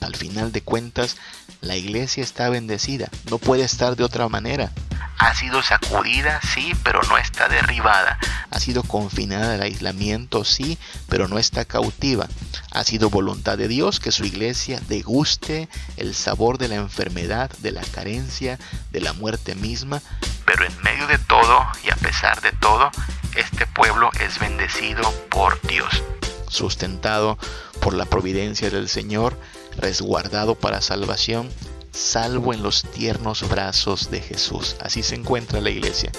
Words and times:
Al 0.00 0.14
final 0.14 0.52
de 0.52 0.62
cuentas, 0.62 1.16
la 1.60 1.76
iglesia 1.76 2.22
está 2.22 2.48
bendecida, 2.48 3.08
no 3.30 3.38
puede 3.38 3.64
estar 3.64 3.96
de 3.96 4.04
otra 4.04 4.28
manera. 4.28 4.70
Ha 5.18 5.34
sido 5.34 5.62
sacudida, 5.62 6.40
sí, 6.54 6.72
pero 6.84 7.00
no 7.08 7.18
está 7.18 7.48
derribada. 7.48 8.18
Ha 8.50 8.60
sido 8.60 8.84
confinada 8.84 9.54
al 9.54 9.62
aislamiento, 9.62 10.44
sí, 10.44 10.78
pero 11.08 11.26
no 11.26 11.38
está 11.38 11.64
cautiva. 11.64 12.28
Ha 12.70 12.84
sido 12.84 13.10
voluntad 13.10 13.58
de 13.58 13.66
Dios 13.66 13.98
que 13.98 14.12
su 14.12 14.24
iglesia 14.24 14.80
deguste 14.88 15.68
el 15.96 16.14
sabor 16.14 16.58
de 16.58 16.68
la 16.68 16.76
enfermedad, 16.76 17.50
de 17.58 17.72
la 17.72 17.82
carencia, 17.82 18.60
de 18.92 19.00
la 19.00 19.12
muerte 19.12 19.56
misma. 19.56 20.00
Pero 20.46 20.64
en 20.64 20.82
medio 20.82 21.08
de 21.08 21.18
todo 21.18 21.66
y 21.84 21.90
a 21.90 21.96
pesar 21.96 22.40
de 22.40 22.52
todo, 22.52 22.90
este 23.34 23.66
pueblo 23.66 24.10
es 24.20 24.38
bendecido 24.38 25.02
por 25.30 25.60
Dios. 25.62 26.02
Sustentado 26.48 27.38
por 27.80 27.94
la 27.94 28.04
providencia 28.04 28.70
del 28.70 28.88
Señor, 28.88 29.38
resguardado 29.78 30.54
para 30.54 30.82
salvación, 30.82 31.48
salvo 31.92 32.52
en 32.52 32.62
los 32.62 32.82
tiernos 32.82 33.48
brazos 33.48 34.10
de 34.10 34.20
Jesús. 34.20 34.76
Así 34.80 35.02
se 35.02 35.14
encuentra 35.14 35.60
la 35.60 35.70
iglesia. 35.70 36.12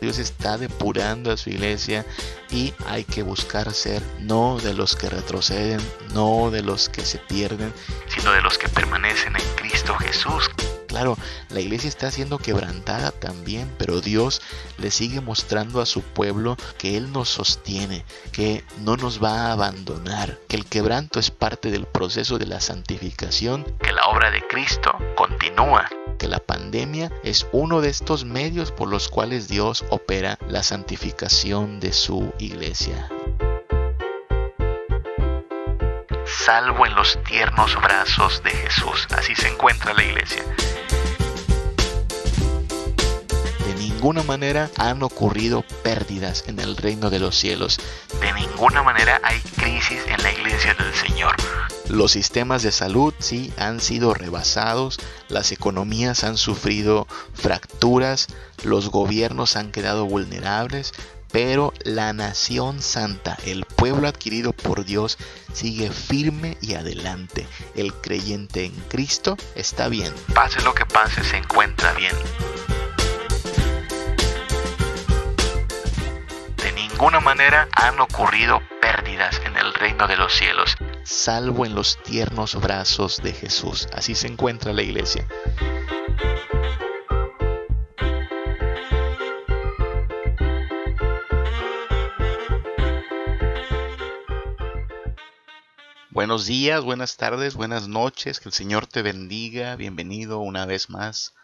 Dios 0.00 0.18
está 0.18 0.58
depurando 0.58 1.32
a 1.32 1.36
su 1.38 1.48
iglesia 1.48 2.04
y 2.50 2.74
hay 2.86 3.04
que 3.04 3.22
buscar 3.22 3.72
ser 3.72 4.02
no 4.20 4.58
de 4.58 4.74
los 4.74 4.96
que 4.96 5.08
retroceden, 5.08 5.80
no 6.12 6.50
de 6.50 6.62
los 6.62 6.90
que 6.90 7.04
se 7.06 7.18
pierden, 7.18 7.72
sino 8.14 8.32
de 8.32 8.42
los 8.42 8.58
que 8.58 8.68
permanecen 8.68 9.34
en 9.34 9.56
Cristo 9.56 9.94
Jesús. 9.96 10.50
Claro, 10.94 11.18
la 11.48 11.58
iglesia 11.58 11.88
está 11.88 12.08
siendo 12.12 12.38
quebrantada 12.38 13.10
también, 13.10 13.68
pero 13.78 14.00
Dios 14.00 14.40
le 14.78 14.92
sigue 14.92 15.20
mostrando 15.20 15.80
a 15.80 15.86
su 15.86 16.02
pueblo 16.02 16.56
que 16.78 16.96
Él 16.96 17.10
nos 17.10 17.28
sostiene, 17.30 18.04
que 18.30 18.62
no 18.78 18.96
nos 18.96 19.20
va 19.20 19.48
a 19.48 19.52
abandonar, 19.52 20.38
que 20.46 20.54
el 20.54 20.66
quebranto 20.66 21.18
es 21.18 21.32
parte 21.32 21.72
del 21.72 21.86
proceso 21.86 22.38
de 22.38 22.46
la 22.46 22.60
santificación, 22.60 23.64
que 23.82 23.90
la 23.90 24.06
obra 24.06 24.30
de 24.30 24.46
Cristo 24.46 24.92
continúa 25.16 25.90
que 26.16 26.28
la 26.28 26.38
pandemia 26.38 27.10
es 27.24 27.44
uno 27.50 27.80
de 27.80 27.88
estos 27.88 28.24
medios 28.24 28.70
por 28.70 28.88
los 28.88 29.08
cuales 29.08 29.48
Dios 29.48 29.84
opera 29.90 30.38
la 30.46 30.62
santificación 30.62 31.80
de 31.80 31.92
su 31.92 32.32
iglesia. 32.38 33.08
Salvo 36.38 36.86
en 36.86 36.94
los 36.94 37.18
tiernos 37.24 37.74
brazos 37.76 38.42
de 38.42 38.50
Jesús. 38.50 39.06
Así 39.16 39.34
se 39.34 39.48
encuentra 39.48 39.94
la 39.94 40.04
iglesia. 40.04 40.44
ninguna 44.04 44.22
manera 44.24 44.70
han 44.76 45.02
ocurrido 45.02 45.64
pérdidas 45.82 46.44
en 46.46 46.60
el 46.60 46.76
reino 46.76 47.08
de 47.08 47.20
los 47.20 47.38
cielos. 47.38 47.78
De 48.20 48.34
ninguna 48.34 48.82
manera 48.82 49.18
hay 49.24 49.40
crisis 49.40 50.02
en 50.06 50.22
la 50.22 50.30
iglesia 50.30 50.74
del 50.74 50.92
Señor. 50.92 51.34
Los 51.88 52.12
sistemas 52.12 52.62
de 52.62 52.70
salud 52.70 53.14
sí 53.18 53.50
han 53.56 53.80
sido 53.80 54.12
rebasados, 54.12 54.98
las 55.30 55.52
economías 55.52 56.22
han 56.22 56.36
sufrido 56.36 57.06
fracturas, 57.32 58.26
los 58.62 58.90
gobiernos 58.90 59.56
han 59.56 59.72
quedado 59.72 60.04
vulnerables, 60.04 60.92
pero 61.34 61.72
la 61.82 62.12
nación 62.12 62.80
santa, 62.80 63.36
el 63.44 63.64
pueblo 63.64 64.06
adquirido 64.06 64.52
por 64.52 64.84
Dios, 64.84 65.18
sigue 65.52 65.90
firme 65.90 66.56
y 66.60 66.74
adelante. 66.74 67.48
El 67.74 67.92
creyente 67.92 68.64
en 68.64 68.72
Cristo 68.88 69.36
está 69.56 69.88
bien. 69.88 70.14
Pase 70.32 70.62
lo 70.62 70.72
que 70.72 70.86
pase, 70.86 71.24
se 71.24 71.38
encuentra 71.38 71.92
bien. 71.94 72.14
ninguna 76.94 77.18
manera 77.18 77.68
han 77.72 77.98
ocurrido 77.98 78.62
pérdidas 78.80 79.40
en 79.44 79.56
el 79.56 79.74
reino 79.74 80.06
de 80.06 80.16
los 80.16 80.32
cielos, 80.32 80.76
salvo 81.02 81.66
en 81.66 81.74
los 81.74 82.00
tiernos 82.02 82.54
brazos 82.60 83.20
de 83.22 83.32
Jesús. 83.32 83.88
Así 83.92 84.14
se 84.14 84.28
encuentra 84.28 84.72
la 84.72 84.82
iglesia. 84.82 85.26
Buenos 96.24 96.46
días, 96.46 96.82
buenas 96.82 97.18
tardes, 97.18 97.54
buenas 97.54 97.86
noches, 97.86 98.40
que 98.40 98.48
el 98.48 98.54
Señor 98.54 98.86
te 98.86 99.02
bendiga. 99.02 99.76
Bienvenido 99.76 100.38
una 100.38 100.64
vez 100.64 100.88
más 100.88 101.34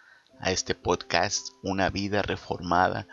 a 0.40 0.52
este 0.52 0.74
podcast, 0.74 1.48
Una 1.62 1.90
vida 1.90 2.22
reformada. 2.22 3.06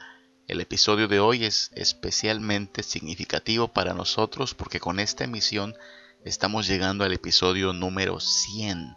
El 0.48 0.62
episodio 0.62 1.10
de 1.10 1.20
hoy 1.20 1.44
es 1.44 1.72
especialmente 1.76 2.84
significativo 2.84 3.68
para 3.68 3.94
nosotros 3.94 4.54
porque 4.54 4.80
con 4.80 5.02
esta 5.02 5.26
emisión 5.26 5.76
estamos 6.24 6.68
llegando 6.68 7.04
al 7.04 7.12
episodio 7.12 7.74
número 7.74 8.22
100. 8.22 8.96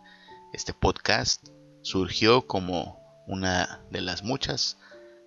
Este 0.52 0.72
podcast 0.72 1.48
surgió 1.82 2.46
como 2.46 3.00
una 3.26 3.80
de 3.90 4.00
las 4.00 4.22
muchas 4.22 4.78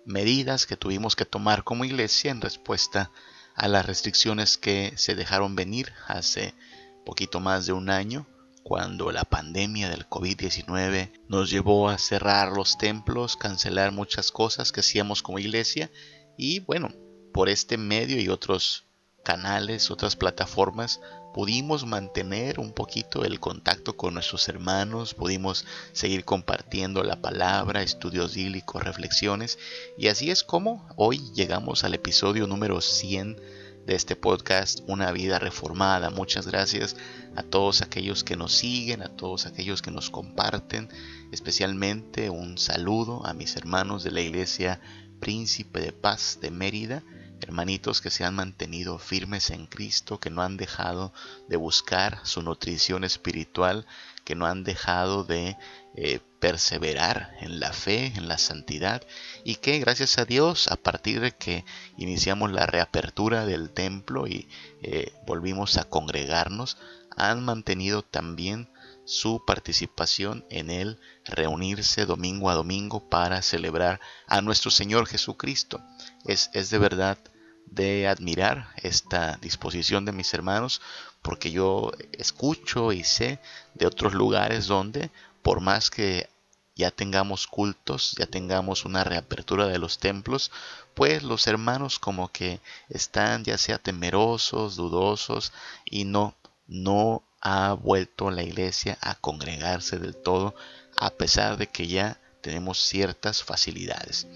medidas 0.06 0.64
que 0.64 0.78
tuvimos 0.78 1.14
que 1.14 1.26
tomar 1.26 1.62
como 1.62 1.84
iglesia 1.84 2.30
en 2.30 2.40
respuesta 2.40 3.10
a 3.54 3.68
las 3.68 3.84
restricciones 3.84 4.56
que 4.56 4.94
se 4.96 5.14
dejaron 5.14 5.56
venir 5.56 5.92
hace 6.08 6.54
poquito 7.04 7.40
más 7.40 7.66
de 7.66 7.72
un 7.72 7.90
año 7.90 8.26
cuando 8.62 9.12
la 9.12 9.24
pandemia 9.24 9.90
del 9.90 10.08
COVID-19 10.08 11.12
nos 11.28 11.50
llevó 11.50 11.90
a 11.90 11.98
cerrar 11.98 12.50
los 12.50 12.78
templos, 12.78 13.36
cancelar 13.36 13.92
muchas 13.92 14.32
cosas 14.32 14.72
que 14.72 14.80
hacíamos 14.80 15.22
como 15.22 15.38
iglesia 15.38 15.90
y 16.38 16.60
bueno, 16.60 16.88
por 17.32 17.48
este 17.48 17.76
medio 17.76 18.20
y 18.20 18.28
otros 18.28 18.84
canales, 19.22 19.90
otras 19.90 20.16
plataformas, 20.16 21.00
pudimos 21.34 21.84
mantener 21.84 22.60
un 22.60 22.72
poquito 22.72 23.24
el 23.24 23.40
contacto 23.40 23.96
con 23.96 24.14
nuestros 24.14 24.48
hermanos, 24.48 25.14
pudimos 25.14 25.66
seguir 25.92 26.24
compartiendo 26.24 27.02
la 27.02 27.20
palabra, 27.20 27.82
estudios 27.82 28.34
bíblicos, 28.36 28.84
reflexiones, 28.84 29.58
y 29.98 30.08
así 30.08 30.30
es 30.30 30.44
como 30.44 30.88
hoy 30.96 31.18
llegamos 31.34 31.82
al 31.82 31.94
episodio 31.94 32.46
número 32.46 32.80
100 32.80 33.40
de 33.86 33.94
este 33.94 34.16
podcast 34.16 34.80
Una 34.86 35.12
vida 35.12 35.38
reformada. 35.38 36.10
Muchas 36.10 36.46
gracias 36.46 36.96
a 37.36 37.42
todos 37.42 37.82
aquellos 37.82 38.24
que 38.24 38.36
nos 38.36 38.52
siguen, 38.52 39.02
a 39.02 39.08
todos 39.08 39.46
aquellos 39.46 39.82
que 39.82 39.90
nos 39.90 40.10
comparten, 40.10 40.88
especialmente 41.32 42.30
un 42.30 42.56
saludo 42.58 43.26
a 43.26 43.34
mis 43.34 43.56
hermanos 43.56 44.02
de 44.02 44.10
la 44.10 44.20
iglesia 44.20 44.80
Príncipe 45.20 45.80
de 45.80 45.92
Paz 45.92 46.38
de 46.40 46.50
Mérida, 46.50 47.02
hermanitos 47.40 48.00
que 48.00 48.10
se 48.10 48.24
han 48.24 48.34
mantenido 48.34 48.98
firmes 48.98 49.50
en 49.50 49.66
Cristo, 49.66 50.18
que 50.18 50.30
no 50.30 50.42
han 50.42 50.56
dejado 50.56 51.12
de 51.48 51.56
buscar 51.56 52.20
su 52.24 52.42
nutrición 52.42 53.04
espiritual, 53.04 53.86
que 54.24 54.34
no 54.34 54.46
han 54.46 54.64
dejado 54.64 55.24
de 55.24 55.56
eh, 55.94 56.20
perseverar 56.40 57.32
en 57.40 57.60
la 57.60 57.72
fe, 57.72 58.12
en 58.16 58.28
la 58.28 58.38
santidad, 58.38 59.02
y 59.44 59.56
que 59.56 59.78
gracias 59.78 60.18
a 60.18 60.24
Dios, 60.24 60.68
a 60.68 60.76
partir 60.76 61.20
de 61.20 61.32
que 61.32 61.64
iniciamos 61.96 62.50
la 62.50 62.66
reapertura 62.66 63.46
del 63.46 63.70
templo 63.70 64.26
y 64.26 64.48
eh, 64.82 65.12
volvimos 65.26 65.76
a 65.76 65.84
congregarnos, 65.84 66.78
han 67.16 67.44
mantenido 67.44 68.02
también 68.02 68.68
su 69.04 69.44
participación 69.46 70.44
en 70.50 70.70
el 70.70 70.98
reunirse 71.24 72.06
domingo 72.06 72.50
a 72.50 72.54
domingo 72.54 73.08
para 73.08 73.42
celebrar 73.42 74.00
a 74.26 74.40
nuestro 74.40 74.70
Señor 74.70 75.06
Jesucristo. 75.06 75.80
Es, 76.24 76.50
es 76.54 76.70
de 76.70 76.78
verdad 76.78 77.18
de 77.66 78.06
admirar 78.08 78.68
esta 78.76 79.38
disposición 79.40 80.04
de 80.04 80.12
mis 80.12 80.32
hermanos 80.34 80.80
porque 81.22 81.50
yo 81.50 81.92
escucho 82.12 82.92
y 82.92 83.04
sé 83.04 83.40
de 83.74 83.86
otros 83.86 84.14
lugares 84.14 84.66
donde 84.66 85.10
por 85.42 85.60
más 85.60 85.90
que 85.90 86.28
ya 86.76 86.90
tengamos 86.90 87.46
cultos, 87.46 88.14
ya 88.18 88.26
tengamos 88.26 88.84
una 88.84 89.04
reapertura 89.04 89.66
de 89.66 89.78
los 89.78 89.98
templos, 89.98 90.50
pues 90.94 91.22
los 91.22 91.46
hermanos 91.46 91.98
como 91.98 92.32
que 92.32 92.60
están 92.88 93.44
ya 93.44 93.58
sea 93.58 93.78
temerosos, 93.78 94.76
dudosos 94.76 95.52
y 95.84 96.04
no 96.04 96.34
no 96.66 97.22
ha 97.40 97.74
vuelto 97.74 98.30
la 98.30 98.42
iglesia 98.42 98.96
a 99.02 99.14
congregarse 99.16 99.98
del 99.98 100.16
todo 100.16 100.54
a 100.96 101.10
pesar 101.10 101.56
de 101.58 101.66
que 101.68 101.86
ya 101.86 102.18
tenemos 102.40 102.78
ciertas 102.78 103.42
facilidades. 103.42 104.26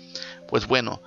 Pues 0.49 0.67
bueno, 0.67 1.03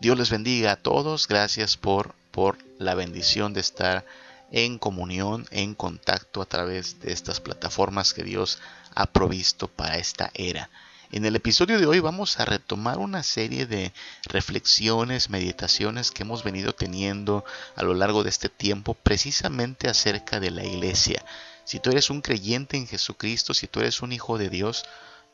Dios 0.00 0.16
les 0.16 0.30
bendiga 0.30 0.72
a 0.72 0.76
todos, 0.76 1.28
gracias 1.28 1.76
por, 1.76 2.14
por 2.30 2.56
la 2.78 2.94
bendición 2.94 3.52
de 3.52 3.60
estar 3.60 4.06
en 4.50 4.78
comunión, 4.78 5.46
en 5.50 5.74
contacto 5.74 6.40
a 6.40 6.46
través 6.46 7.00
de 7.00 7.12
estas 7.12 7.38
plataformas 7.40 8.14
que 8.14 8.24
Dios 8.24 8.60
ha 8.94 9.04
provisto 9.04 9.68
para 9.68 9.98
esta 9.98 10.30
era. 10.32 10.70
En 11.12 11.26
el 11.26 11.36
episodio 11.36 11.78
de 11.78 11.84
hoy 11.84 12.00
vamos 12.00 12.40
a 12.40 12.46
retomar 12.46 12.96
una 12.96 13.22
serie 13.22 13.66
de 13.66 13.92
reflexiones, 14.24 15.28
meditaciones 15.28 16.10
que 16.10 16.22
hemos 16.22 16.44
venido 16.44 16.72
teniendo 16.72 17.44
a 17.76 17.82
lo 17.82 17.92
largo 17.92 18.22
de 18.22 18.30
este 18.30 18.48
tiempo 18.48 18.94
precisamente 18.94 19.86
acerca 19.86 20.40
de 20.40 20.50
la 20.50 20.64
iglesia. 20.64 21.22
Si 21.64 21.78
tú 21.78 21.90
eres 21.90 22.08
un 22.08 22.22
creyente 22.22 22.78
en 22.78 22.86
Jesucristo, 22.86 23.52
si 23.52 23.66
tú 23.66 23.80
eres 23.80 24.00
un 24.00 24.12
hijo 24.12 24.38
de 24.38 24.48
Dios, 24.48 24.86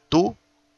tú 0.09 0.37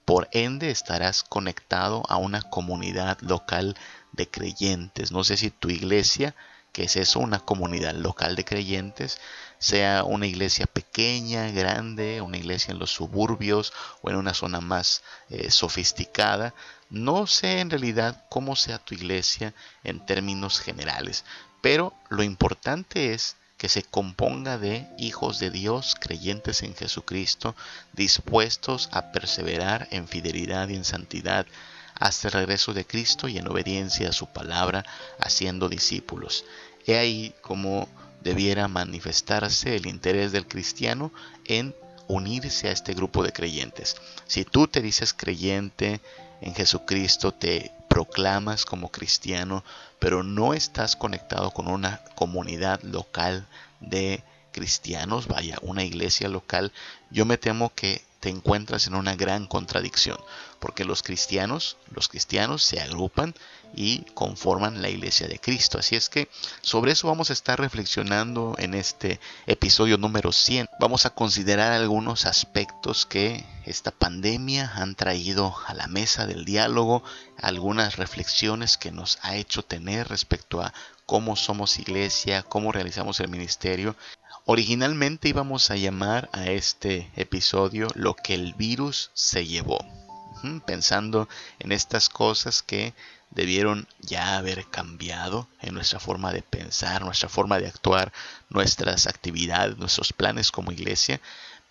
por 0.08 0.26
ende 0.32 0.70
estarás 0.70 1.22
conectado 1.22 2.02
a 2.08 2.16
una 2.16 2.40
comunidad 2.40 3.20
local 3.20 3.76
de 4.12 4.26
creyentes. 4.26 5.12
No 5.12 5.22
sé 5.22 5.36
si 5.36 5.50
tu 5.50 5.68
iglesia 5.68 6.34
que 6.72 6.84
es 6.84 6.96
eso, 6.96 7.18
una 7.18 7.40
comunidad 7.40 7.94
local 7.94 8.34
de 8.34 8.46
creyentes, 8.46 9.20
sea 9.58 10.04
una 10.04 10.26
iglesia 10.26 10.64
pequeña, 10.64 11.50
grande, 11.50 12.22
una 12.22 12.38
iglesia 12.38 12.72
en 12.72 12.78
los 12.78 12.90
suburbios 12.90 13.74
o 14.00 14.08
en 14.08 14.16
una 14.16 14.32
zona 14.32 14.62
más 14.62 15.02
eh, 15.28 15.50
sofisticada. 15.50 16.54
No 16.88 17.26
sé 17.26 17.60
en 17.60 17.68
realidad 17.68 18.24
cómo 18.30 18.56
sea 18.56 18.78
tu 18.78 18.94
iglesia 18.94 19.52
en 19.84 20.06
términos 20.06 20.58
generales, 20.58 21.26
pero 21.60 21.92
lo 22.08 22.22
importante 22.22 23.12
es 23.12 23.36
que 23.58 23.68
se 23.68 23.82
componga 23.82 24.56
de 24.56 24.86
hijos 24.98 25.40
de 25.40 25.50
Dios 25.50 25.96
creyentes 26.00 26.62
en 26.62 26.74
Jesucristo, 26.74 27.54
dispuestos 27.92 28.88
a 28.92 29.12
perseverar 29.12 29.88
en 29.90 30.08
fidelidad 30.08 30.68
y 30.68 30.76
en 30.76 30.84
santidad 30.84 31.44
hasta 31.94 32.28
el 32.28 32.34
regreso 32.34 32.72
de 32.72 32.86
Cristo 32.86 33.28
y 33.28 33.38
en 33.38 33.48
obediencia 33.48 34.08
a 34.08 34.12
su 34.12 34.28
palabra, 34.28 34.84
haciendo 35.18 35.68
discípulos. 35.68 36.44
He 36.86 36.96
ahí 36.96 37.34
como 37.42 37.88
debiera 38.22 38.68
manifestarse 38.68 39.76
el 39.76 39.86
interés 39.86 40.30
del 40.32 40.46
cristiano 40.46 41.12
en 41.44 41.74
unirse 42.06 42.68
a 42.68 42.72
este 42.72 42.94
grupo 42.94 43.22
de 43.22 43.32
creyentes. 43.32 43.96
Si 44.26 44.44
tú 44.44 44.68
te 44.68 44.80
dices 44.80 45.12
creyente 45.12 46.00
en 46.40 46.54
Jesucristo, 46.54 47.32
te 47.32 47.72
proclamas 47.98 48.64
como 48.64 48.92
cristiano, 48.92 49.64
pero 49.98 50.22
no 50.22 50.54
estás 50.54 50.94
conectado 50.94 51.50
con 51.50 51.66
una 51.66 52.00
comunidad 52.14 52.80
local 52.82 53.44
de 53.80 54.22
cristianos, 54.58 55.28
vaya, 55.28 55.56
una 55.62 55.84
iglesia 55.84 56.28
local, 56.28 56.72
yo 57.10 57.24
me 57.24 57.38
temo 57.38 57.72
que 57.74 58.02
te 58.18 58.28
encuentras 58.28 58.88
en 58.88 58.96
una 58.96 59.14
gran 59.14 59.46
contradicción, 59.46 60.18
porque 60.58 60.84
los 60.84 61.04
cristianos, 61.04 61.76
los 61.94 62.08
cristianos 62.08 62.64
se 62.64 62.80
agrupan 62.80 63.34
y 63.76 64.00
conforman 64.14 64.82
la 64.82 64.88
iglesia 64.88 65.28
de 65.28 65.38
Cristo. 65.38 65.78
Así 65.78 65.94
es 65.94 66.08
que 66.08 66.28
sobre 66.60 66.90
eso 66.90 67.06
vamos 67.06 67.30
a 67.30 67.34
estar 67.34 67.60
reflexionando 67.60 68.56
en 68.58 68.74
este 68.74 69.20
episodio 69.46 69.96
número 69.96 70.32
100. 70.32 70.68
Vamos 70.80 71.06
a 71.06 71.10
considerar 71.10 71.70
algunos 71.70 72.26
aspectos 72.26 73.06
que 73.06 73.44
esta 73.64 73.92
pandemia 73.92 74.72
han 74.74 74.96
traído 74.96 75.54
a 75.66 75.74
la 75.74 75.86
mesa 75.86 76.26
del 76.26 76.44
diálogo, 76.44 77.04
algunas 77.40 77.96
reflexiones 77.96 78.76
que 78.76 78.90
nos 78.90 79.18
ha 79.22 79.36
hecho 79.36 79.62
tener 79.62 80.08
respecto 80.08 80.60
a 80.60 80.74
cómo 81.06 81.36
somos 81.36 81.78
iglesia, 81.78 82.42
cómo 82.42 82.72
realizamos 82.72 83.20
el 83.20 83.28
ministerio 83.28 83.94
Originalmente 84.50 85.28
íbamos 85.28 85.70
a 85.70 85.76
llamar 85.76 86.30
a 86.32 86.46
este 86.46 87.12
episodio 87.16 87.88
lo 87.94 88.14
que 88.14 88.32
el 88.32 88.54
virus 88.54 89.10
se 89.12 89.46
llevó, 89.46 89.76
pensando 90.64 91.28
en 91.58 91.70
estas 91.70 92.08
cosas 92.08 92.62
que 92.62 92.94
debieron 93.30 93.86
ya 94.00 94.38
haber 94.38 94.64
cambiado 94.70 95.48
en 95.60 95.74
nuestra 95.74 96.00
forma 96.00 96.32
de 96.32 96.40
pensar, 96.40 97.04
nuestra 97.04 97.28
forma 97.28 97.58
de 97.58 97.66
actuar, 97.66 98.10
nuestras 98.48 99.06
actividades, 99.06 99.76
nuestros 99.76 100.14
planes 100.14 100.50
como 100.50 100.72
iglesia, 100.72 101.20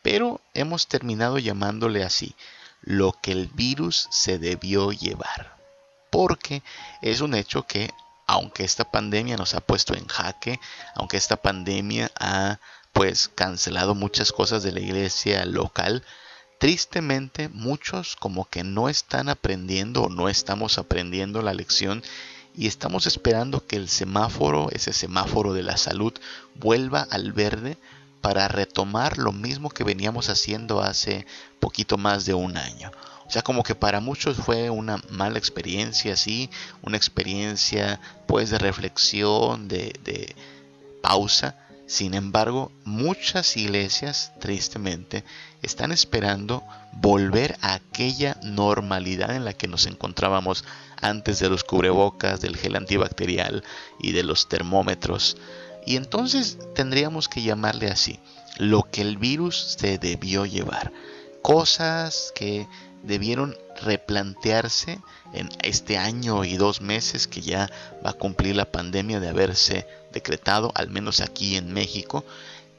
pero 0.04 0.40
hemos 0.54 0.86
terminado 0.86 1.40
llamándole 1.40 2.04
así, 2.04 2.36
lo 2.84 3.12
que 3.12 3.32
el 3.32 3.48
virus 3.48 4.08
se 4.12 4.38
debió 4.38 4.92
llevar, 4.92 5.58
porque 6.12 6.62
es 7.02 7.22
un 7.22 7.34
hecho 7.34 7.66
que 7.66 7.90
aunque 8.28 8.66
esta 8.66 8.92
pandemia 8.92 9.38
nos 9.38 9.56
ha 9.56 9.62
puesto 9.62 9.96
en 9.96 10.06
jaque, 10.06 10.60
aunque 10.96 11.18
esta 11.18 11.38
pandemia 11.38 12.12
ha 12.20 12.60
pues 12.92 13.30
cancelado 13.34 13.96
muchas 13.96 14.32
cosas 14.32 14.64
de 14.64 14.74
la 14.74 14.82
iglesia 14.82 15.46
local, 15.46 16.04
tristemente 16.60 17.48
muchos 17.50 18.16
como 18.16 18.46
que 18.46 18.64
no 18.64 18.90
están 18.90 19.30
aprendiendo 19.30 20.04
o 20.04 20.10
no 20.10 20.30
estamos 20.30 20.78
aprendiendo 20.78 21.42
la 21.42 21.54
lección 21.54 22.04
y 22.56 22.68
estamos 22.68 23.06
esperando 23.06 23.66
que 23.66 23.76
el 23.76 23.88
semáforo, 23.88 24.70
ese 24.72 24.92
semáforo 24.92 25.54
de 25.54 25.64
la 25.64 25.78
salud, 25.78 26.14
vuelva 26.56 27.08
al 27.10 27.32
verde 27.32 27.78
para 28.22 28.48
retomar 28.48 29.20
lo 29.20 29.32
mismo 29.32 29.70
que 29.70 29.84
veníamos 29.84 30.30
haciendo 30.30 30.82
hace 30.82 31.28
poquito 31.60 31.98
más 31.98 32.26
de 32.26 32.34
un 32.34 32.58
año. 32.58 32.92
O 33.28 33.32
sea, 33.32 33.42
como 33.42 33.64
que 33.64 33.76
para 33.76 34.00
muchos 34.00 34.38
fue 34.38 34.70
una 34.70 35.02
mala 35.10 35.38
experiencia, 35.38 36.16
sí, 36.16 36.50
una 36.82 36.96
experiencia 36.96 38.00
pues 38.26 38.50
de 38.50 38.58
reflexión, 38.58 39.68
de, 39.68 39.94
de 40.04 40.34
pausa. 41.02 41.56
Sin 41.88 42.14
embargo, 42.14 42.72
muchas 42.84 43.56
iglesias, 43.58 44.32
tristemente, 44.40 45.24
están 45.62 45.92
esperando 45.92 46.64
volver 46.94 47.58
a 47.62 47.76
aquella 47.76 48.38
normalidad 48.44 49.36
en 49.36 49.46
la 49.46 49.54
que 49.54 49.68
nos 49.68 49.86
encontrábamos 49.86 50.66
antes 51.02 51.40
de 51.40 51.50
los 51.50 51.64
cubrebocas, 51.64 52.42
del 52.42 52.58
gel 52.58 52.76
antibacterial 52.76 53.64
y 54.00 54.12
de 54.12 54.24
los 54.24 54.50
termómetros. 54.50 55.38
Y 55.86 55.96
entonces 55.96 56.58
tendríamos 56.76 57.30
que 57.30 57.42
llamarle 57.42 57.88
así, 57.88 58.20
lo 58.58 58.84
que 58.84 59.02
el 59.02 59.18
virus 59.18 59.78
se 59.80 59.98
debió 59.98 60.46
llevar. 60.46 60.92
Cosas 61.42 62.34
que 62.36 62.68
debieron 63.04 63.56
replantearse 63.82 65.00
en 65.34 65.50
este 65.62 65.98
año 65.98 66.44
y 66.44 66.58
dos 66.58 66.82
meses 66.82 67.28
que 67.28 67.42
ya 67.42 67.70
va 68.06 68.12
a 68.12 68.14
cumplir 68.14 68.56
la 68.56 68.72
pandemia 68.72 69.20
de 69.20 69.30
haberse 69.30 69.88
decretado, 70.12 70.72
al 70.76 70.90
menos 70.90 71.22
aquí 71.22 71.56
en 71.56 71.74
México, 71.74 72.26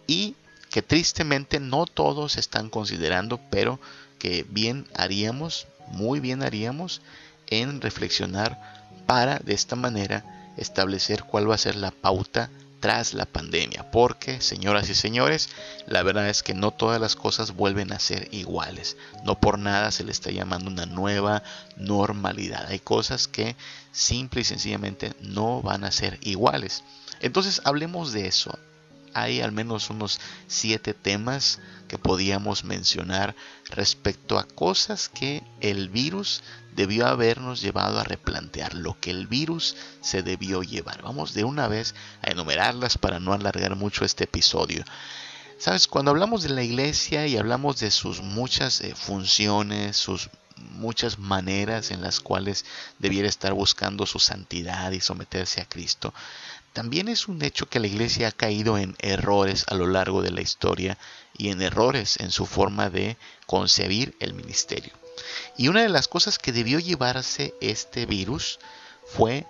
y 0.06 0.34
que 0.70 0.82
tristemente 0.82 1.60
no 1.60 1.86
todos 1.86 2.36
están 2.36 2.68
considerando, 2.68 3.40
pero 3.50 3.80
que 4.18 4.44
bien 4.48 4.86
haríamos, 4.94 5.66
muy 5.88 6.20
bien 6.20 6.42
haríamos 6.42 7.00
en 7.46 7.80
reflexionar 7.80 8.58
para 9.06 9.38
de 9.38 9.54
esta 9.54 9.76
manera 9.76 10.52
establecer 10.56 11.24
cuál 11.24 11.50
va 11.50 11.54
a 11.54 11.58
ser 11.58 11.76
la 11.76 11.90
pauta 11.90 12.50
tras 12.80 13.14
la 13.14 13.26
pandemia, 13.26 13.90
porque, 13.90 14.40
señoras 14.40 14.88
y 14.88 14.94
señores, 14.94 15.48
la 15.86 16.02
verdad 16.02 16.28
es 16.28 16.42
que 16.42 16.54
no 16.54 16.70
todas 16.70 17.00
las 17.00 17.16
cosas 17.16 17.52
vuelven 17.52 17.92
a 17.92 17.98
ser 17.98 18.28
iguales. 18.32 18.96
No 19.24 19.40
por 19.40 19.58
nada 19.58 19.90
se 19.90 20.04
le 20.04 20.12
está 20.12 20.30
llamando 20.30 20.70
una 20.70 20.86
nueva 20.86 21.42
normalidad. 21.76 22.66
Hay 22.68 22.78
cosas 22.78 23.28
que 23.28 23.56
simple 23.92 24.42
y 24.42 24.44
sencillamente 24.44 25.14
no 25.20 25.60
van 25.62 25.84
a 25.84 25.90
ser 25.90 26.18
iguales. 26.22 26.84
Entonces 27.20 27.60
hablemos 27.64 28.12
de 28.12 28.26
eso 28.26 28.56
hay 29.14 29.40
al 29.40 29.52
menos 29.52 29.90
unos 29.90 30.20
siete 30.46 30.94
temas 30.94 31.58
que 31.88 31.98
podíamos 31.98 32.64
mencionar 32.64 33.34
respecto 33.70 34.38
a 34.38 34.44
cosas 34.44 35.08
que 35.08 35.42
el 35.60 35.88
virus 35.88 36.42
debió 36.76 37.06
habernos 37.08 37.60
llevado 37.60 37.98
a 37.98 38.04
replantear, 38.04 38.74
lo 38.74 38.98
que 39.00 39.10
el 39.10 39.26
virus 39.26 39.74
se 40.00 40.22
debió 40.22 40.62
llevar. 40.62 41.02
Vamos 41.02 41.34
de 41.34 41.42
una 41.42 41.66
vez 41.66 41.94
a 42.22 42.30
enumerarlas 42.30 42.98
para 42.98 43.18
no 43.18 43.32
alargar 43.32 43.74
mucho 43.74 44.04
este 44.04 44.24
episodio. 44.24 44.84
Sabes, 45.58 45.88
cuando 45.88 46.12
hablamos 46.12 46.44
de 46.44 46.50
la 46.50 46.62
iglesia 46.62 47.26
y 47.26 47.36
hablamos 47.36 47.80
de 47.80 47.90
sus 47.90 48.22
muchas 48.22 48.80
eh, 48.80 48.94
funciones, 48.94 49.96
sus 49.96 50.30
muchas 50.56 51.18
maneras 51.18 51.90
en 51.90 52.02
las 52.02 52.20
cuales 52.20 52.64
debiera 52.98 53.28
estar 53.28 53.52
buscando 53.54 54.06
su 54.06 54.18
santidad 54.18 54.92
y 54.92 55.00
someterse 55.00 55.60
a 55.60 55.68
Cristo, 55.68 56.14
también 56.72 57.08
es 57.08 57.28
un 57.28 57.42
hecho 57.42 57.68
que 57.68 57.80
la 57.80 57.86
iglesia 57.86 58.28
ha 58.28 58.32
caído 58.32 58.78
en 58.78 58.96
errores 59.00 59.64
a 59.68 59.74
lo 59.74 59.86
largo 59.86 60.22
de 60.22 60.30
la 60.30 60.40
historia 60.40 60.98
y 61.36 61.48
en 61.48 61.62
errores 61.62 62.16
en 62.20 62.30
su 62.30 62.46
forma 62.46 62.90
de 62.90 63.16
concebir 63.46 64.16
el 64.20 64.34
ministerio. 64.34 64.92
Y 65.56 65.68
una 65.68 65.82
de 65.82 65.88
las 65.88 66.08
cosas 66.08 66.38
que 66.38 66.52
debió 66.52 66.78
llevarse 66.78 67.54
este 67.60 68.06
virus 68.06 68.58
fue 69.06 69.46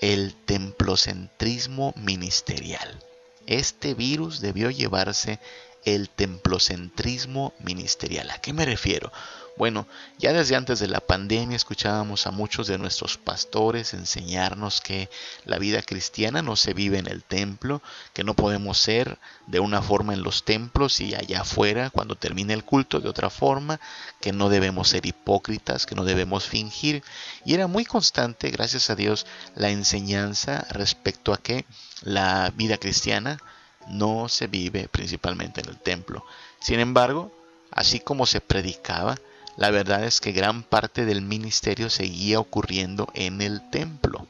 el 0.00 0.34
templocentrismo 0.34 1.94
ministerial. 1.96 3.02
Este 3.46 3.94
virus 3.94 4.40
debió 4.40 4.70
llevarse 4.70 5.38
el 5.84 6.10
templocentrismo 6.10 7.54
ministerial. 7.60 8.30
¿A 8.30 8.40
qué 8.40 8.52
me 8.52 8.64
refiero? 8.64 9.12
Bueno, 9.56 9.86
ya 10.18 10.34
desde 10.34 10.54
antes 10.54 10.80
de 10.80 10.86
la 10.86 11.00
pandemia 11.00 11.56
escuchábamos 11.56 12.26
a 12.26 12.30
muchos 12.30 12.66
de 12.66 12.76
nuestros 12.76 13.16
pastores 13.16 13.94
enseñarnos 13.94 14.82
que 14.82 15.08
la 15.46 15.58
vida 15.58 15.80
cristiana 15.80 16.42
no 16.42 16.56
se 16.56 16.74
vive 16.74 16.98
en 16.98 17.06
el 17.06 17.24
templo, 17.24 17.80
que 18.12 18.22
no 18.22 18.34
podemos 18.34 18.76
ser 18.76 19.18
de 19.46 19.58
una 19.60 19.80
forma 19.80 20.12
en 20.12 20.22
los 20.22 20.44
templos 20.44 21.00
y 21.00 21.14
allá 21.14 21.40
afuera 21.40 21.88
cuando 21.88 22.16
termine 22.16 22.52
el 22.52 22.64
culto 22.64 23.00
de 23.00 23.08
otra 23.08 23.30
forma, 23.30 23.80
que 24.20 24.30
no 24.30 24.50
debemos 24.50 24.90
ser 24.90 25.06
hipócritas, 25.06 25.86
que 25.86 25.94
no 25.94 26.04
debemos 26.04 26.44
fingir. 26.44 27.02
Y 27.46 27.54
era 27.54 27.66
muy 27.66 27.86
constante, 27.86 28.50
gracias 28.50 28.90
a 28.90 28.94
Dios, 28.94 29.26
la 29.54 29.70
enseñanza 29.70 30.66
respecto 30.68 31.32
a 31.32 31.38
que 31.38 31.64
la 32.02 32.52
vida 32.54 32.76
cristiana 32.76 33.38
no 33.88 34.28
se 34.28 34.48
vive 34.48 34.88
principalmente 34.88 35.62
en 35.62 35.70
el 35.70 35.78
templo. 35.78 36.26
Sin 36.60 36.78
embargo, 36.78 37.32
así 37.70 38.00
como 38.00 38.26
se 38.26 38.42
predicaba, 38.42 39.16
la 39.56 39.70
verdad 39.70 40.04
es 40.04 40.20
que 40.20 40.32
gran 40.32 40.62
parte 40.62 41.04
del 41.04 41.22
ministerio 41.22 41.88
seguía 41.90 42.38
ocurriendo 42.40 43.08
en 43.14 43.40
el 43.40 43.68
templo. 43.70 44.26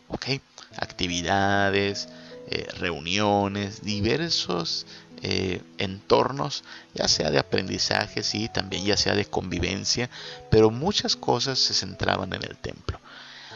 Actividades, 0.76 2.08
eh, 2.48 2.66
reuniones, 2.78 3.82
diversos 3.82 4.86
eh, 5.22 5.62
entornos, 5.78 6.62
ya 6.94 7.08
sea 7.08 7.30
de 7.30 7.38
aprendizaje, 7.38 8.22
sí, 8.22 8.48
también 8.48 8.84
ya 8.84 8.96
sea 8.96 9.14
de 9.14 9.24
convivencia, 9.24 10.10
pero 10.50 10.70
muchas 10.70 11.16
cosas 11.16 11.58
se 11.58 11.74
centraban 11.74 12.32
en 12.32 12.42
el 12.44 12.56
templo. 12.56 13.00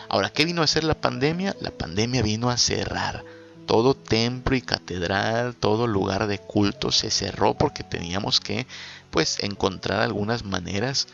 Ahora, 0.09 0.31
¿qué 0.31 0.45
vino 0.45 0.62
a 0.62 0.65
hacer 0.65 0.85
la 0.85 0.95
pandemia? 0.95 1.55
La 1.61 1.71
pandemia 1.71 2.23
vino 2.23 2.50
a 2.50 2.57
cerrar 2.57 3.25
todo 3.71 3.95
templo 3.95 4.57
y 4.57 4.62
catedral, 4.62 5.55
todo 5.55 5.87
lugar 5.87 6.27
de 6.27 6.39
culto 6.39 6.91
se 6.91 7.09
cerró 7.09 7.55
porque 7.55 7.85
teníamos 7.85 8.41
que 8.41 8.67
pues 9.12 9.39
encontrar 9.45 10.00
algunas 10.00 10.45
maneras 10.45 11.07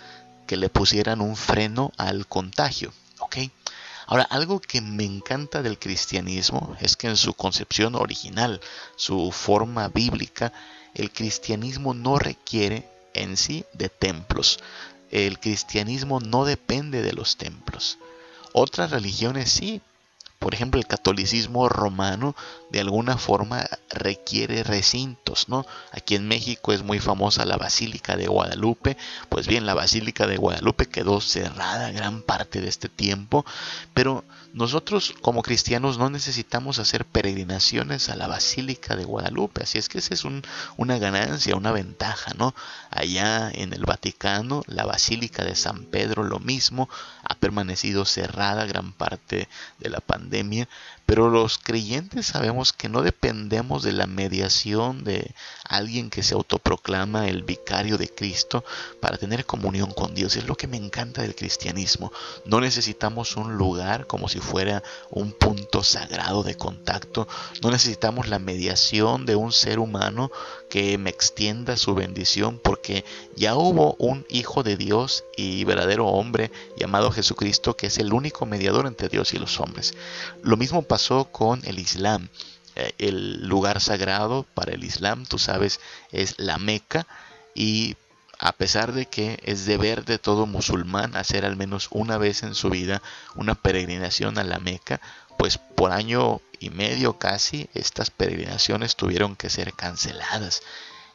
que 0.46 0.56
le 0.56 0.68
pusieran 0.68 1.20
un 1.20 1.36
freno 1.36 1.92
al 1.96 2.26
contagio. 2.26 2.92
Ahora, 4.06 4.22
algo 4.22 4.60
que 4.60 4.80
me 4.80 5.04
encanta 5.04 5.62
del 5.62 5.78
cristianismo 5.78 6.76
es 6.80 6.96
que 6.96 7.08
en 7.08 7.16
su 7.16 7.34
concepción 7.34 7.96
original, 7.96 8.60
su 8.94 9.32
forma 9.32 9.88
bíblica, 9.88 10.52
el 10.94 11.10
cristianismo 11.10 11.92
no 11.92 12.18
requiere 12.18 12.88
en 13.14 13.36
sí 13.36 13.64
de 13.72 13.88
templos. 13.88 14.60
El 15.10 15.40
cristianismo 15.40 16.20
no 16.20 16.44
depende 16.44 17.02
de 17.02 17.12
los 17.12 17.36
templos. 17.36 17.98
Otras 18.52 18.92
religiones 18.92 19.50
sí, 19.50 19.82
por 20.38 20.54
ejemplo, 20.54 20.80
el 20.80 20.86
catolicismo 20.86 21.68
romano 21.68 22.36
de 22.70 22.80
alguna 22.80 23.16
forma 23.16 23.66
requiere 23.90 24.62
recintos, 24.62 25.48
¿no? 25.48 25.66
Aquí 25.92 26.14
en 26.14 26.28
México 26.28 26.72
es 26.72 26.82
muy 26.82 27.00
famosa 27.00 27.44
la 27.44 27.56
Basílica 27.56 28.16
de 28.16 28.26
Guadalupe, 28.26 28.96
pues 29.28 29.46
bien, 29.46 29.66
la 29.66 29.74
Basílica 29.74 30.26
de 30.26 30.36
Guadalupe 30.36 30.86
quedó 30.86 31.20
cerrada 31.20 31.90
gran 31.90 32.22
parte 32.22 32.60
de 32.60 32.68
este 32.68 32.88
tiempo, 32.88 33.44
pero 33.94 34.24
nosotros 34.56 35.14
como 35.20 35.42
cristianos 35.42 35.98
no 35.98 36.08
necesitamos 36.08 36.78
hacer 36.78 37.04
peregrinaciones 37.04 38.08
a 38.08 38.16
la 38.16 38.26
Basílica 38.26 38.96
de 38.96 39.04
Guadalupe, 39.04 39.62
así 39.62 39.76
es 39.76 39.90
que 39.90 39.98
esa 39.98 40.14
es 40.14 40.24
una 40.24 40.98
ganancia, 40.98 41.56
una 41.56 41.72
ventaja, 41.72 42.32
¿no? 42.38 42.54
Allá 42.90 43.50
en 43.50 43.74
el 43.74 43.84
Vaticano, 43.84 44.62
la 44.66 44.86
Basílica 44.86 45.44
de 45.44 45.54
San 45.54 45.84
Pedro 45.84 46.24
lo 46.24 46.38
mismo, 46.38 46.88
ha 47.22 47.34
permanecido 47.34 48.06
cerrada 48.06 48.64
gran 48.64 48.92
parte 48.94 49.46
de 49.78 49.90
la 49.90 50.00
pandemia, 50.00 50.70
pero 51.06 51.30
los 51.30 51.58
creyentes 51.58 52.26
sabemos 52.26 52.72
que 52.72 52.88
no 52.88 53.02
dependemos 53.02 53.84
de 53.84 53.92
la 53.92 54.08
mediación 54.08 55.04
de 55.04 55.34
alguien 55.64 56.10
que 56.10 56.24
se 56.24 56.34
autoproclama 56.34 57.28
el 57.28 57.44
vicario 57.44 57.96
de 57.96 58.08
Cristo 58.08 58.64
para 59.00 59.16
tener 59.16 59.46
comunión 59.46 59.92
con 59.92 60.14
Dios. 60.14 60.34
Es 60.34 60.46
lo 60.46 60.56
que 60.56 60.66
me 60.66 60.76
encanta 60.76 61.22
del 61.22 61.36
cristianismo. 61.36 62.12
No 62.44 62.60
necesitamos 62.60 63.36
un 63.36 63.56
lugar 63.56 64.08
como 64.08 64.28
si 64.28 64.40
fuera 64.40 64.82
un 65.10 65.32
punto 65.32 65.84
sagrado 65.84 66.42
de 66.42 66.56
contacto. 66.56 67.28
No 67.62 67.70
necesitamos 67.70 68.26
la 68.26 68.40
mediación 68.40 69.26
de 69.26 69.36
un 69.36 69.52
ser 69.52 69.78
humano 69.78 70.32
que 70.68 70.98
me 70.98 71.10
extienda 71.10 71.76
su 71.76 71.94
bendición 71.94 72.58
porque 72.58 73.04
ya 73.36 73.54
hubo 73.54 73.94
un 73.98 74.26
Hijo 74.28 74.64
de 74.64 74.76
Dios 74.76 75.24
y 75.36 75.62
verdadero 75.64 76.08
hombre 76.08 76.50
llamado 76.76 77.12
Jesucristo 77.12 77.76
que 77.76 77.86
es 77.86 77.98
el 77.98 78.12
único 78.12 78.44
mediador 78.44 78.86
entre 78.86 79.08
Dios 79.08 79.34
y 79.34 79.38
los 79.38 79.60
hombres. 79.60 79.94
Lo 80.42 80.56
mismo 80.56 80.82
pasó 80.96 81.26
con 81.26 81.60
el 81.66 81.78
Islam. 81.78 82.30
Eh, 82.74 82.94
el 82.96 83.46
lugar 83.46 83.82
sagrado 83.82 84.46
para 84.54 84.72
el 84.72 84.82
Islam, 84.82 85.26
tú 85.26 85.38
sabes, 85.38 85.78
es 86.10 86.36
la 86.38 86.56
Meca 86.56 87.06
y 87.54 87.96
a 88.38 88.52
pesar 88.52 88.94
de 88.94 89.04
que 89.04 89.38
es 89.42 89.66
deber 89.66 90.06
de 90.06 90.16
todo 90.18 90.46
musulmán 90.46 91.14
hacer 91.14 91.44
al 91.44 91.54
menos 91.54 91.88
una 91.90 92.16
vez 92.16 92.44
en 92.44 92.54
su 92.54 92.70
vida 92.70 93.02
una 93.34 93.54
peregrinación 93.54 94.38
a 94.38 94.44
la 94.44 94.58
Meca, 94.58 95.02
pues 95.36 95.58
por 95.58 95.92
año 95.92 96.40
y 96.60 96.70
medio 96.70 97.18
casi 97.18 97.68
estas 97.74 98.08
peregrinaciones 98.08 98.96
tuvieron 98.96 99.36
que 99.36 99.50
ser 99.50 99.74
canceladas. 99.74 100.62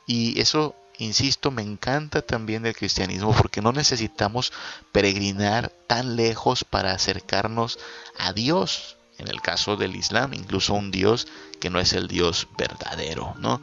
Y 0.06 0.40
eso, 0.40 0.76
insisto, 1.00 1.50
me 1.50 1.64
encanta 1.64 2.22
también 2.22 2.62
del 2.62 2.76
cristianismo 2.76 3.34
porque 3.34 3.64
no 3.64 3.72
necesitamos 3.72 4.54
peregrinar 4.92 5.72
tan 5.88 6.16
lejos 6.16 6.66
para 6.66 6.92
acercarnos 6.92 7.80
a 8.20 8.32
Dios 8.34 8.98
en 9.18 9.28
el 9.28 9.42
caso 9.42 9.78
del 9.78 9.96
Islam, 9.96 10.34
incluso 10.34 10.74
un 10.74 10.92
Dios 10.92 11.28
que 11.60 11.70
no 11.70 11.80
es 11.80 11.94
el 11.94 12.08
Dios 12.08 12.48
verdadero, 12.58 13.36
¿no? 13.40 13.62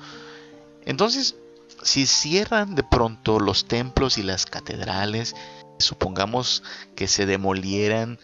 Entonces, 0.84 1.36
si 1.82 2.06
cierran 2.06 2.74
de 2.74 2.82
pronto 2.82 3.40
los 3.40 3.66
templos 3.66 4.18
y 4.18 4.22
las 4.22 4.46
catedrales, 4.46 5.34
supongamos 5.78 6.62
que 6.96 7.08
se 7.08 7.26
demolieran 7.26 8.18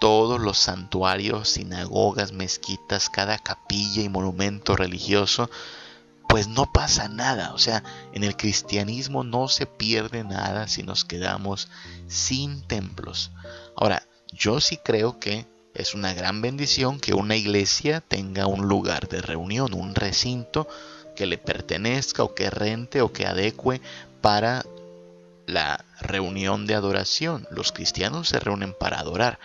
todos 0.00 0.40
los 0.40 0.58
santuarios, 0.58 1.50
sinagogas, 1.50 2.32
mezquitas, 2.32 3.10
cada 3.10 3.38
capilla 3.38 4.02
y 4.02 4.08
monumento 4.08 4.74
religioso, 4.74 5.50
pues 6.28 6.48
no 6.48 6.72
pasa 6.72 7.08
nada. 7.08 7.52
O 7.52 7.58
sea, 7.58 7.82
en 8.12 8.24
el 8.24 8.36
cristianismo 8.36 9.24
no 9.24 9.48
se 9.48 9.66
pierde 9.66 10.24
nada 10.24 10.68
si 10.68 10.82
nos 10.82 11.04
quedamos 11.04 11.68
sin 12.08 12.62
templos. 12.62 13.30
Ahora, 13.76 14.06
yo 14.32 14.60
sí 14.60 14.78
creo 14.78 15.18
que 15.18 15.46
es 15.74 15.94
una 15.94 16.14
gran 16.14 16.42
bendición 16.42 17.00
que 17.00 17.14
una 17.14 17.36
iglesia 17.36 18.00
tenga 18.00 18.46
un 18.46 18.68
lugar 18.68 19.08
de 19.08 19.22
reunión, 19.22 19.74
un 19.74 19.94
recinto 19.94 20.68
que 21.16 21.26
le 21.26 21.38
pertenezca 21.38 22.22
o 22.22 22.34
que 22.34 22.50
rente 22.50 23.02
o 23.02 23.12
que 23.12 23.26
adecue 23.26 23.80
para 24.20 24.64
la 25.46 25.84
reunión 26.00 26.66
de 26.66 26.74
adoración. 26.74 27.46
Los 27.50 27.72
cristianos 27.72 28.28
se 28.28 28.40
reúnen 28.40 28.74
para 28.78 29.00
adorar, 29.00 29.38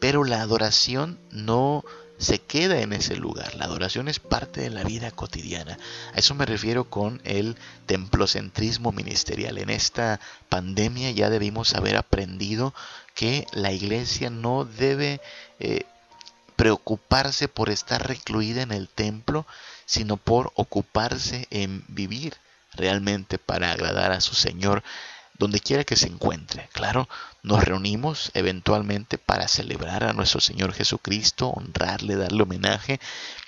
pero 0.00 0.24
la 0.24 0.40
adoración 0.40 1.18
no 1.30 1.84
se 2.20 2.38
queda 2.38 2.80
en 2.80 2.92
ese 2.92 3.16
lugar. 3.16 3.54
La 3.54 3.64
adoración 3.64 4.06
es 4.06 4.20
parte 4.20 4.60
de 4.60 4.70
la 4.70 4.84
vida 4.84 5.10
cotidiana. 5.10 5.78
A 6.14 6.18
eso 6.18 6.34
me 6.34 6.44
refiero 6.44 6.84
con 6.84 7.20
el 7.24 7.56
templocentrismo 7.86 8.92
ministerial. 8.92 9.56
En 9.56 9.70
esta 9.70 10.20
pandemia 10.50 11.10
ya 11.12 11.30
debimos 11.30 11.74
haber 11.74 11.96
aprendido 11.96 12.74
que 13.14 13.46
la 13.52 13.72
iglesia 13.72 14.30
no 14.30 14.64
debe 14.64 15.20
eh, 15.58 15.84
preocuparse 16.56 17.48
por 17.48 17.70
estar 17.70 18.06
recluida 18.06 18.62
en 18.62 18.72
el 18.72 18.88
templo, 18.88 19.46
sino 19.86 20.16
por 20.16 20.52
ocuparse 20.54 21.46
en 21.50 21.84
vivir 21.88 22.36
realmente 22.74 23.38
para 23.38 23.72
agradar 23.72 24.12
a 24.12 24.20
su 24.20 24.34
Señor 24.34 24.82
donde 25.40 25.58
quiera 25.58 25.84
que 25.84 25.96
se 25.96 26.06
encuentre. 26.06 26.68
Claro, 26.72 27.08
nos 27.42 27.64
reunimos 27.64 28.30
eventualmente 28.34 29.16
para 29.16 29.48
celebrar 29.48 30.04
a 30.04 30.12
nuestro 30.12 30.40
Señor 30.40 30.74
Jesucristo, 30.74 31.48
honrarle, 31.48 32.16
darle 32.16 32.42
homenaje, 32.42 33.00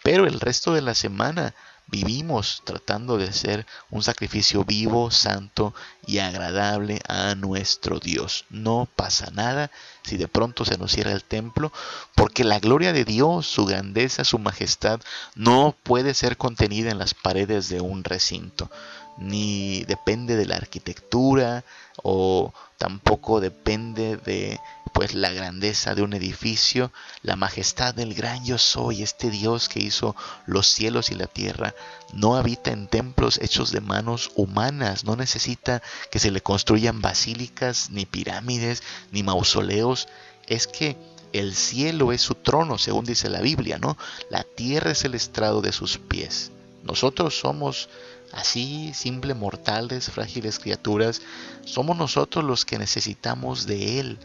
pero 0.02 0.26
el 0.26 0.40
resto 0.40 0.72
de 0.72 0.80
la 0.80 0.94
semana 0.94 1.54
vivimos 1.86 2.62
tratando 2.64 3.18
de 3.18 3.32
ser 3.32 3.66
un 3.90 4.02
sacrificio 4.02 4.64
vivo, 4.64 5.10
santo 5.10 5.74
y 6.06 6.18
agradable 6.18 7.00
a 7.08 7.34
nuestro 7.34 7.98
Dios. 7.98 8.44
No 8.50 8.88
pasa 8.96 9.30
nada 9.32 9.70
si 10.02 10.16
de 10.16 10.28
pronto 10.28 10.64
se 10.64 10.78
nos 10.78 10.92
cierra 10.92 11.12
el 11.12 11.24
templo, 11.24 11.72
porque 12.14 12.44
la 12.44 12.58
gloria 12.58 12.92
de 12.92 13.04
Dios, 13.04 13.46
su 13.46 13.66
grandeza, 13.66 14.24
su 14.24 14.38
majestad, 14.38 15.00
no 15.34 15.76
puede 15.82 16.14
ser 16.14 16.36
contenida 16.36 16.90
en 16.90 16.98
las 16.98 17.14
paredes 17.14 17.68
de 17.68 17.80
un 17.80 18.04
recinto 18.04 18.70
ni 19.18 19.84
depende 19.84 20.36
de 20.36 20.46
la 20.46 20.56
arquitectura 20.56 21.64
o 22.02 22.52
tampoco 22.78 23.40
depende 23.40 24.16
de 24.16 24.58
pues 24.92 25.14
la 25.14 25.32
grandeza 25.32 25.94
de 25.94 26.02
un 26.02 26.12
edificio, 26.12 26.92
la 27.22 27.36
majestad 27.36 27.94
del 27.94 28.14
gran 28.14 28.44
yo 28.44 28.58
soy, 28.58 29.02
este 29.02 29.30
Dios 29.30 29.68
que 29.68 29.80
hizo 29.80 30.14
los 30.46 30.66
cielos 30.66 31.10
y 31.10 31.14
la 31.14 31.26
tierra, 31.26 31.74
no 32.12 32.36
habita 32.36 32.72
en 32.72 32.88
templos 32.88 33.38
hechos 33.40 33.72
de 33.72 33.80
manos 33.80 34.30
humanas, 34.34 35.04
no 35.04 35.16
necesita 35.16 35.82
que 36.10 36.18
se 36.18 36.30
le 36.30 36.42
construyan 36.42 37.00
basílicas, 37.00 37.90
ni 37.90 38.04
pirámides, 38.04 38.82
ni 39.12 39.22
mausoleos, 39.22 40.08
es 40.46 40.66
que 40.66 40.96
el 41.32 41.54
cielo 41.54 42.12
es 42.12 42.20
su 42.20 42.34
trono, 42.34 42.76
según 42.76 43.06
dice 43.06 43.30
la 43.30 43.40
Biblia, 43.40 43.78
¿no? 43.78 43.96
La 44.28 44.44
tierra 44.44 44.90
es 44.90 45.04
el 45.04 45.14
estrado 45.14 45.62
de 45.62 45.72
sus 45.72 45.96
pies. 45.96 46.50
Nosotros 46.82 47.38
somos 47.38 47.88
así, 48.32 48.92
simple 48.94 49.34
mortales, 49.34 50.10
frágiles 50.10 50.58
criaturas, 50.58 51.22
somos 51.64 51.96
nosotros 51.96 52.44
los 52.44 52.64
que 52.64 52.78
necesitamos 52.78 53.66
de 53.66 54.00
Él, 54.00 54.18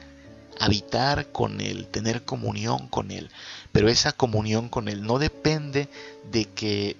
habitar 0.59 1.31
con 1.31 1.61
Él, 1.61 1.87
tener 1.87 2.23
comunión 2.23 2.87
con 2.87 3.11
Él. 3.11 3.29
Pero 3.71 3.89
esa 3.89 4.11
comunión 4.11 4.69
con 4.69 4.87
Él 4.87 5.03
no 5.03 5.19
depende 5.19 5.89
de 6.31 6.45
que 6.45 6.97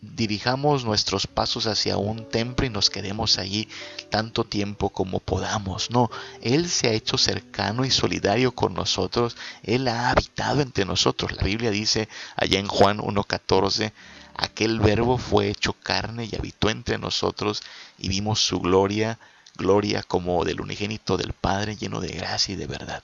dirijamos 0.00 0.84
nuestros 0.84 1.26
pasos 1.26 1.66
hacia 1.66 1.96
un 1.96 2.28
templo 2.28 2.64
y 2.64 2.70
nos 2.70 2.88
quedemos 2.88 3.38
allí 3.38 3.68
tanto 4.10 4.44
tiempo 4.44 4.90
como 4.90 5.18
podamos. 5.18 5.90
No, 5.90 6.10
Él 6.40 6.68
se 6.68 6.88
ha 6.88 6.92
hecho 6.92 7.18
cercano 7.18 7.84
y 7.84 7.90
solidario 7.90 8.52
con 8.52 8.74
nosotros. 8.74 9.36
Él 9.62 9.88
ha 9.88 10.10
habitado 10.10 10.60
entre 10.60 10.84
nosotros. 10.84 11.32
La 11.32 11.42
Biblia 11.42 11.70
dice 11.70 12.08
allá 12.36 12.58
en 12.58 12.68
Juan 12.68 12.98
1.14, 12.98 13.92
aquel 14.38 14.80
verbo 14.80 15.18
fue 15.18 15.48
hecho 15.50 15.74
carne 15.74 16.28
y 16.30 16.34
habitó 16.34 16.70
entre 16.70 16.96
nosotros 16.96 17.62
y 17.98 18.08
vimos 18.08 18.40
su 18.40 18.60
gloria, 18.60 19.18
gloria 19.56 20.02
como 20.02 20.44
del 20.44 20.62
unigénito 20.62 21.18
del 21.18 21.34
Padre 21.34 21.76
lleno 21.76 22.00
de 22.00 22.08
gracia 22.08 22.54
y 22.54 22.56
de 22.56 22.66
verdad. 22.66 23.02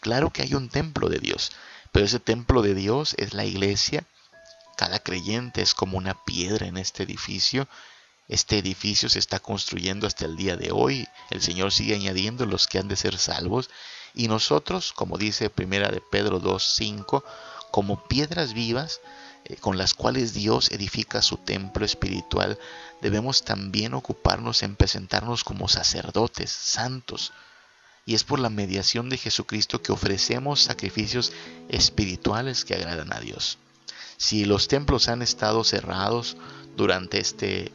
Claro 0.00 0.30
que 0.30 0.42
hay 0.42 0.54
un 0.54 0.70
templo 0.70 1.10
de 1.10 1.18
Dios, 1.18 1.52
pero 1.92 2.06
ese 2.06 2.20
templo 2.20 2.62
de 2.62 2.74
Dios 2.74 3.14
es 3.18 3.34
la 3.34 3.44
iglesia 3.44 4.06
cada 4.76 4.98
creyente 4.98 5.62
es 5.62 5.74
como 5.74 5.96
una 5.96 6.22
piedra 6.24 6.66
en 6.66 6.76
este 6.76 7.02
edificio. 7.02 7.66
Este 8.28 8.58
edificio 8.58 9.08
se 9.08 9.18
está 9.18 9.40
construyendo 9.40 10.06
hasta 10.06 10.26
el 10.26 10.36
día 10.36 10.56
de 10.56 10.70
hoy. 10.70 11.08
El 11.30 11.40
Señor 11.40 11.72
sigue 11.72 11.94
añadiendo 11.94 12.44
los 12.44 12.66
que 12.66 12.78
han 12.78 12.86
de 12.86 12.96
ser 12.96 13.16
salvos. 13.16 13.70
Y 14.12 14.28
nosotros, 14.28 14.92
como 14.92 15.16
dice 15.16 15.48
primera 15.48 15.88
de 15.88 16.02
Pedro 16.02 16.42
2.5, 16.42 17.24
como 17.70 18.06
piedras 18.06 18.52
vivas, 18.52 19.00
con 19.60 19.78
las 19.78 19.94
cuales 19.94 20.34
Dios 20.34 20.70
edifica 20.70 21.22
su 21.22 21.36
templo 21.36 21.84
espiritual, 21.84 22.58
debemos 23.00 23.44
también 23.44 23.94
ocuparnos 23.94 24.62
en 24.62 24.76
presentarnos 24.76 25.44
como 25.44 25.68
sacerdotes 25.68 26.50
santos. 26.50 27.32
Y 28.04 28.14
es 28.14 28.24
por 28.24 28.38
la 28.38 28.50
mediación 28.50 29.08
de 29.08 29.18
Jesucristo 29.18 29.82
que 29.82 29.92
ofrecemos 29.92 30.62
sacrificios 30.62 31.32
espirituales 31.68 32.64
que 32.64 32.74
agradan 32.74 33.12
a 33.12 33.20
Dios. 33.20 33.58
Si 34.16 34.44
los 34.44 34.68
templos 34.68 35.08
han 35.08 35.22
estado 35.22 35.62
cerrados 35.64 36.36
durante 36.76 37.18
este 37.18 37.72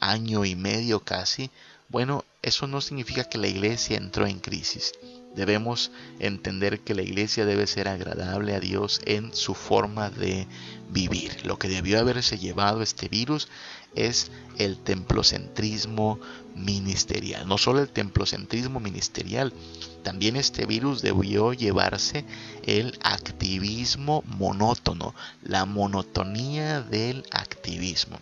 año 0.00 0.44
y 0.44 0.56
medio 0.56 1.00
casi, 1.00 1.50
bueno, 1.88 2.24
eso 2.42 2.66
no 2.66 2.80
significa 2.80 3.24
que 3.24 3.38
la 3.38 3.48
iglesia 3.48 3.96
entró 3.96 4.26
en 4.26 4.40
crisis. 4.40 4.92
Debemos 5.36 5.90
entender 6.18 6.80
que 6.80 6.94
la 6.94 7.02
iglesia 7.02 7.44
debe 7.44 7.66
ser 7.66 7.88
agradable 7.88 8.54
a 8.54 8.60
Dios 8.60 9.00
en 9.04 9.34
su 9.34 9.54
forma 9.54 10.08
de 10.08 10.46
vivir. 10.90 11.44
Lo 11.44 11.58
que 11.58 11.68
debió 11.68 12.00
haberse 12.00 12.38
llevado 12.38 12.80
este 12.82 13.08
virus 13.08 13.48
es 13.94 14.30
el 14.58 14.78
templocentrismo 14.78 16.18
ministerial. 16.54 17.46
No 17.46 17.58
solo 17.58 17.80
el 17.80 17.90
templocentrismo 17.90 18.80
ministerial, 18.80 19.52
también 20.02 20.36
este 20.36 20.64
virus 20.64 21.02
debió 21.02 21.52
llevarse 21.52 22.24
el 22.64 22.98
activismo 23.02 24.24
monótono, 24.38 25.14
la 25.42 25.66
monotonía 25.66 26.80
del 26.80 27.24
activismo. 27.30 28.18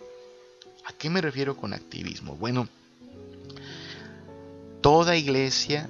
¿A 0.85 0.91
qué 0.91 1.09
me 1.09 1.21
refiero 1.21 1.55
con 1.55 1.73
activismo? 1.73 2.35
Bueno, 2.35 2.67
toda 4.81 5.15
iglesia 5.15 5.89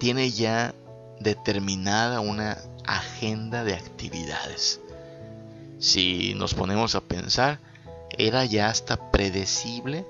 tiene 0.00 0.30
ya 0.30 0.74
determinada 1.20 2.20
una 2.20 2.58
agenda 2.84 3.62
de 3.62 3.74
actividades. 3.74 4.80
Si 5.78 6.34
nos 6.34 6.54
ponemos 6.54 6.94
a 6.94 7.02
pensar, 7.02 7.60
era 8.18 8.44
ya 8.46 8.68
hasta 8.70 9.10
predecible 9.10 10.06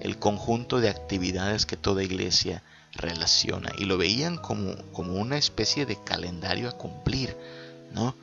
el 0.00 0.18
conjunto 0.18 0.80
de 0.80 0.90
actividades 0.90 1.64
que 1.66 1.76
toda 1.76 2.04
iglesia 2.04 2.62
relaciona 2.92 3.72
y 3.78 3.86
lo 3.86 3.96
veían 3.96 4.36
como, 4.36 4.76
como 4.92 5.14
una 5.14 5.38
especie 5.38 5.86
de 5.86 5.96
calendario 5.96 6.68
a 6.68 6.76
cumplir, 6.76 7.34
¿no? 7.92 8.14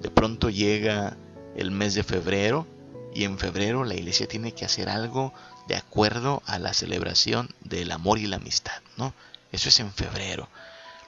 De 0.00 0.10
pronto 0.10 0.48
llega 0.48 1.16
el 1.56 1.72
mes 1.72 1.94
de 1.94 2.04
febrero 2.04 2.66
y 3.12 3.24
en 3.24 3.36
febrero 3.36 3.84
la 3.84 3.94
iglesia 3.94 4.28
tiene 4.28 4.52
que 4.52 4.64
hacer 4.64 4.88
algo 4.88 5.34
de 5.66 5.74
acuerdo 5.74 6.40
a 6.46 6.60
la 6.60 6.72
celebración 6.72 7.48
del 7.62 7.90
amor 7.90 8.18
y 8.18 8.26
la 8.26 8.36
amistad, 8.36 8.80
¿no? 8.96 9.12
Eso 9.52 9.68
es 9.68 9.78
en 9.80 9.92
febrero. 9.92 10.48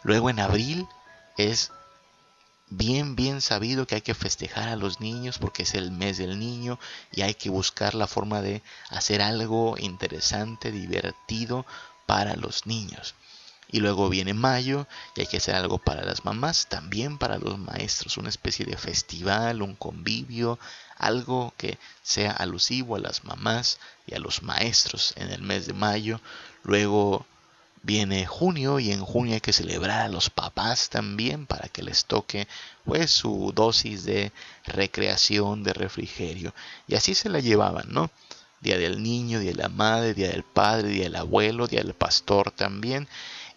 Luego 0.02 0.30
en 0.30 0.38
abril 0.38 0.86
es 1.36 1.72
bien, 2.68 3.16
bien 3.16 3.40
sabido 3.40 3.86
que 3.86 3.96
hay 3.96 4.00
que 4.02 4.14
festejar 4.14 4.68
a 4.68 4.76
los 4.76 5.00
niños 5.00 5.38
porque 5.38 5.62
es 5.62 5.74
el 5.74 5.90
mes 5.90 6.18
del 6.18 6.38
niño 6.38 6.78
y 7.12 7.22
hay 7.22 7.34
que 7.34 7.50
buscar 7.50 7.94
la 7.94 8.06
forma 8.06 8.42
de 8.42 8.62
hacer 8.90 9.22
algo 9.22 9.76
interesante, 9.78 10.70
divertido 10.70 11.66
para 12.06 12.36
los 12.36 12.66
niños. 12.66 13.14
Y 13.70 13.80
luego 13.80 14.08
viene 14.08 14.34
mayo 14.34 14.86
y 15.16 15.22
hay 15.22 15.26
que 15.26 15.38
hacer 15.38 15.54
algo 15.54 15.78
para 15.78 16.04
las 16.04 16.24
mamás, 16.24 16.68
también 16.68 17.18
para 17.18 17.38
los 17.38 17.58
maestros, 17.58 18.18
una 18.18 18.28
especie 18.28 18.66
de 18.66 18.76
festival, 18.76 19.62
un 19.62 19.74
convivio, 19.74 20.58
algo 20.96 21.54
que 21.56 21.78
sea 22.02 22.32
alusivo 22.32 22.96
a 22.96 23.00
las 23.00 23.24
mamás 23.24 23.78
y 24.06 24.14
a 24.14 24.18
los 24.18 24.42
maestros 24.42 25.14
en 25.16 25.30
el 25.30 25.42
mes 25.42 25.66
de 25.66 25.72
mayo. 25.72 26.20
Luego 26.62 27.26
viene 27.84 28.26
junio 28.26 28.80
y 28.80 28.90
en 28.90 29.04
junio 29.04 29.34
hay 29.34 29.40
que 29.40 29.52
celebrar 29.52 30.00
a 30.00 30.08
los 30.08 30.30
papás 30.30 30.88
también 30.88 31.46
para 31.46 31.68
que 31.68 31.82
les 31.82 32.06
toque 32.06 32.48
pues 32.84 33.10
su 33.10 33.52
dosis 33.54 34.04
de 34.04 34.32
recreación, 34.66 35.62
de 35.62 35.74
refrigerio. 35.74 36.54
Y 36.88 36.94
así 36.94 37.14
se 37.14 37.28
la 37.28 37.40
llevaban, 37.40 37.86
¿no? 37.90 38.10
Día 38.60 38.78
del 38.78 39.02
niño, 39.02 39.38
día 39.38 39.50
de 39.50 39.62
la 39.62 39.68
madre, 39.68 40.14
día 40.14 40.30
del 40.30 40.42
padre, 40.42 40.88
día 40.88 41.04
del 41.04 41.16
abuelo, 41.16 41.66
día 41.66 41.82
del 41.82 41.94
pastor 41.94 42.50
también. 42.50 43.06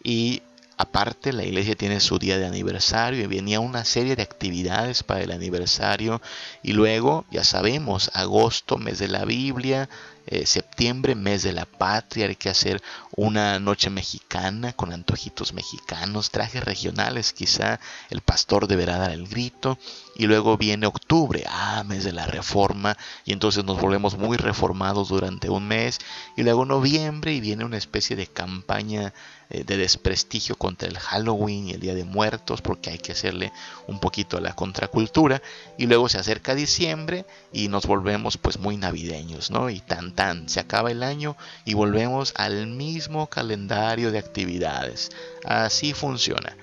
Y 0.03 0.41
Aparte, 0.79 1.33
la 1.33 1.43
iglesia 1.43 1.73
tiene 1.73 1.99
su 1.99 2.19
día 2.19 2.37
de 2.37 2.45
aniversario 2.45 3.23
y 3.23 3.25
venía 3.25 3.59
una 3.59 3.83
serie 3.83 4.15
de 4.15 4.21
actividades 4.21 5.01
para 5.01 5.23
el 5.23 5.31
aniversario. 5.31 6.21
Y 6.61 6.73
luego, 6.73 7.25
ya 7.31 7.43
sabemos, 7.43 8.11
agosto, 8.13 8.77
mes 8.77 8.99
de 8.99 9.07
la 9.07 9.25
Biblia, 9.25 9.89
eh, 10.27 10.45
septiembre, 10.45 11.15
mes 11.15 11.41
de 11.43 11.53
la 11.53 11.65
patria, 11.65 12.27
hay 12.27 12.35
que 12.35 12.49
hacer 12.49 12.81
una 13.15 13.59
noche 13.59 13.89
mexicana 13.89 14.73
con 14.73 14.91
antojitos 14.91 15.53
mexicanos, 15.53 16.31
trajes 16.31 16.63
regionales, 16.63 17.31
quizá 17.31 17.79
el 18.09 18.21
pastor 18.21 18.67
deberá 18.67 18.97
dar 18.97 19.11
el 19.11 19.27
grito. 19.27 19.77
Y 20.15 20.25
luego 20.25 20.57
viene 20.57 20.87
octubre, 20.87 21.43
ah, 21.47 21.83
mes 21.85 22.03
de 22.03 22.11
la 22.11 22.25
reforma, 22.25 22.97
y 23.23 23.33
entonces 23.33 23.63
nos 23.63 23.79
volvemos 23.79 24.17
muy 24.17 24.35
reformados 24.35 25.09
durante 25.09 25.49
un 25.49 25.67
mes. 25.67 25.99
Y 26.35 26.43
luego 26.43 26.65
noviembre 26.65 27.33
y 27.33 27.39
viene 27.39 27.63
una 27.65 27.77
especie 27.77 28.15
de 28.15 28.27
campaña 28.27 29.13
eh, 29.49 29.63
de 29.63 29.77
desprestigio 29.77 30.57
contra 30.57 30.89
el 30.89 30.97
Halloween 30.97 31.69
y 31.69 31.71
el 31.71 31.79
Día 31.79 31.95
de 31.95 32.03
Muertos, 32.03 32.61
porque 32.61 32.89
hay 32.89 32.97
que 32.97 33.13
hacerle 33.13 33.53
un 33.87 33.99
poquito 33.99 34.37
a 34.37 34.41
la 34.41 34.55
contracultura. 34.55 35.41
Y 35.77 35.85
luego 35.85 36.09
se 36.09 36.17
acerca 36.17 36.53
diciembre 36.53 37.25
y 37.53 37.69
nos 37.69 37.85
volvemos 37.85 38.37
pues 38.37 38.59
muy 38.59 38.75
navideños, 38.75 39.49
¿no? 39.51 39.69
Y 39.69 39.79
tan 39.79 40.13
se 40.47 40.59
acaba 40.59 40.89
el 40.89 41.03
año 41.03 41.37
y 41.63 41.75
volvemos 41.75 42.33
al 42.35 42.65
mismo 42.65 43.27
calendario 43.27 44.11
de 44.11 44.17
actividades. 44.17 45.11
Así 45.45 45.93
funciona. 45.93 46.57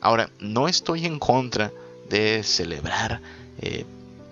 Ahora, 0.00 0.30
no 0.38 0.68
estoy 0.68 1.06
en 1.06 1.18
contra 1.18 1.72
de 2.08 2.42
celebrar 2.44 3.20
eh, 3.58 3.84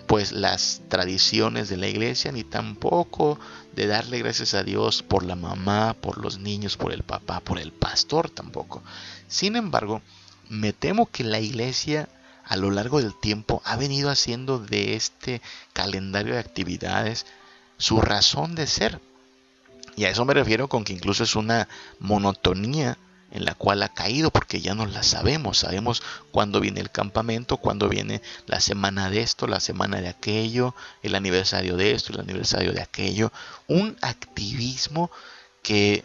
pues 0.07 0.31
las 0.31 0.81
tradiciones 0.87 1.67
de 1.67 1.77
la 1.77 1.87
iglesia, 1.87 2.31
ni 2.31 2.43
tampoco 2.43 3.37
de 3.73 3.87
darle 3.87 4.19
gracias 4.19 4.53
a 4.53 4.63
Dios 4.63 5.03
por 5.03 5.23
la 5.23 5.35
mamá, 5.35 5.93
por 5.99 6.17
los 6.17 6.39
niños, 6.39 6.77
por 6.77 6.93
el 6.93 7.03
papá, 7.03 7.41
por 7.41 7.59
el 7.59 7.73
pastor 7.73 8.29
tampoco. 8.29 8.81
Sin 9.27 9.57
embargo, 9.57 10.01
me 10.49 10.71
temo 10.71 11.07
que 11.07 11.25
la 11.25 11.39
iglesia 11.39 12.07
a 12.45 12.55
lo 12.55 12.71
largo 12.71 13.01
del 13.01 13.17
tiempo 13.19 13.61
ha 13.65 13.75
venido 13.75 14.09
haciendo 14.09 14.59
de 14.59 14.95
este 14.95 15.41
calendario 15.73 16.33
de 16.33 16.39
actividades 16.39 17.25
su 17.81 17.99
razón 17.99 18.55
de 18.55 18.67
ser. 18.67 18.99
Y 19.97 20.05
a 20.05 20.09
eso 20.09 20.23
me 20.23 20.33
refiero 20.33 20.69
con 20.69 20.83
que 20.83 20.93
incluso 20.93 21.23
es 21.23 21.35
una 21.35 21.67
monotonía 21.99 22.97
en 23.31 23.45
la 23.45 23.55
cual 23.55 23.81
ha 23.81 23.89
caído 23.89 24.29
porque 24.29 24.61
ya 24.61 24.75
no 24.75 24.85
la 24.85 25.03
sabemos. 25.03 25.59
Sabemos 25.59 26.03
cuándo 26.31 26.59
viene 26.59 26.79
el 26.79 26.91
campamento, 26.91 27.57
cuándo 27.57 27.89
viene 27.89 28.21
la 28.45 28.59
semana 28.59 29.09
de 29.09 29.21
esto, 29.21 29.47
la 29.47 29.59
semana 29.59 29.99
de 30.01 30.09
aquello, 30.09 30.75
el 31.01 31.15
aniversario 31.15 31.75
de 31.75 31.91
esto, 31.91 32.13
el 32.13 32.19
aniversario 32.19 32.73
de 32.73 32.81
aquello. 32.81 33.31
Un 33.67 33.97
activismo 34.01 35.11
que 35.63 36.03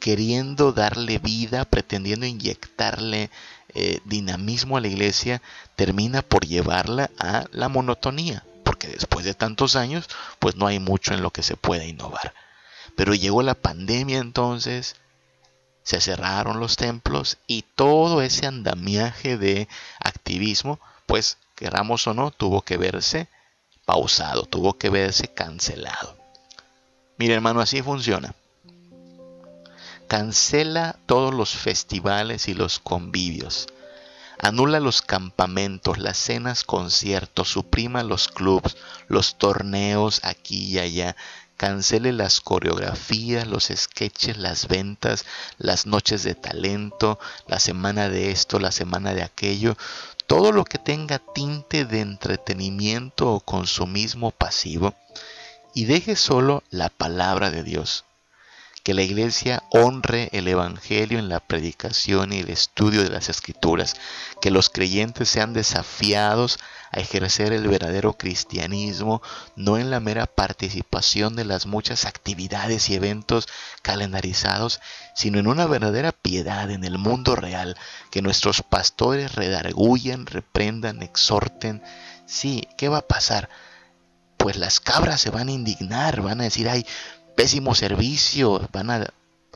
queriendo 0.00 0.72
darle 0.72 1.18
vida, 1.18 1.64
pretendiendo 1.64 2.26
inyectarle 2.26 3.30
eh, 3.74 4.00
dinamismo 4.04 4.76
a 4.76 4.80
la 4.80 4.88
iglesia, 4.88 5.40
termina 5.76 6.22
por 6.22 6.46
llevarla 6.46 7.10
a 7.18 7.46
la 7.52 7.68
monotonía. 7.68 8.44
Después 8.86 9.24
de 9.24 9.34
tantos 9.34 9.76
años, 9.76 10.08
pues 10.38 10.56
no 10.56 10.66
hay 10.66 10.78
mucho 10.78 11.14
en 11.14 11.22
lo 11.22 11.30
que 11.30 11.42
se 11.42 11.56
pueda 11.56 11.84
innovar. 11.84 12.34
Pero 12.96 13.14
llegó 13.14 13.42
la 13.42 13.54
pandemia 13.54 14.18
entonces, 14.18 14.96
se 15.82 16.00
cerraron 16.00 16.60
los 16.60 16.76
templos 16.76 17.38
y 17.46 17.62
todo 17.62 18.22
ese 18.22 18.46
andamiaje 18.46 19.36
de 19.36 19.68
activismo, 20.00 20.80
pues 21.06 21.38
queramos 21.54 22.06
o 22.06 22.14
no, 22.14 22.30
tuvo 22.30 22.62
que 22.62 22.76
verse 22.76 23.28
pausado, 23.84 24.44
tuvo 24.44 24.78
que 24.78 24.88
verse 24.88 25.28
cancelado. 25.28 26.16
Mire 27.18 27.34
hermano, 27.34 27.60
así 27.60 27.82
funciona. 27.82 28.34
Cancela 30.08 30.96
todos 31.06 31.34
los 31.34 31.54
festivales 31.54 32.48
y 32.48 32.54
los 32.54 32.78
convivios. 32.78 33.66
Anula 34.44 34.78
los 34.78 35.00
campamentos, 35.00 35.96
las 35.96 36.18
cenas, 36.18 36.64
conciertos, 36.64 37.48
suprima 37.48 38.02
los 38.02 38.28
clubs, 38.28 38.76
los 39.08 39.38
torneos 39.38 40.20
aquí 40.22 40.66
y 40.66 40.78
allá, 40.78 41.16
cancele 41.56 42.12
las 42.12 42.42
coreografías, 42.42 43.46
los 43.46 43.72
sketches, 43.74 44.36
las 44.36 44.68
ventas, 44.68 45.24
las 45.56 45.86
noches 45.86 46.24
de 46.24 46.34
talento, 46.34 47.18
la 47.46 47.58
semana 47.58 48.10
de 48.10 48.32
esto, 48.32 48.58
la 48.58 48.70
semana 48.70 49.14
de 49.14 49.22
aquello, 49.22 49.78
todo 50.26 50.52
lo 50.52 50.66
que 50.66 50.76
tenga 50.76 51.20
tinte 51.20 51.86
de 51.86 52.02
entretenimiento 52.02 53.32
o 53.32 53.40
consumismo 53.40 54.30
pasivo 54.30 54.94
y 55.72 55.86
deje 55.86 56.16
solo 56.16 56.62
la 56.68 56.90
palabra 56.90 57.50
de 57.50 57.62
Dios. 57.62 58.04
Que 58.84 58.94
la 58.94 59.02
iglesia 59.02 59.64
honre 59.70 60.28
el 60.32 60.46
Evangelio 60.46 61.18
en 61.18 61.28
la 61.28 61.40
predicación 61.40 62.32
y 62.32 62.38
el 62.38 62.50
estudio 62.50 63.02
de 63.02 63.10
las 63.10 63.28
escrituras, 63.28 63.96
que 64.40 64.52
los 64.52 64.70
creyentes 64.70 65.28
sean 65.28 65.54
desafiados 65.54 66.60
a 66.92 67.00
ejercer 67.00 67.52
el 67.52 67.66
verdadero 67.66 68.12
cristianismo, 68.12 69.20
no 69.56 69.78
en 69.78 69.90
la 69.90 69.98
mera 69.98 70.26
participación 70.26 71.34
de 71.34 71.44
las 71.44 71.66
muchas 71.66 72.04
actividades 72.04 72.88
y 72.88 72.94
eventos 72.94 73.48
calendarizados, 73.82 74.80
sino 75.16 75.40
en 75.40 75.48
una 75.48 75.66
verdadera 75.66 76.12
piedad 76.12 76.70
en 76.70 76.84
el 76.84 76.98
mundo 76.98 77.34
real, 77.34 77.76
que 78.12 78.22
nuestros 78.22 78.62
pastores 78.62 79.34
redarguyan, 79.34 80.26
reprendan, 80.26 81.02
exhorten, 81.02 81.82
Sí, 82.26 82.68
¿qué 82.76 82.88
va 82.88 82.98
a 82.98 83.06
pasar? 83.06 83.48
Pues 84.36 84.56
las 84.56 84.80
cabras 84.80 85.20
se 85.20 85.30
van 85.30 85.48
a 85.48 85.52
indignar, 85.52 86.20
van 86.22 86.40
a 86.40 86.44
decir, 86.44 86.68
ay, 86.68 86.86
pésimo 87.34 87.74
servicio, 87.74 88.68
van 88.72 88.90
a 88.90 89.06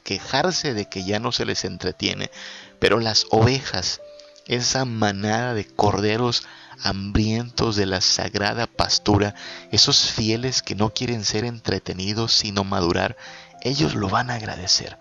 quejarse 0.05 0.75
de 0.75 0.88
que 0.88 1.05
ya 1.05 1.19
no 1.21 1.33
se 1.33 1.45
les 1.45 1.64
entretiene. 1.64 2.31
Pero 2.79 3.01
las 3.01 3.27
ovejas, 3.31 4.01
esa 4.47 4.85
manada 4.85 5.55
de 5.55 5.67
corderos 5.67 6.45
hambrientos 6.83 7.77
de 7.77 7.87
la 7.87 8.01
sagrada 8.01 8.67
pastura, 8.67 9.35
esos 9.73 10.11
fieles 10.11 10.62
que 10.62 10.75
no 10.75 10.91
quieren 10.95 11.25
ser 11.25 11.45
entretenidos 11.45 12.33
sino 12.33 12.64
madurar, 12.64 13.17
ellos 13.62 13.95
lo 13.95 14.09
van 14.09 14.31
a 14.31 14.35
agradecer. 14.35 14.99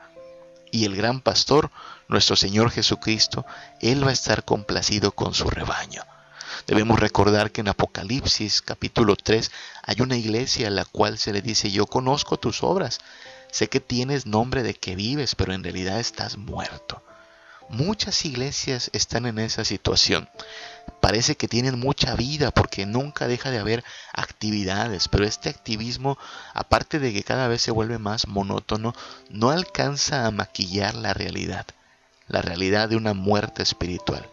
Y 0.72 0.86
el 0.86 0.96
gran 0.96 1.22
pastor, 1.22 1.72
nuestro 2.08 2.36
Señor 2.36 2.72
Jesucristo, 2.72 3.46
Él 3.80 4.06
va 4.06 4.10
a 4.10 4.14
estar 4.14 4.44
complacido 4.44 5.12
con 5.14 5.34
su 5.34 5.50
rebaño. 5.50 6.04
Debemos 6.68 7.00
recordar 7.00 7.52
que 7.52 7.62
en 7.62 7.70
Apocalipsis 7.70 8.62
capítulo 8.62 9.16
3 9.16 9.52
hay 9.84 10.02
una 10.02 10.18
iglesia 10.18 10.68
a 10.68 10.72
la 10.72 10.84
cual 10.84 11.18
se 11.18 11.32
le 11.32 11.42
dice, 11.42 11.72
yo 11.72 11.86
conozco 11.86 12.36
tus 12.36 12.62
obras, 12.62 13.00
sé 13.50 13.70
que 13.70 13.80
tienes 13.80 14.26
nombre 14.26 14.64
de 14.64 14.74
que 14.74 14.98
vives, 14.98 15.34
pero 15.34 15.54
en 15.54 15.64
realidad 15.64 15.98
estás 15.98 16.36
muerto. 16.36 17.02
Muchas 17.70 18.26
iglesias 18.26 18.90
están 18.92 19.26
en 19.28 19.40
esa 19.40 19.64
situación. 19.64 20.28
Parece 21.00 21.38
que 21.38 21.48
tienen 21.48 21.80
mucha 21.80 22.16
vida 22.16 22.52
porque 22.52 22.86
nunca 22.86 23.30
deja 23.30 23.50
de 23.50 23.60
haber 23.60 23.86
actividades, 24.12 25.08
pero 25.08 25.24
este 25.24 25.48
activismo, 25.48 26.18
aparte 26.54 27.00
de 27.00 27.14
que 27.14 27.24
cada 27.24 27.48
vez 27.48 27.62
se 27.62 27.72
vuelve 27.72 27.98
más 27.98 28.28
monótono, 28.28 28.94
no 29.30 29.52
alcanza 29.52 30.26
a 30.26 30.32
maquillar 30.32 30.96
la 30.96 31.14
realidad, 31.14 31.66
la 32.28 32.42
realidad 32.42 32.90
de 32.90 32.98
una 32.98 33.14
muerte 33.14 33.64
espiritual. 33.64 34.30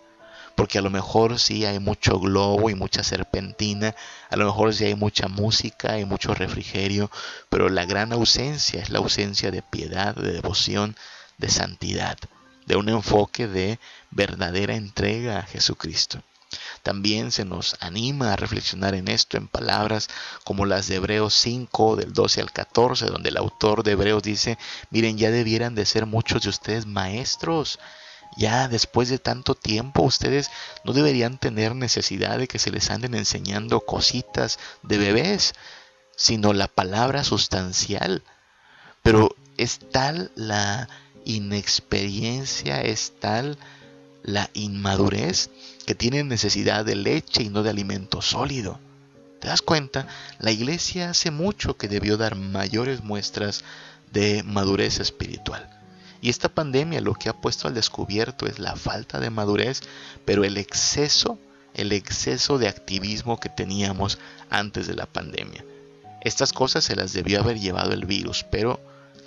Porque 0.57 0.79
a 0.79 0.83
lo 0.83 0.91
mejor 0.91 1.39
sí 1.39 1.65
hay 1.65 1.79
mucho 1.79 2.19
globo 2.21 2.71
y 2.71 2.75
mucha 2.75 3.03
serpentina, 3.03 3.95
a 4.31 4.37
lo 4.37 4.45
mejor 4.45 4.73
sí 4.73 4.85
hay 4.85 4.95
mucha 4.95 5.29
música 5.29 5.99
y 5.99 6.05
mucho 6.05 6.35
refrigerio, 6.35 7.11
pero 7.49 7.69
la 7.69 7.85
gran 7.85 8.13
ausencia 8.13 8.81
es 8.81 8.91
la 8.91 8.99
ausencia 8.99 9.51
de 9.51 9.63
piedad, 9.63 10.15
de 10.15 10.33
devoción, 10.33 10.97
de 11.39 11.49
santidad 11.49 12.17
de 12.67 12.77
un 12.77 12.89
enfoque 12.89 13.47
de 13.47 13.79
verdadera 14.11 14.75
entrega 14.75 15.39
a 15.39 15.43
Jesucristo. 15.43 16.23
También 16.83 17.33
se 17.33 17.45
nos 17.45 17.77
anima 17.81 18.33
a 18.33 18.37
reflexionar 18.37 18.95
en 18.95 19.09
esto 19.09 19.37
en 19.37 19.49
palabras 19.49 20.09
como 20.45 20.67
las 20.67 20.87
de 20.87 20.97
Hebreos 20.97 21.35
5 21.35 21.97
del 21.97 22.13
12 22.13 22.43
al 22.43 22.53
14, 22.53 23.07
donde 23.07 23.31
el 23.31 23.37
autor 23.37 23.83
de 23.83 23.93
Hebreos 23.93 24.23
dice, 24.23 24.59
miren, 24.91 25.19
ya 25.19 25.31
debieran 25.31 25.75
de 25.75 25.87
ser 25.87 26.07
muchos 26.07 26.43
de 26.43 26.51
ustedes 26.51 26.87
maestros. 26.87 27.81
Ya 28.37 28.69
después 28.69 29.09
de 29.09 29.19
tanto 29.19 29.55
tiempo 29.55 30.03
ustedes 30.03 30.51
no 30.85 30.93
deberían 30.93 31.39
tener 31.39 31.75
necesidad 31.75 32.39
de 32.39 32.49
que 32.49 32.59
se 32.59 32.71
les 32.71 32.91
anden 32.91 33.15
enseñando 33.15 33.81
cositas 33.81 34.59
de 34.83 34.99
bebés, 34.99 35.55
sino 36.17 36.53
la 36.53 36.69
palabra 36.69 37.25
sustancial. 37.25 38.23
Pero 39.03 39.35
es 39.57 39.79
tal 39.93 40.33
la 40.35 40.89
inexperiencia 41.25 42.83
es 42.83 43.13
tal 43.21 43.59
la 44.23 44.51
inmadurez 44.55 45.51
que 45.87 45.95
tienen 45.95 46.29
necesidad 46.29 46.85
de 46.85 46.97
leche 46.97 47.43
y 47.43 47.51
no 47.51 47.63
de 47.63 47.71
alimento 47.71 48.23
sólido. 48.23 48.81
¿Te 49.41 49.49
das 49.49 49.63
cuenta? 49.63 50.09
La 50.39 50.51
iglesia 50.51 51.11
hace 51.11 51.31
mucho 51.31 51.77
que 51.77 51.89
debió 51.89 52.17
dar 52.17 52.35
mayores 52.35 53.05
muestras 53.05 53.65
de 54.11 54.43
madurez 54.43 55.01
espiritual. 55.01 55.74
Y 56.25 56.31
esta 56.31 56.49
pandemia 56.49 57.03
lo 57.03 57.13
que 57.13 57.29
ha 57.29 57.35
puesto 57.35 57.69
al 57.69 57.75
descubierto 57.75 58.47
es 58.47 58.59
la 58.59 58.77
falta 58.77 59.21
de 59.21 59.29
madurez, 59.29 59.83
pero 60.25 60.43
el 60.43 60.57
exceso, 60.57 61.39
el 61.75 61.93
exceso 61.93 62.57
de 62.57 62.67
activismo 62.67 63.39
que 63.39 63.51
teníamos 63.51 64.19
antes 64.49 64.87
de 64.87 64.95
la 64.95 65.05
pandemia. 65.05 65.63
Estas 66.23 66.55
cosas 66.55 66.83
se 66.83 66.97
las 66.97 67.13
debió 67.13 67.41
haber 67.41 67.61
llevado 67.61 67.93
el 67.93 68.07
virus, 68.07 68.43
pero 68.51 68.81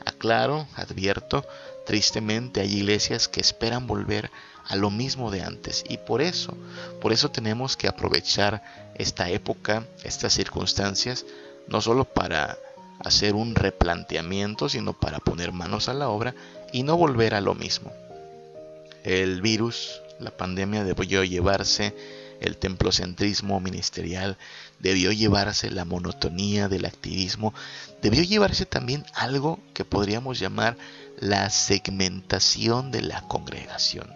aclaro, 0.05 0.67
advierto, 0.75 1.45
Tristemente 1.87 2.59
hay 2.59 2.79
iglesias 2.79 3.29
que 3.29 3.39
esperan 3.39 3.87
volver 3.87 4.29
a 4.65 4.75
lo 4.75 4.91
mismo 4.91 5.31
de 5.31 5.41
antes 5.41 5.85
y 5.87 5.97
por 5.97 6.21
eso, 6.21 6.57
por 6.99 7.13
eso 7.13 7.31
tenemos 7.31 7.77
que 7.77 7.87
aprovechar 7.87 8.61
esta 8.95 9.29
época, 9.29 9.85
estas 10.03 10.33
circunstancias, 10.33 11.25
no 11.69 11.79
solo 11.79 12.03
para 12.03 12.57
hacer 12.99 13.35
un 13.35 13.55
replanteamiento, 13.55 14.69
sino 14.69 14.93
para 14.93 15.19
poner 15.19 15.51
manos 15.51 15.89
a 15.89 15.93
la 15.93 16.09
obra 16.09 16.35
y 16.71 16.83
no 16.83 16.97
volver 16.97 17.33
a 17.35 17.41
lo 17.41 17.55
mismo. 17.55 17.91
El 19.03 19.41
virus, 19.41 20.01
la 20.19 20.31
pandemia 20.31 20.83
debió 20.83 21.23
llevarse 21.23 21.95
el 22.41 22.57
templocentrismo 22.57 23.59
ministerial, 23.59 24.37
debió 24.79 25.11
llevarse 25.11 25.71
la 25.71 25.85
monotonía 25.85 26.67
del 26.67 26.85
activismo, 26.85 27.53
debió 28.01 28.23
llevarse 28.23 28.65
también 28.65 29.05
algo 29.13 29.59
que 29.73 29.85
podríamos 29.85 30.39
llamar 30.39 30.77
la 31.19 31.49
segmentación 31.49 32.91
de 32.91 33.01
la 33.01 33.21
congregación. 33.23 34.11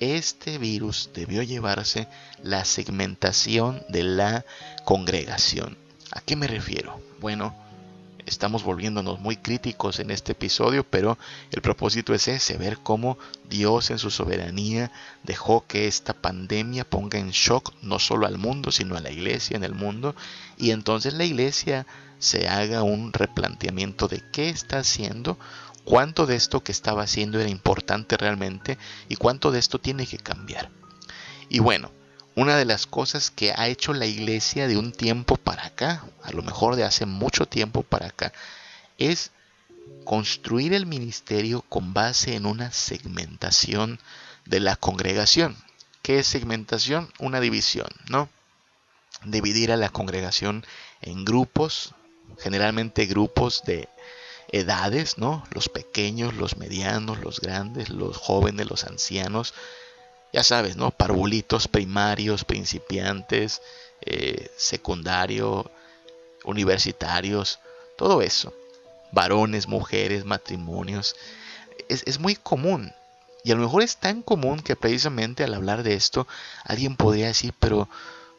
Este 0.00 0.58
virus 0.58 1.10
debió 1.14 1.42
llevarse 1.42 2.08
la 2.42 2.64
segmentación 2.64 3.82
de 3.88 4.02
la 4.02 4.44
congregación. 4.84 5.78
¿A 6.10 6.20
qué 6.20 6.34
me 6.34 6.48
refiero? 6.48 7.00
Bueno, 7.20 7.54
estamos 8.26 8.64
volviéndonos 8.64 9.20
muy 9.20 9.36
críticos 9.36 9.98
en 10.00 10.10
este 10.10 10.32
episodio, 10.32 10.84
pero 10.84 11.18
el 11.50 11.62
propósito 11.62 12.14
es 12.14 12.28
ese, 12.28 12.56
ver 12.56 12.78
cómo 12.82 13.18
Dios 13.48 13.90
en 13.90 13.98
su 13.98 14.10
soberanía 14.10 14.90
dejó 15.22 15.66
que 15.66 15.86
esta 15.86 16.14
pandemia 16.14 16.88
ponga 16.88 17.18
en 17.18 17.30
shock 17.30 17.72
no 17.82 17.98
solo 17.98 18.26
al 18.26 18.38
mundo, 18.38 18.70
sino 18.70 18.96
a 18.96 19.00
la 19.00 19.10
iglesia 19.10 19.56
en 19.56 19.64
el 19.64 19.74
mundo, 19.74 20.14
y 20.56 20.70
entonces 20.70 21.14
la 21.14 21.24
iglesia 21.24 21.86
se 22.18 22.48
haga 22.48 22.82
un 22.82 23.12
replanteamiento 23.12 24.08
de 24.08 24.22
qué 24.32 24.48
está 24.48 24.78
haciendo, 24.78 25.38
cuánto 25.84 26.26
de 26.26 26.36
esto 26.36 26.62
que 26.62 26.72
estaba 26.72 27.02
haciendo 27.02 27.38
era 27.38 27.50
importante 27.50 28.16
realmente 28.16 28.78
y 29.08 29.16
cuánto 29.16 29.50
de 29.50 29.58
esto 29.58 29.78
tiene 29.78 30.06
que 30.06 30.18
cambiar. 30.18 30.70
Y 31.48 31.58
bueno, 31.58 31.90
una 32.36 32.56
de 32.56 32.64
las 32.64 32.86
cosas 32.86 33.30
que 33.30 33.52
ha 33.56 33.68
hecho 33.68 33.92
la 33.92 34.06
iglesia 34.06 34.66
de 34.66 34.76
un 34.76 34.92
tiempo 34.92 35.36
para 35.36 35.66
acá, 35.66 36.04
a 36.22 36.32
lo 36.32 36.42
mejor 36.42 36.76
de 36.76 36.84
hace 36.84 37.06
mucho 37.06 37.46
tiempo 37.46 37.82
para 37.82 38.06
acá, 38.06 38.32
es 38.98 39.30
construir 40.04 40.74
el 40.74 40.86
ministerio 40.86 41.62
con 41.62 41.94
base 41.94 42.34
en 42.34 42.46
una 42.46 42.72
segmentación 42.72 44.00
de 44.46 44.60
la 44.60 44.76
congregación. 44.76 45.56
¿Qué 46.02 46.18
es 46.18 46.26
segmentación? 46.26 47.10
Una 47.18 47.40
división, 47.40 47.88
¿no? 48.08 48.28
Dividir 49.24 49.72
a 49.72 49.76
la 49.76 49.88
congregación 49.88 50.66
en 51.00 51.24
grupos, 51.24 51.94
generalmente 52.38 53.06
grupos 53.06 53.62
de 53.64 53.88
edades, 54.52 55.18
¿no? 55.18 55.44
Los 55.50 55.68
pequeños, 55.68 56.34
los 56.34 56.56
medianos, 56.56 57.20
los 57.20 57.40
grandes, 57.40 57.88
los 57.88 58.16
jóvenes, 58.16 58.68
los 58.68 58.84
ancianos, 58.84 59.54
ya 60.34 60.42
sabes, 60.42 60.76
¿no? 60.76 60.90
Parvulitos 60.90 61.68
primarios, 61.68 62.44
principiantes, 62.44 63.62
eh, 64.00 64.50
secundario, 64.56 65.70
universitarios, 66.42 67.60
todo 67.96 68.20
eso. 68.20 68.52
Varones, 69.12 69.68
mujeres, 69.68 70.24
matrimonios. 70.24 71.14
Es, 71.88 72.02
es 72.04 72.18
muy 72.18 72.34
común. 72.34 72.92
Y 73.44 73.52
a 73.52 73.54
lo 73.54 73.60
mejor 73.60 73.84
es 73.84 73.98
tan 73.98 74.22
común 74.22 74.58
que 74.58 74.74
precisamente 74.74 75.44
al 75.44 75.54
hablar 75.54 75.84
de 75.84 75.94
esto, 75.94 76.26
alguien 76.64 76.96
podría 76.96 77.28
decir, 77.28 77.54
pero, 77.60 77.88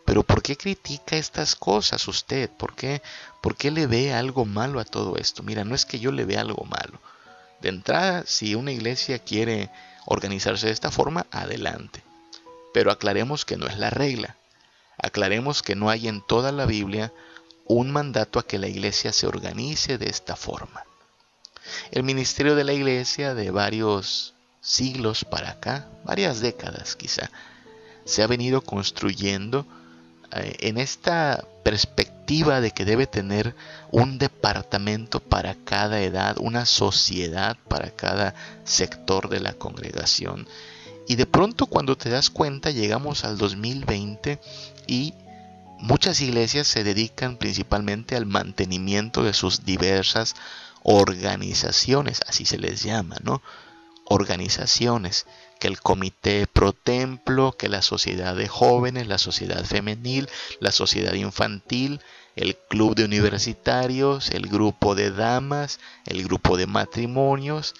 pero 0.04 0.24
¿por 0.24 0.42
qué 0.42 0.58
critica 0.58 1.16
estas 1.16 1.56
cosas 1.56 2.10
usted? 2.10 2.50
¿Por 2.50 2.76
qué, 2.76 3.02
¿Por 3.40 3.56
qué 3.56 3.72
le 3.72 3.88
ve 3.88 4.14
algo 4.14 4.44
malo 4.44 4.82
a 4.82 4.86
todo 4.86 5.16
esto? 5.16 5.44
Mira, 5.44 5.64
no 5.64 5.76
es 5.76 5.86
que 5.86 6.00
yo 6.00 6.12
le 6.12 6.26
vea 6.26 6.42
algo 6.42 6.66
malo. 6.66 7.00
De 7.62 7.70
entrada, 7.70 8.26
si 8.28 8.54
una 8.54 8.74
iglesia 8.74 9.18
quiere 9.18 9.70
organizarse 10.06 10.68
de 10.68 10.74
esta 10.74 10.91
forma, 10.91 11.26
adelante. 11.32 12.04
Pero 12.74 12.91
aclaremos 12.91 13.46
que 13.46 13.58
no 13.58 13.68
es 13.68 13.78
la 13.78 13.89
regla. 13.89 14.36
Aclaremos 14.98 15.62
que 15.62 15.76
no 15.76 15.89
hay 15.89 16.08
en 16.08 16.22
toda 16.22 16.52
la 16.52 16.65
Biblia 16.65 17.12
un 17.65 17.91
mandato 17.91 18.39
a 18.39 18.46
que 18.46 18.60
la 18.60 18.68
iglesia 18.68 19.12
se 19.12 19.28
organice 19.28 19.98
de 19.98 20.10
esta 20.10 20.36
forma. 20.36 20.84
El 21.91 22.04
ministerio 22.04 22.56
de 22.56 22.63
la 22.63 22.74
iglesia 22.74 23.34
de 23.34 23.50
varios 23.50 24.34
siglos 24.62 25.26
para 25.26 25.52
acá, 25.52 25.88
varias 26.04 26.39
décadas 26.39 26.96
quizá, 26.96 27.32
se 28.06 28.22
ha 28.22 28.28
venido 28.28 28.62
construyendo 28.62 29.65
en 30.32 30.78
esta 30.78 31.46
perspectiva 31.64 32.62
de 32.62 32.72
que 32.72 32.86
debe 32.86 33.08
tener 33.08 33.56
un 33.92 34.18
departamento 34.18 35.20
para 35.20 35.56
cada 35.56 36.02
edad, 36.02 36.38
una 36.40 36.66
sociedad 36.66 37.58
para 37.68 37.92
cada 37.92 38.36
sector 38.64 39.30
de 39.30 39.40
la 39.40 39.54
congregación. 39.54 40.48
Y 41.08 41.16
de 41.16 41.26
pronto 41.26 41.68
cuando 41.68 41.98
te 41.98 42.10
das 42.10 42.30
cuenta 42.30 42.72
llegamos 42.72 43.26
al 43.26 43.38
2020 43.38 44.40
y 44.88 45.14
muchas 45.80 46.22
iglesias 46.22 46.68
se 46.68 46.84
dedican 46.84 47.38
principalmente 47.38 48.16
al 48.16 48.26
mantenimiento 48.26 49.24
de 49.24 49.34
sus 49.34 49.66
diversas 49.66 50.36
organizaciones, 50.84 52.22
así 52.28 52.46
se 52.46 52.58
les 52.58 52.84
llama, 52.84 53.18
¿no? 53.24 53.42
Organizaciones 54.06 55.26
que 55.60 55.68
el 55.68 55.80
comité 55.80 56.48
pro 56.48 56.74
templo, 56.74 57.54
que 57.58 57.70
la 57.70 57.82
sociedad 57.82 58.36
de 58.36 58.48
jóvenes, 58.48 59.08
la 59.08 59.18
sociedad 59.18 59.63
femenil, 59.65 60.30
la 60.60 60.72
sociedad 60.72 61.13
infantil, 61.13 62.02
el 62.36 62.58
club 62.58 62.96
de 62.96 63.06
universitarios, 63.06 64.30
el 64.32 64.48
grupo 64.48 64.96
de 64.96 65.12
damas, 65.12 65.80
el 66.06 66.24
grupo 66.24 66.58
de 66.58 66.68
matrimonios. 66.68 67.74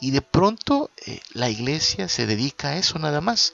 Y 0.00 0.12
de 0.12 0.22
pronto 0.22 0.90
eh, 1.06 1.20
la 1.32 1.50
iglesia 1.50 2.08
se 2.08 2.26
dedica 2.26 2.68
a 2.70 2.76
eso 2.78 2.98
nada 2.98 3.20
más, 3.20 3.52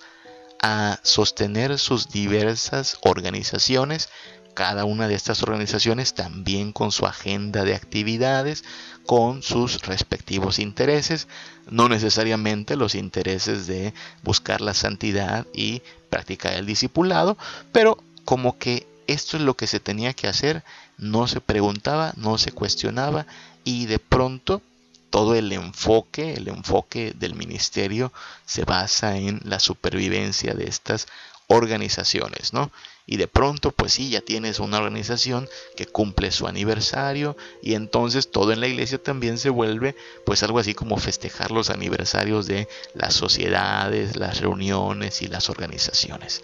a 0.63 0.99
sostener 1.03 1.79
sus 1.79 2.09
diversas 2.09 2.99
organizaciones, 3.03 4.09
cada 4.55 4.85
una 4.85 5.09
de 5.09 5.15
estas 5.15 5.43
organizaciones 5.43 6.15
también 6.15 6.73
con 6.73 6.93
su 6.93 7.07
agenda 7.07 7.65
de 7.65 7.75
actividades, 7.75 8.65
con 9.05 9.43
sus 9.43 9.83
respectivos 9.83 10.59
intereses, 10.59 11.29
no 11.69 11.89
necesariamente 11.89 12.77
los 12.77 12.95
intereses 12.95 13.67
de 13.67 13.93
buscar 14.23 14.61
la 14.61 14.75
santidad 14.75 15.47
y 15.53 15.83
practicar 16.09 16.55
el 16.55 16.67
discipulado, 16.67 17.37
pero 17.73 17.99
como 18.25 18.57
que 18.57 18.87
esto 19.07 19.37
es 19.37 19.43
lo 19.43 19.55
que 19.55 19.67
se 19.67 19.81
tenía 19.81 20.15
que 20.15 20.29
hacer, 20.29 20.63
no 20.97 21.27
se 21.27 21.41
preguntaba, 21.41 22.15
no 22.17 22.39
se 22.39 22.53
cuestionaba 22.53 23.27
y 23.65 23.87
de 23.87 23.99
pronto 23.99 24.63
todo 25.11 25.35
el 25.35 25.53
enfoque, 25.53 26.35
el 26.35 26.49
enfoque 26.49 27.13
del 27.15 27.35
ministerio 27.35 28.13
se 28.47 28.65
basa 28.65 29.17
en 29.17 29.41
la 29.45 29.61
supervivencia 29.61 30.55
de 30.55 30.65
estas 30.65 31.07
organizaciones, 31.47 32.53
¿no? 32.53 32.73
Y 33.07 33.19
de 33.19 33.29
pronto, 33.29 33.71
pues 33.71 33.93
sí, 33.93 34.09
ya 34.09 34.23
tienes 34.23 34.61
una 34.61 34.79
organización 34.79 35.49
que 35.77 35.87
cumple 35.87 36.31
su 36.31 36.47
aniversario 36.47 37.37
y 37.63 37.75
entonces 37.75 38.31
todo 38.31 38.53
en 38.53 38.61
la 38.61 38.67
iglesia 38.67 38.97
también 38.97 39.37
se 39.37 39.51
vuelve 39.51 39.95
pues 40.25 40.43
algo 40.43 40.59
así 40.59 40.75
como 40.75 40.97
festejar 40.97 41.51
los 41.51 41.69
aniversarios 41.69 42.47
de 42.47 42.67
las 42.95 43.13
sociedades, 43.13 44.17
las 44.17 44.41
reuniones 44.41 45.21
y 45.21 45.27
las 45.27 45.51
organizaciones. 45.51 46.43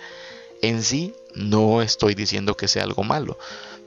En 0.61 0.83
sí, 0.83 1.15
no 1.35 1.81
estoy 1.81 2.15
diciendo 2.15 2.55
que 2.57 2.69
sea 2.69 2.83
algo 2.83 3.05
malo, 3.05 3.39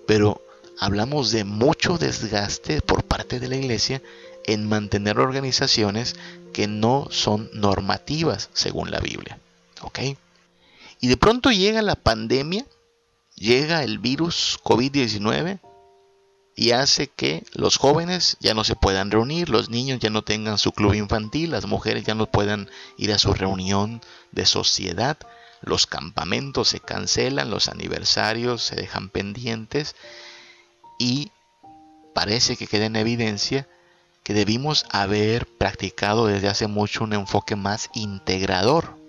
pero 0.07 0.41
hablamos 0.79 1.31
de 1.31 1.43
mucho 1.43 1.99
desgaste 1.99 2.81
por 2.81 3.03
parte 3.03 3.39
de 3.39 3.49
la 3.49 3.55
iglesia 3.55 4.01
en 4.45 4.67
mantener 4.67 5.19
organizaciones 5.19 6.15
que 6.53 6.67
no 6.67 7.07
son 7.11 7.51
normativas 7.53 8.49
según 8.53 8.89
la 8.89 8.99
Biblia. 8.99 9.37
¿Ok? 9.81 9.99
Y 11.03 11.09
de 11.09 11.17
pronto 11.17 11.51
llega 11.51 11.81
la 11.81 11.97
pandemia, 11.97 12.65
llega 13.35 13.83
el 13.83 13.99
virus 13.99 14.57
COVID-19 14.63 15.59
y 16.55 16.71
hace 16.71 17.07
que 17.07 17.43
los 17.51 17.75
jóvenes 17.75 18.37
ya 18.39 18.53
no 18.53 18.63
se 18.63 18.77
puedan 18.77 19.11
reunir, 19.11 19.49
los 19.49 19.69
niños 19.69 19.99
ya 19.99 20.09
no 20.09 20.21
tengan 20.21 20.57
su 20.57 20.71
club 20.71 20.93
infantil, 20.93 21.51
las 21.51 21.65
mujeres 21.65 22.05
ya 22.05 22.15
no 22.15 22.27
puedan 22.27 22.69
ir 22.95 23.11
a 23.11 23.19
su 23.19 23.33
reunión 23.33 23.99
de 24.31 24.45
sociedad, 24.45 25.17
los 25.59 25.87
campamentos 25.87 26.69
se 26.69 26.79
cancelan, 26.79 27.49
los 27.49 27.67
aniversarios 27.67 28.63
se 28.63 28.77
dejan 28.77 29.09
pendientes 29.09 29.97
y 30.99 31.33
parece 32.15 32.55
que 32.55 32.67
queda 32.67 32.85
en 32.85 32.95
evidencia 32.95 33.67
que 34.23 34.33
debimos 34.33 34.85
haber 34.89 35.47
practicado 35.57 36.27
desde 36.27 36.47
hace 36.47 36.67
mucho 36.67 37.03
un 37.03 37.11
enfoque 37.11 37.57
más 37.57 37.89
integrador 37.93 39.02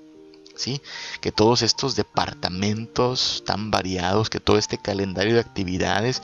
que 1.21 1.33
todos 1.33 1.63
estos 1.63 1.97
departamentos 1.97 3.43
tan 3.45 3.71
variados, 3.71 4.31
que 4.31 4.41
todo 4.41 4.57
este 4.59 4.79
calendario 4.79 5.35
de 5.35 5.41
actividades, 5.41 6.23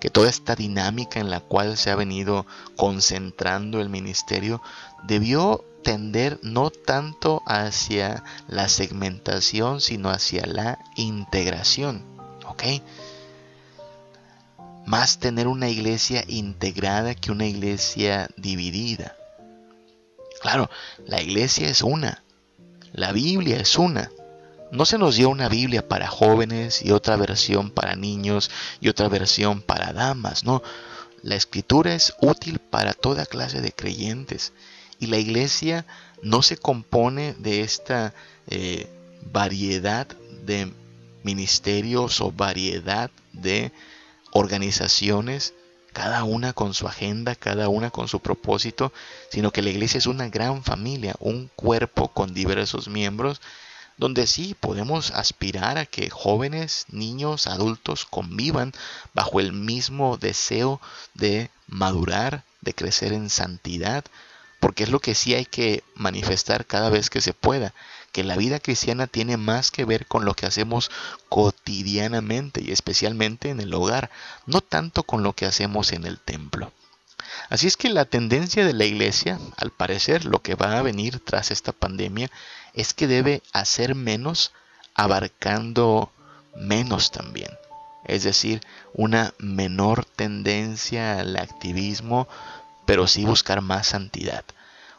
que 0.00 0.10
toda 0.10 0.28
esta 0.28 0.54
dinámica 0.54 1.20
en 1.20 1.30
la 1.30 1.40
cual 1.40 1.76
se 1.76 1.90
ha 1.90 1.96
venido 1.96 2.46
concentrando 2.76 3.80
el 3.80 3.88
ministerio, 3.88 4.62
debió 5.04 5.64
tender 5.82 6.38
no 6.42 6.70
tanto 6.70 7.42
hacia 7.46 8.22
la 8.48 8.68
segmentación, 8.68 9.80
sino 9.80 10.10
hacia 10.10 10.46
la 10.46 10.78
integración. 10.96 12.02
¿Ok? 12.46 12.64
Más 14.86 15.18
tener 15.18 15.46
una 15.46 15.68
iglesia 15.68 16.24
integrada 16.26 17.14
que 17.14 17.30
una 17.30 17.46
iglesia 17.46 18.28
dividida. 18.36 19.16
Claro, 20.40 20.70
la 21.06 21.20
iglesia 21.20 21.68
es 21.68 21.82
una, 21.82 22.22
la 22.92 23.12
Biblia 23.12 23.58
es 23.58 23.76
una. 23.78 24.10
No 24.70 24.84
se 24.84 24.98
nos 24.98 25.16
dio 25.16 25.30
una 25.30 25.48
Biblia 25.48 25.86
para 25.86 26.08
jóvenes 26.08 26.82
y 26.82 26.90
otra 26.90 27.16
versión 27.16 27.70
para 27.70 27.96
niños 27.96 28.50
y 28.80 28.88
otra 28.88 29.08
versión 29.08 29.62
para 29.62 29.92
damas, 29.92 30.44
no. 30.44 30.62
La 31.22 31.34
escritura 31.34 31.94
es 31.94 32.14
útil 32.20 32.58
para 32.58 32.92
toda 32.92 33.26
clase 33.26 33.60
de 33.60 33.72
creyentes 33.72 34.52
y 35.00 35.06
la 35.06 35.18
iglesia 35.18 35.86
no 36.22 36.42
se 36.42 36.56
compone 36.56 37.34
de 37.38 37.62
esta 37.62 38.14
eh, 38.48 38.88
variedad 39.32 40.06
de 40.44 40.72
ministerios 41.22 42.20
o 42.20 42.30
variedad 42.30 43.10
de 43.32 43.72
organizaciones 44.32 45.54
cada 45.92 46.24
una 46.24 46.52
con 46.52 46.74
su 46.74 46.86
agenda, 46.86 47.34
cada 47.34 47.68
una 47.68 47.90
con 47.90 48.08
su 48.08 48.20
propósito, 48.20 48.92
sino 49.30 49.50
que 49.50 49.62
la 49.62 49.70
iglesia 49.70 49.98
es 49.98 50.06
una 50.06 50.28
gran 50.28 50.62
familia, 50.62 51.14
un 51.18 51.50
cuerpo 51.54 52.08
con 52.08 52.34
diversos 52.34 52.88
miembros, 52.88 53.40
donde 53.96 54.26
sí 54.26 54.54
podemos 54.58 55.10
aspirar 55.10 55.76
a 55.76 55.86
que 55.86 56.08
jóvenes, 56.08 56.86
niños, 56.88 57.46
adultos 57.46 58.06
convivan 58.06 58.72
bajo 59.12 59.40
el 59.40 59.52
mismo 59.52 60.16
deseo 60.16 60.80
de 61.14 61.50
madurar, 61.66 62.44
de 62.60 62.74
crecer 62.74 63.12
en 63.12 63.28
santidad, 63.28 64.04
porque 64.60 64.84
es 64.84 64.90
lo 64.90 65.00
que 65.00 65.14
sí 65.14 65.34
hay 65.34 65.44
que 65.44 65.82
manifestar 65.94 66.64
cada 66.64 66.90
vez 66.90 67.10
que 67.10 67.20
se 67.20 67.32
pueda, 67.32 67.74
que 68.18 68.24
la 68.24 68.34
vida 68.34 68.58
cristiana 68.58 69.06
tiene 69.06 69.36
más 69.36 69.70
que 69.70 69.84
ver 69.84 70.04
con 70.06 70.24
lo 70.24 70.34
que 70.34 70.44
hacemos 70.44 70.90
cotidianamente 71.28 72.60
y 72.60 72.72
especialmente 72.72 73.48
en 73.48 73.60
el 73.60 73.72
hogar, 73.72 74.10
no 74.44 74.60
tanto 74.60 75.04
con 75.04 75.22
lo 75.22 75.34
que 75.34 75.46
hacemos 75.46 75.92
en 75.92 76.04
el 76.04 76.18
templo. 76.18 76.72
Así 77.48 77.68
es 77.68 77.76
que 77.76 77.88
la 77.90 78.06
tendencia 78.06 78.66
de 78.66 78.72
la 78.72 78.86
iglesia, 78.86 79.38
al 79.56 79.70
parecer 79.70 80.24
lo 80.24 80.42
que 80.42 80.56
va 80.56 80.76
a 80.76 80.82
venir 80.82 81.20
tras 81.20 81.52
esta 81.52 81.70
pandemia, 81.70 82.28
es 82.74 82.92
que 82.92 83.06
debe 83.06 83.40
hacer 83.52 83.94
menos 83.94 84.50
abarcando 84.96 86.10
menos 86.56 87.12
también. 87.12 87.52
Es 88.04 88.24
decir, 88.24 88.62
una 88.94 89.32
menor 89.38 90.06
tendencia 90.06 91.20
al 91.20 91.36
activismo, 91.36 92.26
pero 92.84 93.06
sí 93.06 93.24
buscar 93.24 93.60
más 93.60 93.86
santidad 93.86 94.44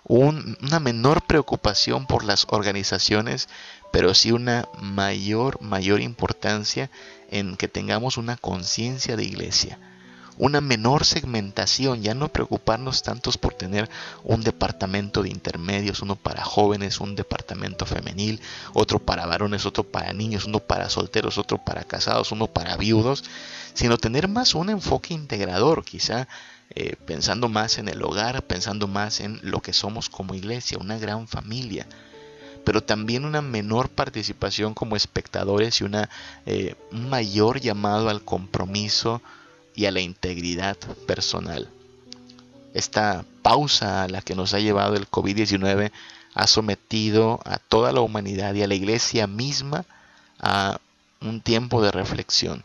una 0.10 0.80
menor 0.80 1.22
preocupación 1.22 2.08
por 2.08 2.24
las 2.24 2.48
organizaciones, 2.50 3.48
pero 3.92 4.16
sí 4.16 4.32
una 4.32 4.68
mayor, 4.82 5.62
mayor 5.62 6.02
importancia 6.02 6.90
en 7.30 7.56
que 7.56 7.68
tengamos 7.68 8.18
una 8.18 8.36
conciencia 8.36 9.16
de 9.16 9.24
iglesia. 9.24 9.78
Una 10.40 10.62
menor 10.62 11.06
segmentación, 11.06 12.02
ya 12.02 12.16
no 12.16 12.30
preocuparnos 12.30 13.04
tantos 13.04 13.38
por 13.38 13.54
tener 13.54 13.88
un 14.24 14.42
departamento 14.42 15.22
de 15.22 15.30
intermedios, 15.30 16.02
uno 16.02 16.16
para 16.16 16.44
jóvenes, 16.44 17.02
un 17.02 17.16
departamento 17.16 17.86
femenil, 17.86 18.42
otro 18.74 18.98
para 18.98 19.28
varones, 19.28 19.68
otro 19.68 19.84
para 19.84 20.12
niños, 20.14 20.46
uno 20.46 20.60
para 20.60 20.90
solteros, 20.90 21.38
otro 21.38 21.58
para 21.60 21.84
casados, 21.84 22.32
uno 22.32 22.48
para 22.48 22.78
viudos, 22.78 23.26
sino 23.76 23.98
tener 23.98 24.28
más 24.28 24.56
un 24.56 24.70
enfoque 24.70 25.14
integrador, 25.14 25.84
quizá 25.84 26.28
eh, 26.76 26.96
pensando 27.06 27.50
más 27.50 27.80
en 27.80 27.88
el 27.90 28.04
hogar, 28.04 28.44
pensando 28.44 28.88
más 28.88 29.22
en 29.22 29.40
lo 29.42 29.62
que 29.62 29.74
somos 29.74 30.10
como 30.10 30.36
iglesia, 30.36 30.78
una 30.80 31.00
gran 31.00 31.28
familia, 31.28 31.88
pero 32.64 32.84
también 32.84 33.26
una 33.26 33.42
menor 33.42 33.90
participación 33.90 34.76
como 34.76 34.96
espectadores 34.96 35.82
y 35.82 35.86
una, 35.86 36.10
eh, 36.46 36.76
un 36.92 37.10
mayor 37.10 37.60
llamado 37.60 38.10
al 38.10 38.22
compromiso 38.24 39.22
y 39.76 39.86
a 39.86 39.92
la 39.92 40.02
integridad 40.02 40.78
personal. 41.08 41.70
Esta 42.76 43.26
pausa 43.42 44.04
a 44.04 44.08
la 44.08 44.22
que 44.22 44.36
nos 44.36 44.54
ha 44.54 44.60
llevado 44.60 44.96
el 44.96 45.10
COVID-19 45.10 45.92
ha 46.36 46.48
sometido 46.48 47.40
a 47.46 47.58
toda 47.58 47.92
la 47.92 48.02
humanidad 48.02 48.54
y 48.54 48.62
a 48.62 48.68
la 48.68 48.76
iglesia 48.76 49.26
misma 49.26 49.86
a 50.40 50.80
un 51.22 51.42
tiempo 51.42 51.82
de 51.82 51.92
reflexión 51.92 52.64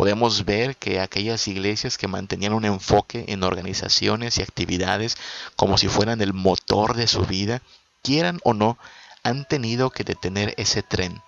podemos 0.00 0.46
ver 0.46 0.76
que 0.76 0.98
aquellas 0.98 1.46
iglesias 1.46 1.98
que 1.98 2.08
mantenían 2.08 2.54
un 2.54 2.64
enfoque 2.64 3.26
en 3.28 3.42
organizaciones 3.42 4.38
y 4.38 4.42
actividades 4.42 5.18
como 5.56 5.76
si 5.76 5.88
fueran 5.88 6.22
el 6.22 6.32
motor 6.32 6.96
de 6.96 7.06
su 7.06 7.26
vida, 7.26 7.60
quieran 8.00 8.40
o 8.42 8.54
no, 8.54 8.78
han 9.24 9.44
tenido 9.44 9.90
que 9.90 10.02
detener 10.02 10.54
ese 10.56 10.82
tren. 10.82 11.20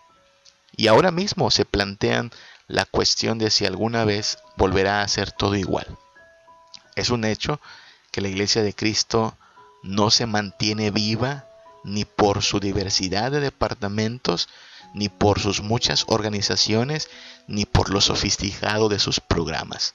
Y 0.75 0.87
ahora 0.87 1.11
mismo 1.11 1.51
se 1.51 1.67
plantean 1.67 2.31
la 2.67 2.87
cuestión 2.87 3.37
de 3.37 3.51
si 3.51 3.67
alguna 3.67 4.07
vez 4.07 4.39
volverá 4.57 5.03
a 5.03 5.09
ser 5.09 5.33
todo 5.33 5.55
igual. 5.55 5.87
Es 6.97 7.11
un 7.11 7.27
hecho 7.27 7.61
que 8.11 8.23
la 8.23 8.29
iglesia 8.29 8.63
de 8.63 8.73
Cristo 8.73 9.37
no 9.83 10.09
se 10.09 10.25
mantiene 10.25 10.91
viva 10.91 11.45
ni 11.85 12.07
por 12.07 12.43
su 12.43 12.59
diversidad 12.59 13.33
de 13.33 13.41
departamentos, 13.41 14.49
ni 14.95 15.09
por 15.09 15.41
sus 15.41 15.63
muchas 15.63 16.05
organizaciones, 16.09 17.09
ni 17.47 17.65
por 17.65 17.91
lo 17.91 18.01
sofisticado 18.01 18.89
de 18.89 18.99
sus 18.99 19.21
programas. 19.21 19.95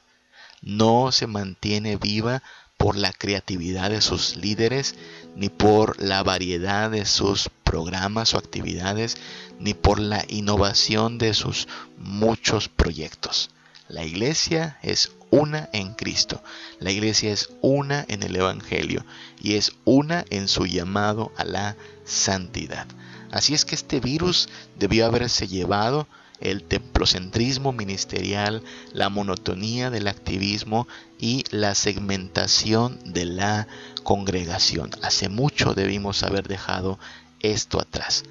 No 0.61 1.11
se 1.11 1.27
mantiene 1.27 1.97
viva 1.97 2.41
por 2.77 2.95
la 2.95 3.11
creatividad 3.11 3.89
de 3.89 4.01
sus 4.01 4.35
líderes, 4.35 4.95
ni 5.35 5.49
por 5.49 6.01
la 6.01 6.23
variedad 6.23 6.91
de 6.91 7.05
sus 7.05 7.49
programas 7.63 8.33
o 8.33 8.37
actividades, 8.37 9.17
ni 9.59 9.73
por 9.73 9.99
la 9.99 10.23
innovación 10.27 11.17
de 11.17 11.33
sus 11.33 11.67
muchos 11.97 12.69
proyectos. 12.69 13.49
La 13.87 14.03
iglesia 14.03 14.77
es 14.83 15.11
una 15.29 15.69
en 15.73 15.93
Cristo. 15.93 16.41
La 16.79 16.91
iglesia 16.91 17.31
es 17.31 17.49
una 17.61 18.05
en 18.07 18.23
el 18.23 18.35
Evangelio 18.35 19.05
y 19.41 19.55
es 19.55 19.73
una 19.85 20.25
en 20.29 20.47
su 20.47 20.65
llamado 20.65 21.31
a 21.37 21.45
la 21.45 21.75
santidad. 22.05 22.87
Así 23.31 23.53
es 23.53 23.65
que 23.65 23.75
este 23.75 23.99
virus 23.99 24.49
debió 24.77 25.05
haberse 25.05 25.47
llevado 25.47 26.07
el 26.39 26.63
templocentrismo 26.63 27.73
ministerial, 27.73 28.63
la 28.93 29.09
monotonía 29.09 29.89
del 29.89 30.07
activismo 30.07 30.87
y 31.19 31.43
la 31.49 31.73
segmentación 31.75 32.99
de 33.05 33.25
la 33.25 33.67
congregación. 34.03 34.91
Hace 35.01 35.29
mucho 35.29 35.73
debimos 35.73 36.23
haber 36.23 36.47
dejado 36.47 36.99
esto 37.41 37.79
atrás. 37.79 38.23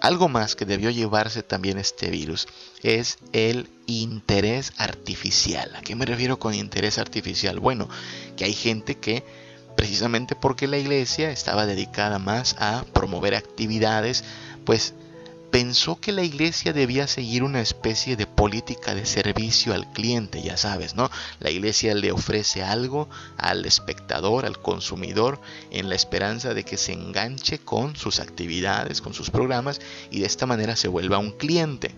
Algo 0.00 0.28
más 0.28 0.56
que 0.56 0.66
debió 0.66 0.90
llevarse 0.90 1.42
también 1.42 1.78
este 1.78 2.10
virus 2.10 2.46
es 2.82 3.18
el 3.32 3.70
interés 3.86 4.72
artificial. 4.76 5.74
¿A 5.74 5.80
qué 5.80 5.96
me 5.96 6.04
refiero 6.04 6.38
con 6.38 6.54
interés 6.54 6.98
artificial? 6.98 7.60
Bueno, 7.60 7.88
que 8.36 8.44
hay 8.44 8.52
gente 8.52 8.96
que 8.96 9.24
precisamente 9.76 10.34
porque 10.34 10.66
la 10.66 10.78
iglesia 10.78 11.30
estaba 11.30 11.66
dedicada 11.66 12.18
más 12.18 12.56
a 12.58 12.84
promover 12.92 13.34
actividades, 13.34 14.24
pues 14.64 14.94
pensó 15.50 15.98
que 16.00 16.12
la 16.12 16.22
iglesia 16.22 16.72
debía 16.72 17.06
seguir 17.06 17.42
una 17.42 17.60
especie 17.60 18.16
de 18.16 18.26
política 18.26 18.94
de 18.94 19.06
servicio 19.06 19.72
al 19.72 19.90
cliente, 19.92 20.42
ya 20.42 20.56
sabes, 20.56 20.94
¿no? 20.94 21.10
La 21.40 21.50
iglesia 21.50 21.94
le 21.94 22.12
ofrece 22.12 22.62
algo 22.62 23.08
al 23.38 23.64
espectador, 23.64 24.44
al 24.44 24.60
consumidor, 24.60 25.40
en 25.70 25.88
la 25.88 25.94
esperanza 25.94 26.52
de 26.52 26.64
que 26.64 26.76
se 26.76 26.92
enganche 26.92 27.58
con 27.58 27.96
sus 27.96 28.20
actividades, 28.20 29.00
con 29.00 29.14
sus 29.14 29.30
programas 29.30 29.80
y 30.10 30.20
de 30.20 30.26
esta 30.26 30.46
manera 30.46 30.76
se 30.76 30.88
vuelva 30.88 31.18
un 31.18 31.32
cliente. 31.32 31.94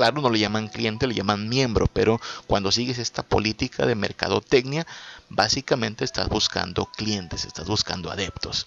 Claro, 0.00 0.22
no 0.22 0.30
le 0.30 0.38
llaman 0.38 0.68
cliente, 0.68 1.06
le 1.06 1.12
llaman 1.12 1.46
miembro, 1.46 1.86
pero 1.86 2.22
cuando 2.46 2.72
sigues 2.72 2.96
esta 2.96 3.22
política 3.22 3.84
de 3.84 3.94
mercadotecnia, 3.94 4.86
básicamente 5.28 6.06
estás 6.06 6.30
buscando 6.30 6.86
clientes, 6.86 7.44
estás 7.44 7.66
buscando 7.66 8.10
adeptos. 8.10 8.64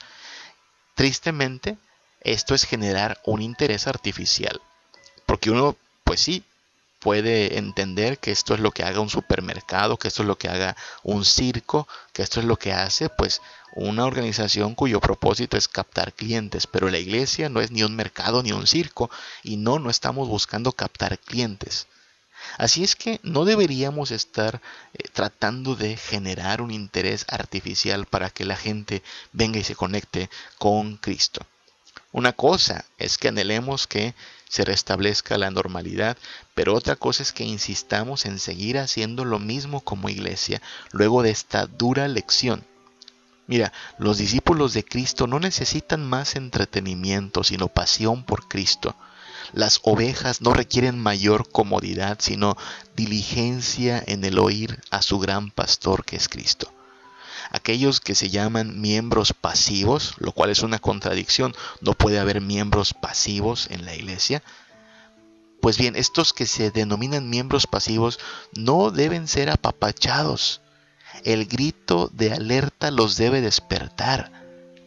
Tristemente, 0.93 1.75
esto 2.21 2.53
es 2.53 2.65
generar 2.65 3.19
un 3.25 3.41
interés 3.41 3.87
artificial. 3.87 4.61
Porque 5.25 5.49
uno, 5.49 5.75
pues 6.03 6.19
sí, 6.19 6.43
puede 7.03 7.57
entender 7.57 8.17
que 8.17 8.31
esto 8.31 8.53
es 8.53 8.61
lo 8.61 8.71
que 8.71 8.83
haga 8.83 9.01
un 9.01 9.09
supermercado, 9.09 9.97
que 9.97 10.07
esto 10.07 10.23
es 10.23 10.27
lo 10.27 10.37
que 10.37 10.47
haga 10.47 10.77
un 11.03 11.25
circo, 11.25 11.85
que 12.13 12.21
esto 12.21 12.39
es 12.39 12.45
lo 12.45 12.55
que 12.55 12.71
hace 12.71 13.09
pues 13.09 13.41
una 13.75 14.05
organización 14.05 14.73
cuyo 14.73 15.01
propósito 15.01 15.57
es 15.57 15.67
captar 15.67 16.13
clientes, 16.13 16.65
pero 16.65 16.89
la 16.89 16.99
iglesia 16.99 17.49
no 17.49 17.59
es 17.59 17.71
ni 17.71 17.83
un 17.83 17.93
mercado 17.93 18.41
ni 18.41 18.53
un 18.53 18.67
circo 18.67 19.11
y 19.43 19.57
no, 19.57 19.79
no 19.79 19.89
estamos 19.89 20.29
buscando 20.29 20.71
captar 20.71 21.19
clientes. 21.19 21.87
Así 22.57 22.85
es 22.85 22.95
que 22.95 23.19
no 23.21 23.43
deberíamos 23.43 24.11
estar 24.11 24.61
eh, 24.93 25.03
tratando 25.11 25.75
de 25.75 25.97
generar 25.97 26.61
un 26.61 26.71
interés 26.71 27.25
artificial 27.27 28.05
para 28.05 28.29
que 28.29 28.45
la 28.45 28.55
gente 28.55 29.03
venga 29.33 29.59
y 29.59 29.65
se 29.65 29.75
conecte 29.75 30.29
con 30.57 30.95
Cristo. 30.95 31.45
Una 32.13 32.31
cosa 32.31 32.85
es 32.99 33.17
que 33.17 33.29
anhelemos 33.29 33.87
que 33.87 34.13
se 34.47 34.63
restablezca 34.63 35.39
la 35.39 35.49
normalidad, 35.49 36.15
pero 36.53 36.75
otra 36.75 36.95
cosa 36.95 37.23
es 37.23 37.33
que 37.33 37.43
insistamos 37.43 38.27
en 38.27 38.37
seguir 38.37 38.77
haciendo 38.77 39.25
lo 39.25 39.39
mismo 39.39 39.81
como 39.81 40.09
iglesia 40.09 40.61
luego 40.91 41.23
de 41.23 41.31
esta 41.31 41.65
dura 41.65 42.07
lección. 42.07 42.63
Mira, 43.47 43.73
los 43.97 44.19
discípulos 44.19 44.73
de 44.73 44.85
Cristo 44.85 45.25
no 45.25 45.39
necesitan 45.39 46.07
más 46.07 46.35
entretenimiento, 46.35 47.43
sino 47.43 47.67
pasión 47.67 48.23
por 48.23 48.47
Cristo. 48.47 48.95
Las 49.51 49.79
ovejas 49.81 50.39
no 50.39 50.53
requieren 50.53 50.99
mayor 50.99 51.49
comodidad, 51.51 52.19
sino 52.21 52.55
diligencia 52.95 54.03
en 54.05 54.23
el 54.23 54.37
oír 54.37 54.79
a 54.91 55.01
su 55.01 55.17
gran 55.17 55.49
pastor 55.49 56.05
que 56.05 56.17
es 56.17 56.29
Cristo 56.29 56.71
aquellos 57.51 57.99
que 57.99 58.15
se 58.15 58.29
llaman 58.29 58.79
miembros 58.79 59.33
pasivos, 59.33 60.15
lo 60.17 60.31
cual 60.31 60.49
es 60.49 60.63
una 60.63 60.79
contradicción, 60.79 61.55
no 61.81 61.93
puede 61.93 62.19
haber 62.19 62.41
miembros 62.41 62.93
pasivos 62.93 63.67
en 63.69 63.85
la 63.85 63.95
iglesia. 63.95 64.43
Pues 65.61 65.77
bien, 65.77 65.95
estos 65.95 66.33
que 66.33 66.45
se 66.45 66.71
denominan 66.71 67.29
miembros 67.29 67.67
pasivos 67.67 68.19
no 68.53 68.91
deben 68.91 69.27
ser 69.27 69.49
apapachados. 69.49 70.61
El 71.23 71.45
grito 71.45 72.09
de 72.13 72.33
alerta 72.33 72.91
los 72.91 73.15
debe 73.15 73.39
despertar. 73.41 74.31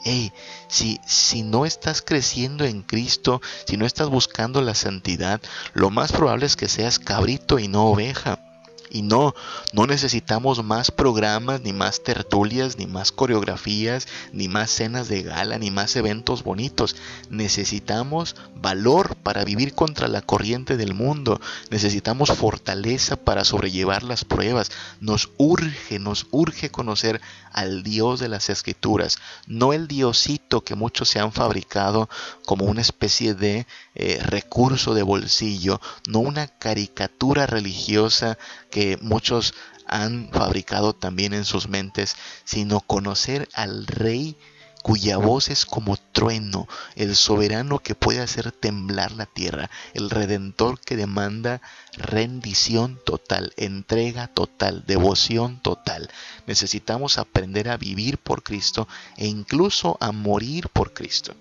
Hey, 0.05 0.33
si, 0.69 1.01
si 1.07 1.43
no 1.43 1.65
estás 1.67 2.03
creciendo 2.03 2.65
en 2.65 2.83
Cristo, 2.83 3.41
si 3.67 3.77
no 3.77 3.87
estás 3.87 4.09
buscando 4.09 4.61
la 4.61 4.75
santidad, 4.75 5.41
lo 5.73 5.91
más 5.91 6.13
probable 6.13 6.47
es 6.47 6.57
que 6.57 6.69
seas 6.69 6.99
cabrito 6.99 7.59
y 7.59 7.69
no 7.69 7.87
oveja. 7.87 8.46
Y 8.91 9.03
no, 9.03 9.35
no 9.73 9.87
necesitamos 9.87 10.65
más 10.65 10.91
programas, 10.91 11.61
ni 11.63 11.73
más 11.73 12.03
tertulias, 12.03 12.79
ni 12.79 12.87
más 12.87 13.13
coreografías, 13.13 14.07
ni 14.33 14.49
más 14.49 14.71
cenas 14.71 15.09
de 15.09 15.23
gala, 15.23 15.59
ni 15.59 15.71
más 15.71 15.97
eventos 15.97 16.43
bonitos. 16.43 16.97
Necesitamos 17.31 18.37
valor 18.55 19.17
para 19.17 19.45
vivir 19.45 19.75
contra 19.75 20.09
la 20.09 20.23
corriente 20.23 20.77
del 20.77 20.95
mundo. 20.95 21.41
Necesitamos 21.71 22.31
fortaleza 22.31 23.17
para 23.17 23.45
sobrellevar 23.45 24.03
las 24.03 24.25
pruebas. 24.25 24.71
Nos 25.01 25.31
urge, 25.37 25.99
nos 25.99 26.27
urge 26.31 26.71
conocer 26.71 27.21
al 27.57 27.83
Dios 27.83 28.21
de 28.21 28.29
las 28.29 28.51
Escrituras, 28.51 29.19
no 29.47 29.73
el 29.73 29.89
Diosito 29.89 30.63
que 30.63 30.75
muchos 30.75 31.09
se 31.09 31.21
han 31.21 31.33
fabricado 31.33 32.09
como 32.45 32.67
una 32.67 32.83
especie 32.83 33.33
de 33.35 33.67
eh, 33.95 34.19
recurso 34.23 34.93
de 34.93 35.03
bolsillo, 35.03 35.81
no 36.07 36.19
una 36.19 36.49
caricatura 36.49 37.47
religiosa 37.47 38.37
que 38.77 38.99
muchos 39.01 39.55
han 39.87 40.29
fabricado 40.31 40.93
también 40.93 41.33
en 41.33 41.47
sus 41.47 41.67
mentes, 41.67 42.15
sino 42.45 42.81
conocer 42.81 43.49
al 43.55 43.87
Rey 43.87 44.37
cuya 44.83 45.17
voz 45.17 45.49
es 45.49 45.65
como 45.65 45.97
trueno, 45.97 46.69
el 46.95 47.17
soberano 47.17 47.79
que 47.79 47.95
puede 47.95 48.21
hacer 48.21 48.53
temblar 48.53 49.13
la 49.13 49.25
tierra, 49.25 49.71
el 49.95 50.11
redentor 50.11 50.79
que 50.79 50.95
demanda 50.95 51.63
rendición 51.95 53.01
total, 53.03 53.55
entrega 53.57 54.29
total, 54.29 54.85
devoción 54.87 55.59
total. 55.63 56.11
Necesitamos 56.47 57.17
aprender 57.17 57.71
a 57.71 57.79
vivir 57.79 58.19
por 58.19 58.43
Cristo 58.43 58.89
e 59.17 59.27
incluso 59.27 59.97
a 60.01 60.13
morir 60.13 60.69
por 60.69 60.93
Cristo. 60.93 61.35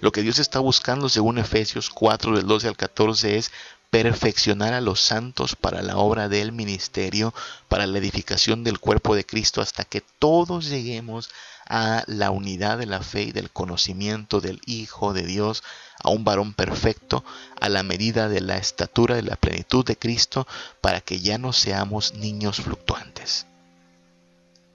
Lo 0.00 0.10
que 0.10 0.22
Dios 0.22 0.38
está 0.38 0.58
buscando, 0.58 1.10
según 1.10 1.36
Efesios 1.36 1.90
4 1.90 2.34
del 2.34 2.46
12 2.46 2.68
al 2.68 2.76
14, 2.78 3.36
es 3.36 3.52
perfeccionar 3.92 4.72
a 4.72 4.80
los 4.80 5.02
santos 5.02 5.54
para 5.54 5.82
la 5.82 5.98
obra 5.98 6.30
del 6.30 6.50
ministerio, 6.50 7.34
para 7.68 7.86
la 7.86 7.98
edificación 7.98 8.64
del 8.64 8.80
cuerpo 8.80 9.14
de 9.14 9.26
Cristo, 9.26 9.60
hasta 9.60 9.84
que 9.84 10.00
todos 10.18 10.70
lleguemos 10.70 11.28
a 11.68 12.02
la 12.06 12.30
unidad 12.30 12.78
de 12.78 12.86
la 12.86 13.02
fe 13.02 13.24
y 13.24 13.32
del 13.32 13.50
conocimiento 13.50 14.40
del 14.40 14.62
Hijo 14.64 15.12
de 15.12 15.26
Dios, 15.26 15.62
a 16.02 16.08
un 16.08 16.24
varón 16.24 16.54
perfecto, 16.54 17.22
a 17.60 17.68
la 17.68 17.82
medida 17.82 18.30
de 18.30 18.40
la 18.40 18.56
estatura 18.56 19.14
de 19.14 19.24
la 19.24 19.36
plenitud 19.36 19.84
de 19.84 19.98
Cristo, 19.98 20.46
para 20.80 21.02
que 21.02 21.20
ya 21.20 21.36
no 21.36 21.52
seamos 21.52 22.14
niños 22.14 22.62
fluctuantes. 22.62 23.44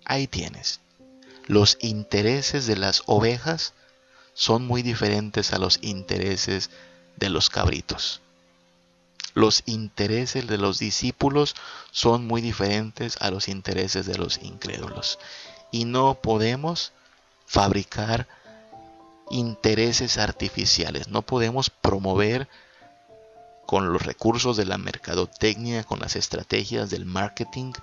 Ahí 0.05 0.27
tienes. 0.27 0.79
Los 1.47 1.79
intereses 1.81 2.67
de 2.67 2.75
las 2.75 3.01
ovejas 3.07 3.73
son 4.35 4.67
muy 4.67 4.83
diferentes 4.83 5.53
a 5.53 5.57
los 5.57 5.79
intereses 5.81 6.69
de 7.15 7.31
los 7.31 7.49
cabritos. 7.49 8.21
Los 9.33 9.63
intereses 9.65 10.47
de 10.47 10.57
los 10.57 10.79
discípulos 10.79 11.55
son 11.91 12.25
muy 12.25 12.41
diferentes 12.41 13.17
a 13.21 13.29
los 13.29 13.47
intereses 13.47 14.05
de 14.05 14.17
los 14.17 14.39
incrédulos 14.41 15.19
y 15.71 15.85
no 15.85 16.15
podemos 16.15 16.91
fabricar 17.45 18.27
intereses 19.29 20.17
artificiales, 20.17 21.07
no 21.09 21.21
podemos 21.21 21.69
promover 21.69 22.47
con 23.65 23.91
los 23.91 24.01
recursos 24.01 24.55
de 24.57 24.65
la 24.65 24.77
mercadotecnia, 24.77 25.83
con 25.83 25.99
las 25.99 26.15
estrategias 26.15 26.89
del 26.89 27.05
marketing, 27.05 27.73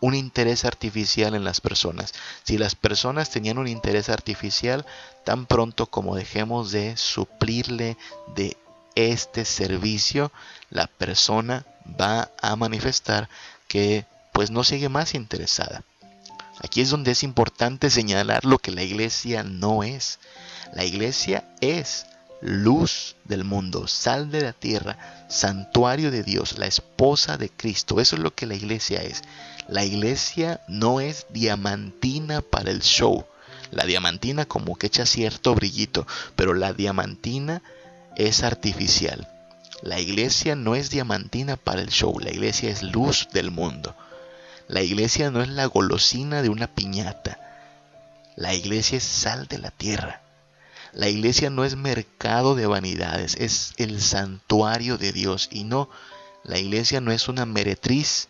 un 0.00 0.14
interés 0.14 0.64
artificial 0.64 1.34
en 1.34 1.44
las 1.44 1.60
personas. 1.60 2.12
Si 2.42 2.58
las 2.58 2.74
personas 2.74 3.30
tenían 3.30 3.58
un 3.58 3.68
interés 3.68 4.08
artificial, 4.08 4.84
tan 5.24 5.46
pronto 5.46 5.86
como 5.86 6.16
dejemos 6.16 6.70
de 6.72 6.96
suplirle 6.96 7.96
de 8.34 8.56
este 8.96 9.44
servicio, 9.44 10.32
la 10.70 10.88
persona 10.88 11.64
va 12.00 12.30
a 12.42 12.56
manifestar 12.56 13.28
que 13.68 14.04
pues 14.32 14.50
no 14.50 14.64
sigue 14.64 14.88
más 14.88 15.14
interesada. 15.14 15.84
Aquí 16.62 16.80
es 16.80 16.90
donde 16.90 17.12
es 17.12 17.22
importante 17.22 17.90
señalar 17.90 18.44
lo 18.44 18.58
que 18.58 18.72
la 18.72 18.82
iglesia 18.82 19.42
no 19.42 19.82
es. 19.82 20.18
La 20.74 20.84
iglesia 20.84 21.44
es 21.60 22.06
luz 22.40 23.16
del 23.24 23.44
mundo, 23.44 23.86
sal 23.86 24.30
de 24.30 24.40
la 24.40 24.52
tierra, 24.52 25.26
santuario 25.28 26.10
de 26.10 26.22
Dios, 26.22 26.58
la 26.58 26.66
esposa 26.66 27.36
de 27.36 27.50
Cristo. 27.50 28.00
Eso 28.00 28.16
es 28.16 28.22
lo 28.22 28.34
que 28.34 28.46
la 28.46 28.54
iglesia 28.54 29.02
es. 29.02 29.22
La 29.68 29.84
iglesia 29.84 30.60
no 30.68 31.00
es 31.00 31.26
diamantina 31.30 32.40
para 32.40 32.70
el 32.70 32.82
show. 32.82 33.26
La 33.70 33.84
diamantina 33.84 34.46
como 34.46 34.76
que 34.76 34.86
echa 34.86 35.06
cierto 35.06 35.54
brillito, 35.54 36.06
pero 36.36 36.54
la 36.54 36.72
diamantina 36.72 37.62
es 38.16 38.42
artificial. 38.42 39.28
La 39.82 40.00
iglesia 40.00 40.56
no 40.56 40.74
es 40.74 40.90
diamantina 40.90 41.56
para 41.56 41.82
el 41.82 41.88
show, 41.88 42.18
la 42.18 42.30
iglesia 42.30 42.70
es 42.70 42.82
luz 42.82 43.28
del 43.32 43.50
mundo. 43.50 43.94
La 44.68 44.82
iglesia 44.82 45.30
no 45.30 45.42
es 45.42 45.48
la 45.48 45.66
golosina 45.66 46.42
de 46.42 46.48
una 46.48 46.66
piñata. 46.66 47.38
La 48.34 48.54
iglesia 48.54 48.98
es 48.98 49.04
sal 49.04 49.46
de 49.46 49.58
la 49.58 49.70
tierra. 49.70 50.22
La 50.92 51.08
iglesia 51.08 51.50
no 51.50 51.64
es 51.64 51.76
mercado 51.76 52.54
de 52.54 52.66
vanidades, 52.66 53.36
es 53.38 53.74
el 53.76 54.00
santuario 54.00 54.98
de 54.98 55.12
Dios. 55.12 55.48
Y 55.52 55.64
no, 55.64 55.88
la 56.42 56.58
iglesia 56.58 57.00
no 57.00 57.12
es 57.12 57.28
una 57.28 57.44
meretriz, 57.44 58.28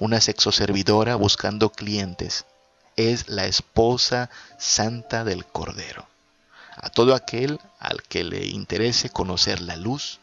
una 0.00 0.20
sexoservidora 0.20 1.16
buscando 1.16 1.70
clientes. 1.70 2.46
Es 2.96 3.28
la 3.28 3.46
esposa 3.46 4.30
santa 4.58 5.22
del 5.22 5.44
Cordero. 5.44 6.06
A 6.76 6.90
todo 6.90 7.14
aquel 7.14 7.60
al 7.94 8.02
que 8.02 8.24
le 8.24 8.46
interese 8.46 9.08
conocer 9.08 9.60
la 9.60 9.76
luz, 9.76 10.18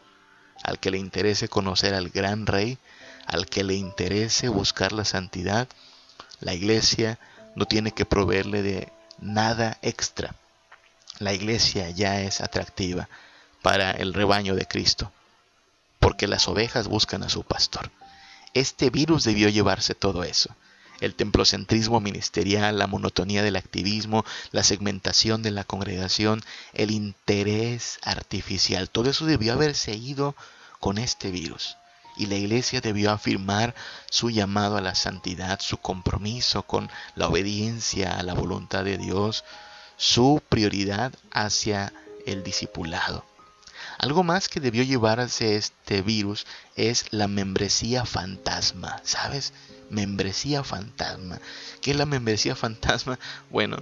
al 0.62 0.78
que 0.78 0.90
le 0.90 0.98
interese 0.98 1.48
conocer 1.48 1.94
al 1.94 2.10
gran 2.10 2.46
rey, 2.46 2.76
al 3.26 3.46
que 3.46 3.64
le 3.64 3.74
interese 3.74 4.48
buscar 4.48 4.92
la 4.92 5.06
santidad, 5.06 5.68
la 6.40 6.52
iglesia 6.52 7.18
no 7.54 7.64
tiene 7.64 7.92
que 7.92 8.04
proveerle 8.04 8.62
de 8.62 8.92
nada 9.20 9.78
extra. 9.80 10.34
La 11.18 11.32
iglesia 11.32 11.88
ya 11.90 12.20
es 12.20 12.42
atractiva 12.42 13.08
para 13.62 13.92
el 13.92 14.12
rebaño 14.12 14.54
de 14.54 14.66
Cristo, 14.66 15.10
porque 15.98 16.26
las 16.28 16.48
ovejas 16.48 16.88
buscan 16.88 17.22
a 17.22 17.30
su 17.30 17.42
pastor. 17.42 17.90
Este 18.52 18.90
virus 18.90 19.24
debió 19.24 19.48
llevarse 19.48 19.94
todo 19.94 20.24
eso. 20.24 20.54
El 21.02 21.16
templocentrismo 21.16 22.00
ministerial, 22.00 22.78
la 22.78 22.86
monotonía 22.86 23.42
del 23.42 23.56
activismo, 23.56 24.24
la 24.52 24.62
segmentación 24.62 25.42
de 25.42 25.50
la 25.50 25.64
congregación, 25.64 26.42
el 26.74 26.92
interés 26.92 27.98
artificial, 28.02 28.88
todo 28.88 29.10
eso 29.10 29.26
debió 29.26 29.52
haber 29.52 29.74
seguido 29.74 30.36
con 30.78 30.98
este 30.98 31.32
virus. 31.32 31.76
Y 32.16 32.26
la 32.26 32.36
iglesia 32.36 32.80
debió 32.80 33.10
afirmar 33.10 33.74
su 34.10 34.30
llamado 34.30 34.76
a 34.76 34.80
la 34.80 34.94
santidad, 34.94 35.58
su 35.58 35.78
compromiso 35.78 36.62
con 36.62 36.88
la 37.16 37.26
obediencia 37.26 38.16
a 38.16 38.22
la 38.22 38.34
voluntad 38.34 38.84
de 38.84 38.96
Dios, 38.96 39.44
su 39.96 40.40
prioridad 40.48 41.12
hacia 41.32 41.92
el 42.26 42.44
discipulado. 42.44 43.24
Algo 43.98 44.22
más 44.22 44.48
que 44.48 44.60
debió 44.60 44.84
llevarse 44.84 45.56
este 45.56 46.00
virus 46.02 46.46
es 46.76 47.06
la 47.10 47.26
membresía 47.26 48.04
fantasma, 48.04 49.00
¿sabes? 49.02 49.52
Membresía 49.92 50.64
fantasma. 50.64 51.38
¿Qué 51.82 51.90
es 51.90 51.96
la 51.96 52.06
membresía 52.06 52.56
fantasma? 52.56 53.18
Bueno, 53.50 53.76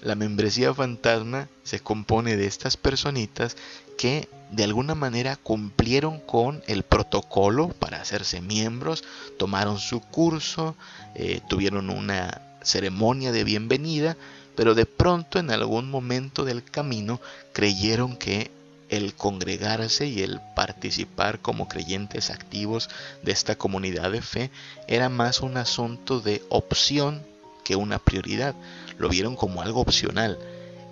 la 0.00 0.14
membresía 0.14 0.72
fantasma 0.72 1.48
se 1.64 1.80
compone 1.80 2.36
de 2.36 2.46
estas 2.46 2.76
personitas 2.76 3.56
que 3.98 4.28
de 4.52 4.62
alguna 4.62 4.94
manera 4.94 5.34
cumplieron 5.34 6.20
con 6.20 6.62
el 6.68 6.84
protocolo 6.84 7.70
para 7.70 8.00
hacerse 8.00 8.40
miembros, 8.40 9.02
tomaron 9.38 9.78
su 9.78 10.00
curso, 10.00 10.76
eh, 11.16 11.40
tuvieron 11.48 11.90
una 11.90 12.42
ceremonia 12.62 13.32
de 13.32 13.42
bienvenida, 13.42 14.16
pero 14.54 14.76
de 14.76 14.86
pronto 14.86 15.40
en 15.40 15.50
algún 15.50 15.90
momento 15.90 16.44
del 16.44 16.62
camino 16.62 17.20
creyeron 17.52 18.16
que 18.16 18.52
el 18.88 19.14
congregarse 19.14 20.06
y 20.06 20.22
el 20.22 20.40
participar 20.54 21.40
como 21.40 21.68
creyentes 21.68 22.30
activos 22.30 22.88
de 23.22 23.32
esta 23.32 23.56
comunidad 23.56 24.10
de 24.12 24.22
fe 24.22 24.50
era 24.86 25.08
más 25.08 25.40
un 25.40 25.56
asunto 25.56 26.20
de 26.20 26.42
opción 26.48 27.22
que 27.64 27.76
una 27.76 27.98
prioridad. 27.98 28.54
Lo 28.98 29.08
vieron 29.08 29.36
como 29.36 29.62
algo 29.62 29.80
opcional 29.80 30.38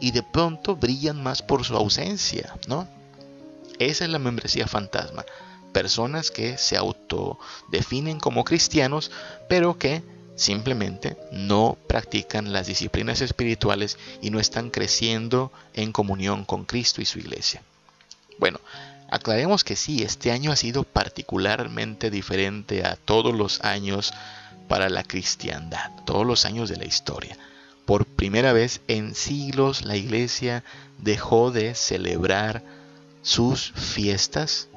y 0.00 0.10
de 0.10 0.22
pronto 0.22 0.76
brillan 0.76 1.22
más 1.22 1.42
por 1.42 1.64
su 1.64 1.76
ausencia, 1.76 2.54
¿no? 2.66 2.88
Esa 3.78 4.04
es 4.04 4.10
la 4.10 4.18
membresía 4.18 4.66
fantasma. 4.66 5.24
Personas 5.72 6.30
que 6.30 6.58
se 6.58 6.76
autodefinen 6.76 8.20
como 8.20 8.44
cristianos, 8.44 9.10
pero 9.48 9.78
que 9.78 10.02
simplemente 10.36 11.16
no 11.32 11.76
practican 11.86 12.52
las 12.52 12.66
disciplinas 12.66 13.20
espirituales 13.20 13.98
y 14.20 14.30
no 14.30 14.40
están 14.40 14.70
creciendo 14.70 15.52
en 15.74 15.92
comunión 15.92 16.44
con 16.44 16.64
Cristo 16.64 17.00
y 17.00 17.04
su 17.04 17.18
iglesia. 17.18 17.62
Bueno, 18.38 18.60
aclaremos 19.10 19.64
que 19.64 19.76
sí, 19.76 20.02
este 20.02 20.32
año 20.32 20.52
ha 20.52 20.56
sido 20.56 20.84
particularmente 20.84 22.10
diferente 22.10 22.84
a 22.84 22.96
todos 22.96 23.34
los 23.34 23.60
años 23.62 24.12
para 24.68 24.88
la 24.88 25.04
cristiandad, 25.04 25.90
todos 26.04 26.26
los 26.26 26.44
años 26.44 26.68
de 26.68 26.76
la 26.76 26.84
historia. 26.84 27.36
Por 27.84 28.06
primera 28.06 28.52
vez 28.52 28.80
en 28.88 29.14
siglos 29.14 29.84
la 29.84 29.96
iglesia 29.96 30.64
dejó 30.98 31.50
de 31.50 31.74
celebrar 31.74 32.62
sus 33.22 33.72
fiestas, 33.72 34.68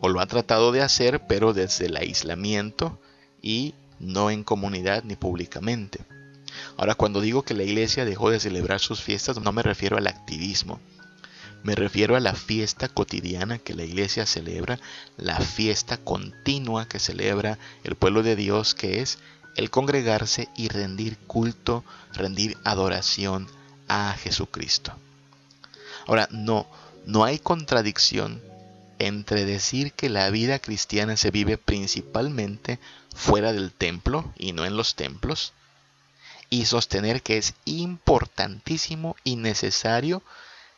o 0.00 0.08
lo 0.08 0.20
ha 0.20 0.26
tratado 0.26 0.70
de 0.70 0.82
hacer, 0.82 1.26
pero 1.26 1.52
desde 1.52 1.86
el 1.86 1.96
aislamiento 1.96 2.98
y 3.40 3.74
no 3.98 4.30
en 4.30 4.44
comunidad 4.44 5.02
ni 5.04 5.16
públicamente. 5.16 6.00
Ahora, 6.76 6.94
cuando 6.94 7.20
digo 7.20 7.42
que 7.42 7.54
la 7.54 7.62
iglesia 7.62 8.04
dejó 8.04 8.30
de 8.30 8.40
celebrar 8.40 8.80
sus 8.80 9.00
fiestas, 9.00 9.40
no 9.40 9.52
me 9.52 9.62
refiero 9.62 9.96
al 9.96 10.06
activismo. 10.06 10.80
Me 11.64 11.74
refiero 11.74 12.14
a 12.14 12.20
la 12.20 12.34
fiesta 12.34 12.88
cotidiana 12.88 13.58
que 13.58 13.72
la 13.72 13.84
iglesia 13.84 14.26
celebra, 14.26 14.78
la 15.16 15.40
fiesta 15.40 15.96
continua 15.96 16.86
que 16.86 17.00
celebra 17.00 17.58
el 17.84 17.96
pueblo 17.96 18.22
de 18.22 18.36
Dios, 18.36 18.74
que 18.74 19.00
es 19.00 19.18
el 19.56 19.70
congregarse 19.70 20.50
y 20.58 20.68
rendir 20.68 21.16
culto, 21.26 21.82
rendir 22.12 22.58
adoración 22.64 23.48
a 23.88 24.12
Jesucristo. 24.12 24.92
Ahora, 26.06 26.28
no, 26.30 26.66
no 27.06 27.24
hay 27.24 27.38
contradicción 27.38 28.42
entre 28.98 29.46
decir 29.46 29.94
que 29.94 30.10
la 30.10 30.28
vida 30.28 30.58
cristiana 30.58 31.16
se 31.16 31.30
vive 31.30 31.56
principalmente 31.56 32.78
fuera 33.14 33.54
del 33.54 33.72
templo 33.72 34.34
y 34.36 34.52
no 34.52 34.66
en 34.66 34.76
los 34.76 34.96
templos, 34.96 35.54
y 36.50 36.66
sostener 36.66 37.22
que 37.22 37.38
es 37.38 37.54
importantísimo 37.64 39.16
y 39.24 39.36
necesario 39.36 40.22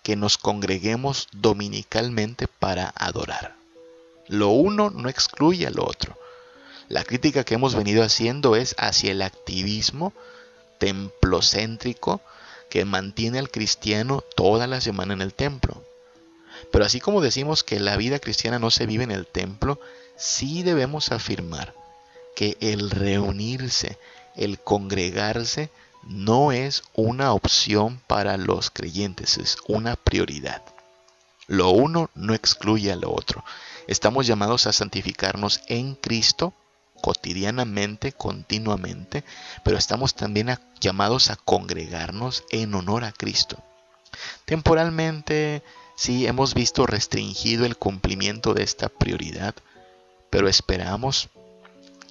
que 0.07 0.15
nos 0.15 0.39
congreguemos 0.39 1.27
dominicalmente 1.33 2.47
para 2.47 2.93
adorar. 2.95 3.57
Lo 4.29 4.51
uno 4.51 4.89
no 4.89 5.09
excluye 5.09 5.67
a 5.67 5.71
lo 5.71 5.85
otro. 5.85 6.17
La 6.89 7.03
crítica 7.03 7.43
que 7.43 7.55
hemos 7.55 7.75
venido 7.75 8.05
haciendo 8.05 8.55
es 8.55 8.77
hacia 8.79 9.11
el 9.11 9.21
activismo 9.21 10.13
templocéntrico 10.79 12.21
que 12.71 12.85
mantiene 12.85 13.41
al 13.41 13.51
cristiano 13.51 14.23
toda 14.37 14.69
la 14.69 14.81
semana 14.81 15.13
en 15.13 15.23
el 15.23 15.35
templo. 15.35 15.83
Pero 16.71 16.85
así 16.85 17.01
como 17.01 17.21
decimos 17.21 17.65
que 17.65 17.81
la 17.81 17.97
vida 17.97 18.21
cristiana 18.21 18.61
no 18.61 18.71
se 18.71 18.87
vive 18.87 19.03
en 19.03 19.11
el 19.11 19.27
templo, 19.27 19.81
sí 20.17 20.63
debemos 20.63 21.11
afirmar 21.11 21.75
que 22.37 22.57
el 22.61 22.91
reunirse, 22.91 23.99
el 24.37 24.61
congregarse, 24.61 25.69
no 26.07 26.53
es 26.53 26.85
una 26.95 27.33
opción 27.33 28.01
para 28.07 28.37
los 28.37 28.71
creyentes, 28.71 29.39
es 29.39 29.59
una 29.69 29.97
prioridad. 29.97 30.63
Lo 31.47 31.71
uno 31.71 32.11
no 32.15 32.35
excluye 32.35 32.93
a 32.93 32.97
lo 32.97 33.13
otro. 33.13 33.45
Estamos 33.87 34.27
llamados 34.27 34.67
a 34.67 34.73
santificarnos 34.73 35.61
en 35.69 35.95
Cristo 35.95 36.55
cotidianamente, 37.03 38.13
continuamente, 38.13 39.23
pero 39.63 39.77
estamos 39.77 40.15
también 40.15 40.59
llamados 40.81 41.31
a 41.31 41.37
congregarnos 41.37 42.45
en 42.51 42.75
honor 42.75 43.05
a 43.05 43.13
Cristo. 43.13 43.63
Temporalmente, 44.45 45.63
Sí, 45.97 46.27
hemos 46.27 46.53
visto 46.53 46.87
restringido 46.87 47.65
el 47.65 47.79
cumplimiento 47.79 48.53
de 48.53 48.63
esta 48.63 48.91
prioridad, 48.91 49.55
pero 50.29 50.47
esperamos 50.47 51.31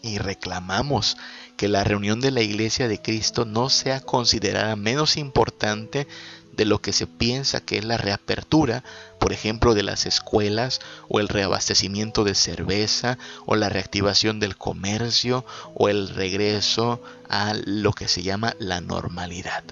y 0.01 0.17
reclamamos 0.17 1.17
que 1.57 1.67
la 1.67 1.83
reunión 1.83 2.21
de 2.21 2.31
la 2.31 2.41
iglesia 2.41 2.87
de 2.87 3.01
Cristo 3.01 3.45
no 3.45 3.69
sea 3.69 3.99
considerada 4.01 4.75
menos 4.75 5.17
importante 5.17 6.07
de 6.55 6.65
lo 6.65 6.81
que 6.81 6.93
se 6.93 7.07
piensa 7.07 7.61
que 7.61 7.77
es 7.77 7.85
la 7.85 7.97
reapertura, 7.97 8.83
por 9.19 9.33
ejemplo, 9.33 9.73
de 9.73 9.83
las 9.83 10.05
escuelas 10.05 10.79
o 11.09 11.19
el 11.19 11.27
reabastecimiento 11.27 12.23
de 12.23 12.35
cerveza 12.35 13.17
o 13.45 13.55
la 13.55 13.69
reactivación 13.69 14.39
del 14.39 14.55
comercio 14.55 15.45
o 15.73 15.89
el 15.89 16.09
regreso 16.09 17.01
a 17.29 17.53
lo 17.65 17.93
que 17.93 18.07
se 18.07 18.23
llama 18.23 18.55
la 18.59 18.81
normalidad. 18.81 19.63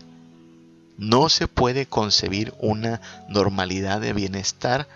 No 0.97 1.29
se 1.29 1.47
puede 1.47 1.85
concebir 1.85 2.53
una 2.59 3.01
normalidad 3.27 3.99
de 3.99 4.13
bienestar 4.13 4.87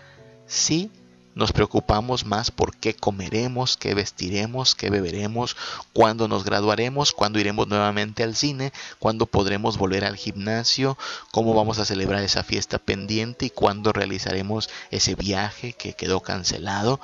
si 0.46 0.90
nos 1.38 1.52
preocupamos 1.52 2.26
más 2.26 2.50
por 2.50 2.76
qué 2.76 2.94
comeremos, 2.94 3.76
qué 3.76 3.94
vestiremos, 3.94 4.74
qué 4.74 4.90
beberemos, 4.90 5.56
cuándo 5.92 6.26
nos 6.26 6.42
graduaremos, 6.42 7.12
cuándo 7.12 7.38
iremos 7.38 7.68
nuevamente 7.68 8.24
al 8.24 8.34
cine, 8.34 8.72
cuándo 8.98 9.26
podremos 9.26 9.78
volver 9.78 10.04
al 10.04 10.16
gimnasio, 10.16 10.98
cómo 11.30 11.54
vamos 11.54 11.78
a 11.78 11.84
celebrar 11.84 12.24
esa 12.24 12.42
fiesta 12.42 12.80
pendiente 12.80 13.46
y 13.46 13.50
cuándo 13.50 13.92
realizaremos 13.92 14.68
ese 14.90 15.14
viaje 15.14 15.74
que 15.74 15.92
quedó 15.92 16.22
cancelado. 16.22 16.98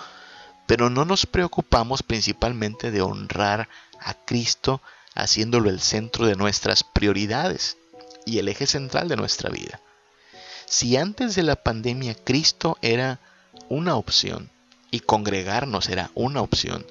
Pero 0.67 0.91
no 0.91 1.05
nos 1.05 1.27
preocupamos 1.27 2.03
principalmente 2.03 2.91
de 2.91 3.03
honrar 3.03 3.69
a 4.01 4.15
Cristo 4.15 4.83
haciéndolo 5.15 5.71
el 5.71 5.81
centro 5.81 6.27
de 6.27 6.35
nuestras 6.35 6.83
prioridades. 6.83 7.77
y 8.27 8.39
el 8.39 8.49
eje 8.49 8.67
central 8.67 9.07
de 9.07 9.17
nuestra 9.17 9.51
vida. 9.51 9.83
Si 10.65 10.97
antes 10.97 11.35
de 11.35 11.43
la 11.43 11.57
pandemia 11.57 12.15
Cristo 12.15 12.79
era 12.81 13.21
una 13.69 13.97
opción 13.97 14.51
y 14.91 15.01
congregarnos 15.01 15.89
era 15.89 16.11
una 16.15 16.41
opción, 16.41 16.87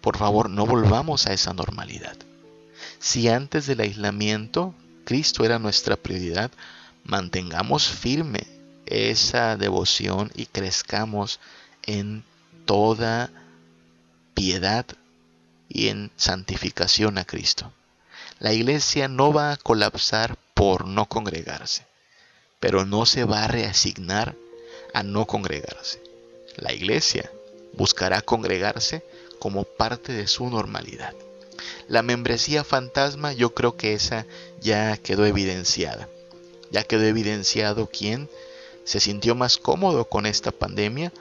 por 0.00 0.16
favor 0.16 0.50
no 0.50 0.66
volvamos 0.66 1.26
a 1.26 1.32
esa 1.32 1.52
normalidad. 1.52 2.16
Si 2.98 3.28
antes 3.28 3.66
del 3.66 3.80
aislamiento 3.80 4.74
Cristo 5.04 5.44
era 5.44 5.58
nuestra 5.58 5.96
prioridad, 5.96 6.50
mantengamos 7.04 7.88
firme 7.88 8.46
esa 8.86 9.56
devoción 9.56 10.30
y 10.34 10.46
crezcamos 10.46 11.40
en 11.82 12.24
toda 12.64 13.30
piedad 14.34 14.86
y 15.68 15.88
en 15.88 16.10
santificación 16.16 17.18
a 17.18 17.24
Cristo. 17.24 17.72
La 18.38 18.52
iglesia 18.52 19.08
no 19.08 19.32
va 19.32 19.52
a 19.52 19.56
colapsar 19.56 20.36
por 20.54 20.86
no 20.86 21.06
congregarse, 21.06 21.86
pero 22.60 22.84
no 22.84 23.06
se 23.06 23.24
va 23.24 23.44
a 23.44 23.48
reasignar 23.48 24.36
a 24.92 25.02
no 25.02 25.26
congregarse. 25.26 26.03
La 26.56 26.72
iglesia 26.72 27.30
buscará 27.72 28.22
congregarse 28.22 29.02
como 29.38 29.64
parte 29.64 30.12
de 30.12 30.26
su 30.26 30.48
normalidad. 30.48 31.14
La 31.88 32.02
membresía 32.02 32.64
fantasma 32.64 33.32
yo 33.32 33.54
creo 33.54 33.76
que 33.76 33.94
esa 33.94 34.26
ya 34.60 34.96
quedó 34.96 35.26
evidenciada. 35.26 36.08
Ya 36.70 36.84
quedó 36.84 37.04
evidenciado 37.04 37.88
quién 37.92 38.28
se 38.84 39.00
sintió 39.00 39.34
más 39.34 39.58
cómodo 39.58 40.08
con 40.08 40.26
esta 40.26 40.50
pandemia. 40.50 41.12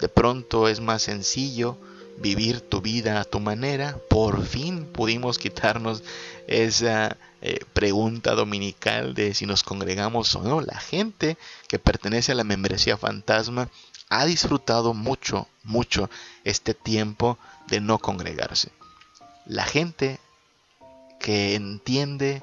De 0.00 0.08
pronto 0.08 0.68
es 0.68 0.80
más 0.80 1.02
sencillo 1.02 1.76
vivir 2.18 2.60
tu 2.60 2.80
vida 2.80 3.20
a 3.20 3.24
tu 3.24 3.40
manera. 3.40 3.98
Por 4.08 4.44
fin 4.44 4.84
pudimos 4.84 5.38
quitarnos 5.38 6.02
esa 6.46 7.16
eh, 7.40 7.60
pregunta 7.72 8.34
dominical 8.34 9.14
de 9.14 9.34
si 9.34 9.46
nos 9.46 9.62
congregamos 9.62 10.34
o 10.36 10.42
no. 10.42 10.60
La 10.60 10.78
gente 10.78 11.36
que 11.68 11.78
pertenece 11.78 12.32
a 12.32 12.36
la 12.36 12.44
membresía 12.44 12.96
fantasma 12.96 13.68
ha 14.12 14.26
disfrutado 14.26 14.92
mucho, 14.92 15.48
mucho 15.64 16.10
este 16.44 16.74
tiempo 16.74 17.38
de 17.68 17.80
no 17.80 17.98
congregarse. 17.98 18.70
La 19.46 19.64
gente 19.64 20.20
que 21.18 21.54
entiende 21.54 22.42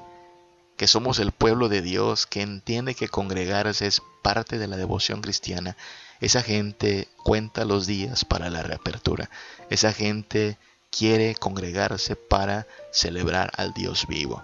que 0.76 0.88
somos 0.88 1.20
el 1.20 1.30
pueblo 1.30 1.68
de 1.68 1.80
Dios, 1.80 2.26
que 2.26 2.42
entiende 2.42 2.96
que 2.96 3.06
congregarse 3.06 3.86
es 3.86 4.02
parte 4.20 4.58
de 4.58 4.66
la 4.66 4.76
devoción 4.76 5.20
cristiana, 5.20 5.76
esa 6.20 6.42
gente 6.42 7.06
cuenta 7.22 7.64
los 7.64 7.86
días 7.86 8.24
para 8.24 8.50
la 8.50 8.64
reapertura. 8.64 9.30
Esa 9.70 9.92
gente 9.92 10.58
quiere 10.90 11.36
congregarse 11.36 12.16
para 12.16 12.66
celebrar 12.90 13.52
al 13.56 13.74
Dios 13.74 14.08
vivo. 14.08 14.42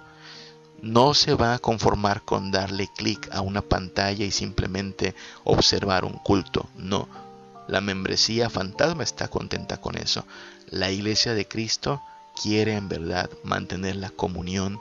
No 0.83 1.15
se 1.15 1.35
va 1.35 1.55
a 1.55 1.59
conformar 1.59 2.23
con 2.23 2.51
darle 2.51 2.89
clic 2.95 3.29
a 3.33 3.41
una 3.41 3.63
pantalla 3.63 4.25
y 4.25 4.31
simplemente 4.31 5.15
observar 5.45 6.05
un 6.05 6.19
culto. 6.19 6.69
No. 6.77 7.09
La 7.69 7.81
membresía 7.81 8.49
fantasma 8.51 9.03
está 9.03 9.29
contenta 9.29 9.79
con 9.79 9.97
eso. 9.97 10.25
La 10.71 10.91
iglesia 10.91 11.35
de 11.35 11.49
Cristo 11.49 12.01
quiere 12.41 12.77
en 12.77 12.89
verdad 12.89 13.31
mantener 13.43 13.97
la 13.97 14.11
comunión, 14.11 14.79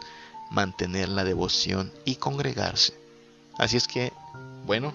mantener 0.51 1.09
la 1.09 1.23
devoción 1.23 1.91
y 2.03 2.15
congregarse. 2.15 2.93
Así 3.57 3.77
es 3.77 3.87
que, 3.87 4.13
bueno, 4.65 4.93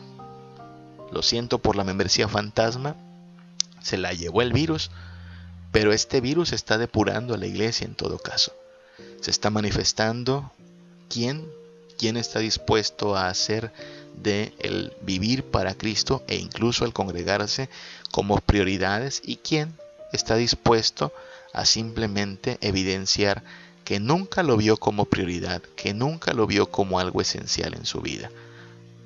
lo 1.11 1.23
siento 1.23 1.59
por 1.59 1.77
la 1.77 1.85
membresía 1.85 2.29
fantasma, 2.29 2.95
se 3.83 3.97
la 3.97 4.13
llevó 4.13 4.43
el 4.43 4.53
virus, 4.53 4.91
pero 5.73 5.93
este 5.93 6.21
virus 6.21 6.53
está 6.53 6.79
depurando 6.79 7.35
a 7.35 7.39
la 7.39 7.47
iglesia 7.47 7.87
en 7.87 7.95
todo 7.95 8.19
caso. 8.19 8.53
Se 9.21 9.31
está 9.31 9.51
manifestando 9.51 10.53
quién, 11.11 11.47
quién 11.99 12.17
está 12.17 12.39
dispuesto 12.39 13.17
a 13.17 13.29
hacer 13.29 13.73
de 14.15 14.55
el 14.61 14.93
vivir 15.03 15.45
para 15.45 15.75
Cristo 15.75 16.23
e 16.27 16.37
incluso 16.37 16.85
el 16.85 16.93
congregarse 16.93 17.69
como 18.11 18.39
prioridades 18.39 19.21
y 19.25 19.37
quién 19.37 19.75
está 20.13 20.37
dispuesto 20.37 21.13
a 21.53 21.65
simplemente 21.67 22.59
evidenciar 22.61 23.43
que 23.85 23.99
nunca 23.99 24.43
lo 24.43 24.57
vio 24.57 24.77
como 24.77 25.07
prioridad, 25.07 25.63
que 25.77 25.95
nunca 25.95 26.33
lo 26.33 26.47
vio 26.47 26.71
como 26.71 27.01
algo 27.01 27.21
esencial 27.21 27.75
en 27.75 27.87
su 27.87 28.01
vida. 28.01 28.31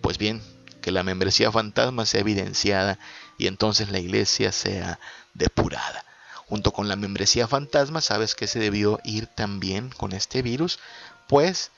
Pues 0.03 0.19
bien, 0.19 0.43
que 0.83 0.91
la 0.91 1.03
membresía 1.03 1.51
fantasma 1.51 2.05
sea 2.05 2.21
evidenciada 2.21 2.99
y 3.39 3.47
entonces 3.47 3.89
la 3.89 3.99
iglesia 3.99 4.53
sea 4.53 4.99
depurada. 5.33 6.05
Junto 6.47 6.73
con 6.73 6.89
la 6.89 6.97
membresía 6.97 7.49
fantasma, 7.49 8.03
¿sabes 8.03 8.35
que 8.35 8.47
se 8.47 8.59
debió 8.59 9.01
ir 9.05 9.27
también 9.27 9.89
con 9.89 10.13
este 10.13 10.43
virus? 10.43 10.79
Pues 11.27 11.71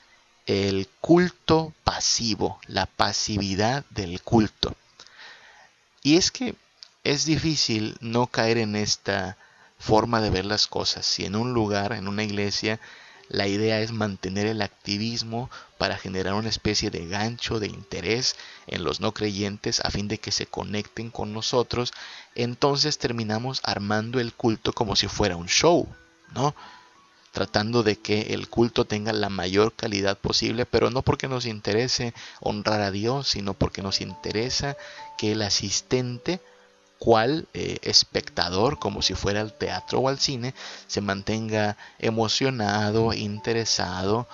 el 0.47 0.87
culto 1.01 1.73
pasivo, 1.83 2.59
la 2.67 2.85
pasividad 2.85 3.85
del 3.89 4.21
culto. 4.21 4.75
Y 6.01 6.17
es 6.17 6.31
que 6.31 6.55
es 7.03 7.25
difícil 7.25 7.97
no 7.99 8.27
caer 8.27 8.57
en 8.57 8.75
esta 8.75 9.37
forma 9.77 10.21
de 10.21 10.29
ver 10.29 10.45
las 10.45 10.67
cosas. 10.67 11.05
Si 11.05 11.25
en 11.25 11.35
un 11.35 11.53
lugar, 11.53 11.91
en 11.93 12.07
una 12.07 12.23
iglesia, 12.23 12.79
la 13.29 13.47
idea 13.47 13.81
es 13.81 13.91
mantener 13.91 14.47
el 14.47 14.61
activismo 14.61 15.49
para 15.77 15.97
generar 15.97 16.33
una 16.33 16.47
especie 16.49 16.89
de 16.89 17.07
gancho 17.07 17.59
de 17.59 17.67
interés 17.67 18.37
en 18.67 18.85
los 18.85 19.01
no 19.01 19.13
creyentes 19.13 19.81
a 19.81 19.91
fin 19.91 20.07
de 20.07 20.17
que 20.17 20.31
se 20.31 20.45
conecten 20.45 21.09
con 21.11 21.33
nosotros. 21.33 21.93
Entonces 22.35 22.97
terminamos 22.97 23.59
armando 23.63 24.21
el 24.21 24.33
culto 24.33 24.71
como 24.71 24.95
si 24.95 25.09
fuera 25.09 25.35
un 25.35 25.47
show, 25.47 25.87
¿no? 26.33 26.55
Tratando 27.37 27.83
de 27.83 27.97
que 27.97 28.33
el 28.33 28.49
culto 28.49 28.85
tenga 28.85 29.13
la 29.13 29.29
mayor 29.29 29.71
calidad 29.71 30.17
posible, 30.17 30.65
pero 30.65 30.89
no 30.89 31.03
porque 31.03 31.27
nos 31.27 31.45
interese 31.45 32.15
honrar 32.39 32.81
a 32.81 32.89
Dios, 32.89 33.27
sino 33.27 33.53
porque 33.53 33.83
nos 33.83 34.01
interesa 34.01 34.75
que 35.19 35.33
el 35.33 35.43
asistente 35.43 36.41
cual 36.97 37.47
eh, 37.53 37.77
espectador, 37.83 38.79
como 38.79 39.03
si 39.03 39.13
fuera 39.13 39.41
al 39.41 39.53
teatro 39.53 39.99
o 39.99 40.09
al 40.09 40.17
cine, 40.17 40.55
se 40.87 40.99
mantenga 40.99 41.77
emocionado, 41.99 43.13
interesado, 43.13 44.27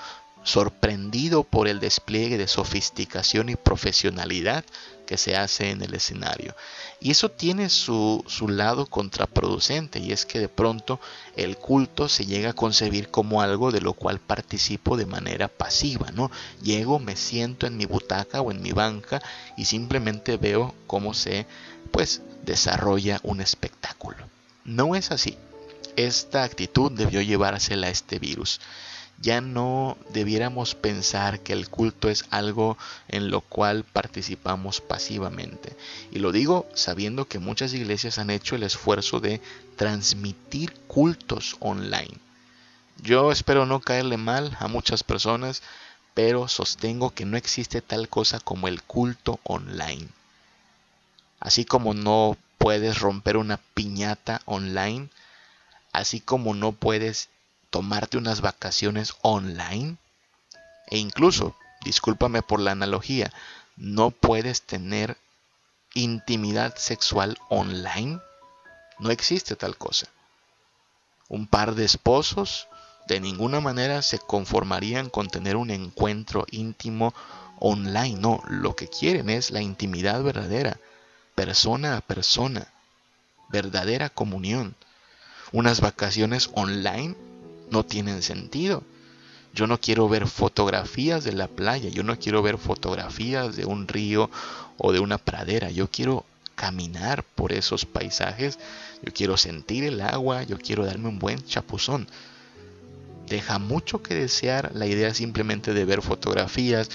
sorprendido 0.44 1.44
por 1.44 1.68
el 1.68 1.80
despliegue 1.80 2.38
de 2.38 2.48
sofisticación 2.48 3.50
y 3.50 3.56
profesionalidad 3.56 4.64
que 5.06 5.18
se 5.18 5.36
hace 5.36 5.72
en 5.72 5.82
el 5.82 5.94
escenario. 5.94 6.56
Y 7.00 7.12
eso 7.12 7.30
tiene 7.30 7.70
su, 7.70 8.24
su, 8.28 8.48
lado 8.48 8.86
contraproducente 8.86 10.00
y 10.00 10.12
es 10.12 10.26
que 10.26 10.40
de 10.40 10.50
pronto 10.50 11.00
el 11.36 11.58
culto 11.58 12.08
se 12.08 12.26
llega 12.26 12.52
a 12.52 12.56
concebir 12.56 13.10
como 13.10 13.42
algo 13.42 13.72
de 13.72 13.82
lo 13.82 13.94
cual 13.94 14.20
participo 14.20 14.96
de 14.96 15.06
manera 15.06 15.48
pasiva, 15.48 16.12
¿no? 16.12 16.32
Llego, 16.62 17.00
me 17.00 17.16
siento 17.16 17.68
en 17.68 17.78
mi 17.78 17.86
butaca 17.86 18.42
o 18.42 18.52
en 18.52 18.62
mi 18.62 18.72
banca 18.72 19.22
y 19.58 19.66
simplemente 19.66 20.38
veo 20.38 20.74
cómo 20.88 21.14
se 21.14 21.46
pues 21.92 22.22
desarrolla 22.44 23.20
un 23.24 23.42
espectáculo. 23.42 24.18
No 24.66 24.96
es 24.96 25.12
así. 25.12 25.38
Esta 25.96 26.44
actitud 26.44 26.92
debió 26.92 27.22
llevársela 27.22 27.88
a 27.88 27.92
este 27.92 28.18
virus. 28.18 28.60
Ya 29.24 29.40
no 29.40 29.98
debiéramos 30.10 30.76
pensar 30.76 31.40
que 31.40 31.54
el 31.54 31.70
culto 31.70 32.10
es 32.10 32.26
algo 32.30 32.78
en 33.08 33.32
lo 33.32 33.40
cual 33.40 33.86
participamos 33.86 34.82
pasivamente. 34.82 35.78
Y 36.12 36.20
lo 36.20 36.34
digo 36.34 36.68
sabiendo 36.74 37.24
que 37.24 37.40
muchas 37.40 37.74
iglesias 37.74 38.18
han 38.18 38.30
hecho 38.30 38.58
el 38.58 38.64
esfuerzo 38.64 39.22
de 39.22 39.40
transmitir 39.78 40.74
cultos 40.88 41.56
online. 41.62 42.18
Yo 43.02 43.32
espero 43.32 43.66
no 43.66 43.80
caerle 43.80 44.18
mal 44.18 44.58
a 44.60 44.68
muchas 44.68 45.04
personas, 45.04 45.64
pero 46.14 46.50
sostengo 46.50 47.12
que 47.12 47.24
no 47.24 47.38
existe 47.38 47.82
tal 47.82 48.10
cosa 48.10 48.42
como 48.42 48.68
el 48.68 48.84
culto 48.84 49.40
online. 49.44 50.10
Así 51.40 51.64
como 51.64 51.94
no 51.94 52.36
puedes 52.58 53.00
romper 53.00 53.38
una 53.38 53.62
piñata 53.74 54.42
online, 54.44 55.08
así 55.94 56.20
como 56.20 56.54
no 56.54 56.74
puedes 56.74 57.30
tomarte 57.74 58.18
unas 58.18 58.42
vacaciones 58.42 59.16
online, 59.24 59.98
e 60.92 61.00
incluso, 61.00 61.56
discúlpame 61.84 62.44
por 62.44 62.60
la 62.60 62.70
analogía, 62.70 63.34
no 63.78 64.12
puedes 64.12 64.62
tener 64.62 65.18
intimidad 65.96 66.76
sexual 66.76 67.36
online. 67.50 68.20
No 69.00 69.10
existe 69.10 69.56
tal 69.56 69.76
cosa. 69.76 70.06
Un 71.30 71.48
par 71.48 71.74
de 71.74 71.84
esposos 71.84 72.68
de 73.08 73.20
ninguna 73.20 73.60
manera 73.60 74.04
se 74.04 74.20
conformarían 74.20 75.10
con 75.10 75.28
tener 75.28 75.56
un 75.56 75.72
encuentro 75.72 76.46
íntimo 76.52 77.12
online. 77.58 78.20
No, 78.20 78.44
lo 78.50 78.76
que 78.76 78.88
quieren 78.88 79.32
es 79.32 79.50
la 79.50 79.64
intimidad 79.64 80.22
verdadera 80.22 80.78
persona 81.34 81.98
a 81.98 82.02
persona, 82.02 82.68
verdadera 83.50 84.10
comunión. 84.12 84.76
Unas 85.52 85.82
vacaciones 85.82 86.52
online 86.54 87.33
no 87.72 87.84
tienen 87.84 88.22
sentido. 88.22 88.84
Yo 89.54 89.68
no 89.68 89.80
quiero 89.80 90.10
ver 90.10 90.28
fotografías 90.28 91.24
de 91.24 91.34
la 91.34 91.48
playa, 91.48 91.90
yo 91.90 92.04
no 92.04 92.18
quiero 92.18 92.42
ver 92.42 92.58
fotografías 92.58 93.56
de 93.56 93.66
un 93.66 93.88
río 93.88 94.30
o 94.78 94.92
de 94.92 95.00
una 95.00 95.20
pradera, 95.20 95.70
yo 95.70 95.90
quiero 95.90 96.26
caminar 96.56 97.24
por 97.24 97.52
esos 97.52 97.86
paisajes, 97.86 98.58
yo 99.04 99.14
quiero 99.14 99.38
sentir 99.38 99.84
el 99.84 100.02
agua, 100.02 100.44
yo 100.44 100.58
quiero 100.58 100.86
darme 100.86 101.10
un 101.10 101.20
buen 101.20 101.44
chapuzón. 101.46 102.08
Deja 103.34 103.58
mucho 103.58 104.04
que 104.04 104.14
desear 104.14 104.72
la 104.76 104.86
idea 104.86 105.12
simplemente 105.12 105.74
de 105.74 105.86
ver 105.86 106.04
fotografías 106.04 106.90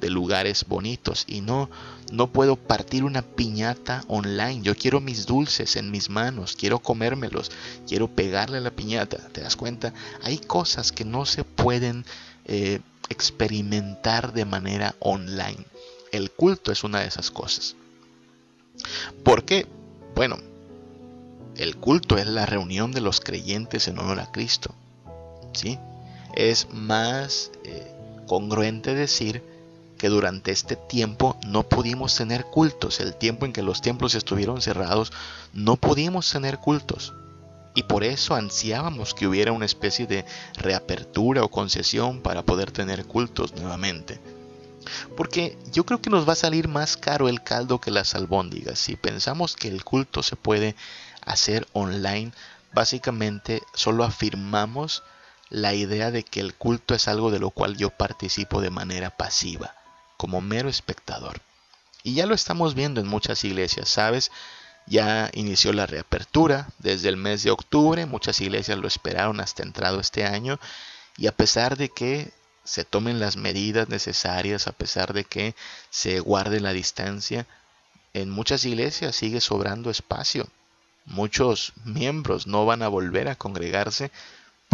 de 0.00 0.10
lugares 0.10 0.64
bonitos 0.66 1.24
y 1.28 1.40
no 1.40 1.70
no 2.10 2.32
puedo 2.32 2.56
partir 2.56 3.04
una 3.04 3.22
piñata 3.22 4.04
online. 4.08 4.60
Yo 4.62 4.74
quiero 4.74 5.00
mis 5.00 5.24
dulces 5.24 5.76
en 5.76 5.92
mis 5.92 6.10
manos, 6.10 6.56
quiero 6.56 6.80
comérmelos, 6.80 7.52
quiero 7.86 8.08
pegarle 8.08 8.58
a 8.58 8.60
la 8.60 8.72
piñata. 8.72 9.18
¿Te 9.32 9.40
das 9.40 9.54
cuenta? 9.54 9.94
Hay 10.22 10.38
cosas 10.38 10.90
que 10.90 11.04
no 11.04 11.26
se 11.26 11.44
pueden 11.44 12.04
eh, 12.44 12.80
experimentar 13.08 14.32
de 14.32 14.44
manera 14.44 14.96
online. 14.98 15.64
El 16.10 16.32
culto 16.32 16.72
es 16.72 16.82
una 16.82 17.00
de 17.00 17.06
esas 17.06 17.30
cosas. 17.30 17.76
¿Por 19.22 19.44
qué? 19.44 19.66
Bueno, 20.14 20.38
el 21.56 21.76
culto 21.76 22.18
es 22.18 22.26
la 22.26 22.46
reunión 22.46 22.90
de 22.90 23.00
los 23.00 23.20
creyentes 23.20 23.86
en 23.86 23.98
honor 24.00 24.18
a 24.18 24.32
Cristo. 24.32 24.74
¿Sí? 25.54 25.78
Es 26.34 26.68
más 26.72 27.50
eh, 27.64 27.94
congruente 28.26 28.94
decir 28.94 29.42
que 29.98 30.08
durante 30.08 30.50
este 30.50 30.76
tiempo 30.76 31.36
no 31.46 31.62
pudimos 31.62 32.14
tener 32.14 32.44
cultos. 32.46 33.00
El 33.00 33.14
tiempo 33.14 33.46
en 33.46 33.52
que 33.52 33.62
los 33.62 33.80
templos 33.80 34.14
estuvieron 34.14 34.60
cerrados, 34.60 35.12
no 35.52 35.76
pudimos 35.76 36.30
tener 36.30 36.58
cultos. 36.58 37.14
Y 37.74 37.84
por 37.84 38.04
eso 38.04 38.34
ansiábamos 38.34 39.14
que 39.14 39.26
hubiera 39.26 39.52
una 39.52 39.66
especie 39.66 40.06
de 40.06 40.24
reapertura 40.56 41.42
o 41.42 41.50
concesión 41.50 42.20
para 42.20 42.42
poder 42.42 42.70
tener 42.70 43.04
cultos 43.04 43.54
nuevamente. 43.54 44.20
Porque 45.16 45.56
yo 45.72 45.84
creo 45.84 46.00
que 46.00 46.10
nos 46.10 46.28
va 46.28 46.34
a 46.34 46.36
salir 46.36 46.68
más 46.68 46.96
caro 46.96 47.28
el 47.28 47.42
caldo 47.42 47.80
que 47.80 47.90
las 47.90 48.14
albóndigas. 48.14 48.78
Si 48.78 48.96
pensamos 48.96 49.56
que 49.56 49.68
el 49.68 49.82
culto 49.84 50.22
se 50.22 50.36
puede 50.36 50.76
hacer 51.24 51.66
online, 51.72 52.32
básicamente 52.72 53.62
solo 53.72 54.04
afirmamos 54.04 55.02
la 55.50 55.74
idea 55.74 56.10
de 56.10 56.22
que 56.22 56.40
el 56.40 56.54
culto 56.54 56.94
es 56.94 57.08
algo 57.08 57.30
de 57.30 57.38
lo 57.38 57.50
cual 57.50 57.76
yo 57.76 57.90
participo 57.90 58.60
de 58.60 58.70
manera 58.70 59.10
pasiva, 59.10 59.74
como 60.16 60.40
mero 60.40 60.68
espectador. 60.68 61.40
Y 62.02 62.14
ya 62.14 62.26
lo 62.26 62.34
estamos 62.34 62.74
viendo 62.74 63.00
en 63.00 63.06
muchas 63.06 63.44
iglesias, 63.44 63.88
¿sabes? 63.88 64.30
Ya 64.86 65.30
inició 65.32 65.72
la 65.72 65.86
reapertura 65.86 66.68
desde 66.78 67.08
el 67.08 67.16
mes 67.16 67.42
de 67.42 67.50
octubre, 67.50 68.04
muchas 68.04 68.40
iglesias 68.40 68.78
lo 68.78 68.86
esperaron 68.86 69.40
hasta 69.40 69.62
entrado 69.62 70.00
este 70.00 70.24
año 70.24 70.58
y 71.16 71.26
a 71.26 71.32
pesar 71.32 71.76
de 71.76 71.88
que 71.88 72.32
se 72.64 72.84
tomen 72.84 73.20
las 73.20 73.36
medidas 73.36 73.88
necesarias, 73.88 74.66
a 74.66 74.72
pesar 74.72 75.12
de 75.12 75.24
que 75.24 75.54
se 75.90 76.20
guarde 76.20 76.60
la 76.60 76.72
distancia, 76.72 77.46
en 78.12 78.30
muchas 78.30 78.64
iglesias 78.64 79.16
sigue 79.16 79.40
sobrando 79.40 79.90
espacio. 79.90 80.48
Muchos 81.06 81.72
miembros 81.84 82.46
no 82.46 82.64
van 82.64 82.82
a 82.82 82.88
volver 82.88 83.28
a 83.28 83.36
congregarse 83.36 84.10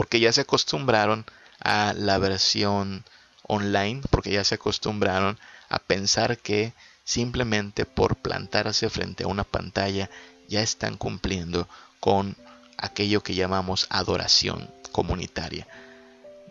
porque 0.01 0.19
ya 0.19 0.33
se 0.33 0.41
acostumbraron 0.41 1.27
a 1.61 1.93
la 1.95 2.17
versión 2.17 3.05
online, 3.43 4.01
porque 4.09 4.31
ya 4.31 4.45
se 4.45 4.55
acostumbraron 4.55 5.39
a 5.69 5.79
pensar 5.79 6.39
que 6.39 6.73
simplemente 7.05 7.85
por 7.85 8.17
plantarse 8.17 8.89
frente 8.89 9.25
a 9.25 9.27
una 9.27 9.45
pantalla 9.45 10.09
ya 10.49 10.63
están 10.63 10.97
cumpliendo 10.97 11.69
con 12.01 12.35
aquello 12.79 13.23
que 13.23 13.35
llamamos 13.35 13.89
adoración 13.91 14.71
comunitaria. 14.91 15.69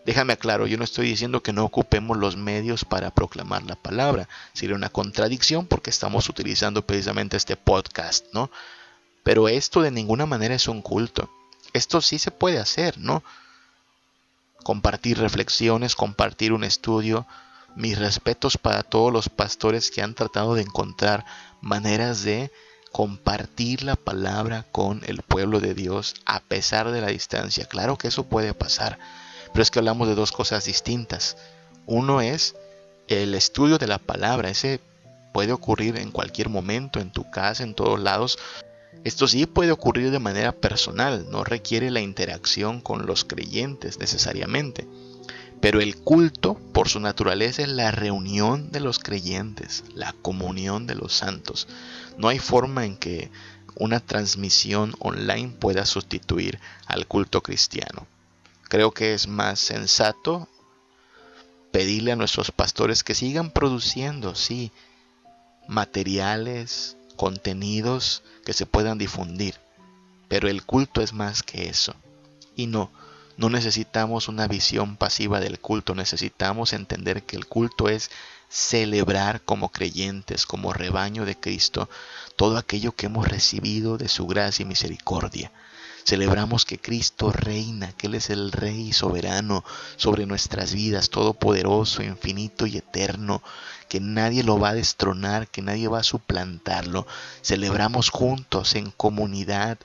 Déjame 0.05 0.33
aclaro, 0.33 0.67
yo 0.67 0.77
no 0.77 0.83
estoy 0.83 1.07
diciendo 1.07 1.41
que 1.41 1.51
no 1.51 1.65
ocupemos 1.65 2.17
los 2.17 2.37
medios 2.37 2.85
para 2.85 3.09
proclamar 3.09 3.63
la 3.63 3.77
palabra. 3.77 4.29
Sería 4.53 4.75
una 4.75 4.89
contradicción 4.89 5.65
porque 5.65 5.89
estamos 5.89 6.29
utilizando 6.29 6.85
precisamente 6.85 7.35
este 7.35 7.55
podcast, 7.55 8.27
¿no? 8.31 8.51
Pero 9.23 9.49
esto 9.49 9.81
de 9.81 9.89
ninguna 9.89 10.27
manera 10.27 10.53
es 10.53 10.67
un 10.67 10.83
culto. 10.83 11.31
Esto 11.73 12.01
sí 12.01 12.19
se 12.19 12.31
puede 12.31 12.59
hacer, 12.59 12.97
¿no? 12.97 13.23
Compartir 14.63 15.19
reflexiones, 15.19 15.95
compartir 15.95 16.53
un 16.53 16.63
estudio. 16.63 17.25
Mis 17.75 17.97
respetos 17.97 18.57
para 18.57 18.83
todos 18.83 19.13
los 19.13 19.29
pastores 19.29 19.91
que 19.91 20.01
han 20.01 20.15
tratado 20.15 20.55
de 20.55 20.63
encontrar 20.63 21.25
maneras 21.61 22.23
de 22.23 22.51
compartir 22.91 23.83
la 23.83 23.95
palabra 23.95 24.65
con 24.71 25.01
el 25.05 25.21
pueblo 25.21 25.59
de 25.59 25.73
Dios 25.73 26.15
a 26.25 26.39
pesar 26.39 26.91
de 26.91 27.01
la 27.01 27.07
distancia. 27.07 27.65
Claro 27.65 27.97
que 27.97 28.07
eso 28.07 28.23
puede 28.23 28.53
pasar, 28.53 28.97
pero 29.53 29.61
es 29.61 29.71
que 29.71 29.79
hablamos 29.79 30.07
de 30.07 30.15
dos 30.15 30.31
cosas 30.31 30.65
distintas. 30.65 31.37
Uno 31.85 32.21
es 32.21 32.55
el 33.07 33.35
estudio 33.35 33.77
de 33.77 33.87
la 33.87 33.99
palabra, 33.99 34.49
ese 34.49 34.81
puede 35.31 35.51
ocurrir 35.51 35.97
en 35.97 36.11
cualquier 36.11 36.49
momento, 36.49 36.99
en 36.99 37.11
tu 37.11 37.29
casa, 37.29 37.63
en 37.63 37.75
todos 37.75 37.99
lados, 37.99 38.39
esto 39.03 39.27
sí 39.27 39.45
puede 39.45 39.71
ocurrir 39.71 40.11
de 40.11 40.19
manera 40.19 40.51
personal, 40.51 41.27
no 41.29 41.43
requiere 41.43 41.89
la 41.91 42.01
interacción 42.01 42.81
con 42.81 43.05
los 43.05 43.23
creyentes 43.23 43.99
necesariamente. 43.99 44.87
Pero 45.61 45.81
el 45.81 45.97
culto, 45.97 46.55
por 46.73 46.87
su 46.87 46.99
naturaleza, 46.99 47.63
es 47.63 47.69
la 47.69 47.91
reunión 47.91 48.71
de 48.71 48.79
los 48.79 48.99
creyentes, 48.99 49.83
la 49.93 50.13
comunión 50.21 50.87
de 50.87 50.95
los 50.95 51.13
santos. 51.13 51.67
No 52.17 52.29
hay 52.29 52.39
forma 52.39 52.85
en 52.85 52.97
que 52.97 53.29
una 53.75 53.99
transmisión 53.99 54.93
online 54.99 55.49
pueda 55.59 55.85
sustituir 55.85 56.59
al 56.85 57.07
culto 57.07 57.41
cristiano. 57.41 58.07
Creo 58.69 58.91
que 58.91 59.13
es 59.13 59.27
más 59.27 59.59
sensato 59.59 60.47
pedirle 61.71 62.11
a 62.11 62.15
nuestros 62.15 62.51
pastores 62.51 63.03
que 63.03 63.15
sigan 63.15 63.51
produciendo, 63.51 64.35
sí, 64.35 64.71
materiales, 65.67 66.97
contenidos 67.19 68.23
que 68.45 68.53
se 68.53 68.65
puedan 68.65 68.97
difundir. 68.97 69.55
Pero 70.29 70.47
el 70.47 70.63
culto 70.63 71.01
es 71.01 71.11
más 71.11 71.43
que 71.43 71.67
eso. 71.67 71.93
Y 72.55 72.67
no, 72.67 72.89
no 73.35 73.49
necesitamos 73.49 74.29
una 74.29 74.47
visión 74.47 74.95
pasiva 74.95 75.41
del 75.41 75.59
culto, 75.59 75.95
necesitamos 75.95 76.71
entender 76.71 77.23
que 77.23 77.35
el 77.35 77.45
culto 77.45 77.89
es 77.89 78.09
celebrar 78.47 79.41
como 79.41 79.67
creyentes, 79.67 80.45
como 80.45 80.71
rebaño 80.71 81.25
de 81.25 81.37
Cristo, 81.37 81.89
todo 82.37 82.57
aquello 82.57 82.93
que 82.93 83.07
hemos 83.07 83.27
recibido 83.27 83.97
de 83.97 84.07
su 84.07 84.25
gracia 84.25 84.63
y 84.63 84.67
misericordia. 84.67 85.51
Celebramos 86.05 86.63
que 86.63 86.79
Cristo 86.79 87.33
reina, 87.33 87.91
que 87.91 88.07
Él 88.07 88.15
es 88.15 88.29
el 88.29 88.53
Rey 88.53 88.93
soberano 88.93 89.65
sobre 89.97 90.25
nuestras 90.25 90.73
vidas, 90.73 91.09
todopoderoso, 91.09 92.01
infinito 92.01 92.65
y 92.65 92.77
eterno, 92.77 93.43
que 93.89 93.99
nadie 93.99 94.43
lo 94.43 94.57
va 94.59 94.69
a 94.69 94.75
destronar, 94.75 95.49
que 95.49 95.61
nadie 95.61 95.89
va 95.89 95.99
a 95.99 96.03
suplantarlo. 96.03 97.05
Celebramos 97.41 98.09
juntos 98.09 98.75
en 98.75 98.91
comunidad 98.91 99.77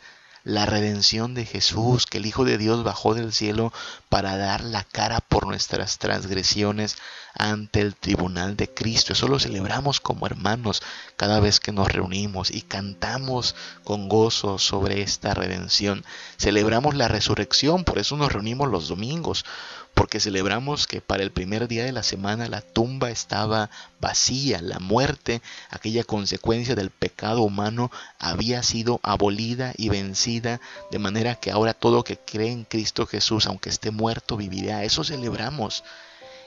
la 0.45 0.67
redención 0.67 1.33
de 1.33 1.47
Jesús, 1.47 2.05
que 2.05 2.19
el 2.19 2.27
Hijo 2.27 2.45
de 2.45 2.59
Dios 2.59 2.85
bajó 2.85 3.15
del 3.15 3.33
cielo 3.33 3.73
para 4.11 4.37
dar 4.37 4.63
la 4.63 4.85
cara 4.85 5.21
por 5.21 5.47
nuestras 5.47 5.99
transgresiones 5.99 6.99
ante 7.35 7.81
el 7.81 7.95
tribunal 7.95 8.55
de 8.55 8.69
Cristo. 8.69 9.15
Eso 9.15 9.27
lo 9.27 9.41
celebramos 9.41 10.01
como 10.01 10.27
hermanos 10.27 10.83
cada 11.17 11.41
vez 11.41 11.61
que 11.61 11.73
nos 11.73 11.91
reunimos 11.91 12.51
y 12.51 12.61
cantamos 12.61 13.57
con 13.85 14.11
gozo 14.11 14.59
sobre 14.59 15.01
esta 15.01 15.33
redención. 15.33 16.05
Celebramos 16.37 16.95
la 16.95 17.09
resurrección, 17.09 17.85
por 17.85 17.99
eso 17.99 18.19
nos 18.19 18.31
reunimos 18.31 18.71
los 18.71 18.89
domingos, 18.89 19.47
porque 19.95 20.21
celebramos 20.21 20.87
que 20.87 21.01
para 21.01 21.23
el 21.23 21.31
primer 21.31 21.69
día 21.69 21.85
de 21.85 21.93
la 21.93 22.03
semana 22.03 22.49
la 22.49 22.61
tumba 22.61 23.11
estaba 23.11 23.71
vacía, 24.01 24.61
la 24.61 24.81
muerte, 24.81 25.41
aquella 25.71 26.05
consecuencia 26.05 26.75
del 26.75 26.91
pecado 26.91 27.43
humano, 27.43 27.91
había 28.19 28.63
sido 28.63 29.01
abolida 29.03 29.73
y 29.77 29.89
vencida, 29.89 30.61
de 30.91 30.99
manera 30.99 31.37
que 31.37 31.53
ahora 31.53 31.75
todo 31.75 32.05
que 32.05 32.19
cree 32.19 32.51
en 32.51 32.65
Cristo 32.65 33.07
Jesús, 33.07 33.47
aunque 33.47 33.71
esté 33.71 33.91
muerto, 33.93 34.37
vivirá. 34.37 34.85
Eso 34.85 35.05
celebramos. 35.05 35.85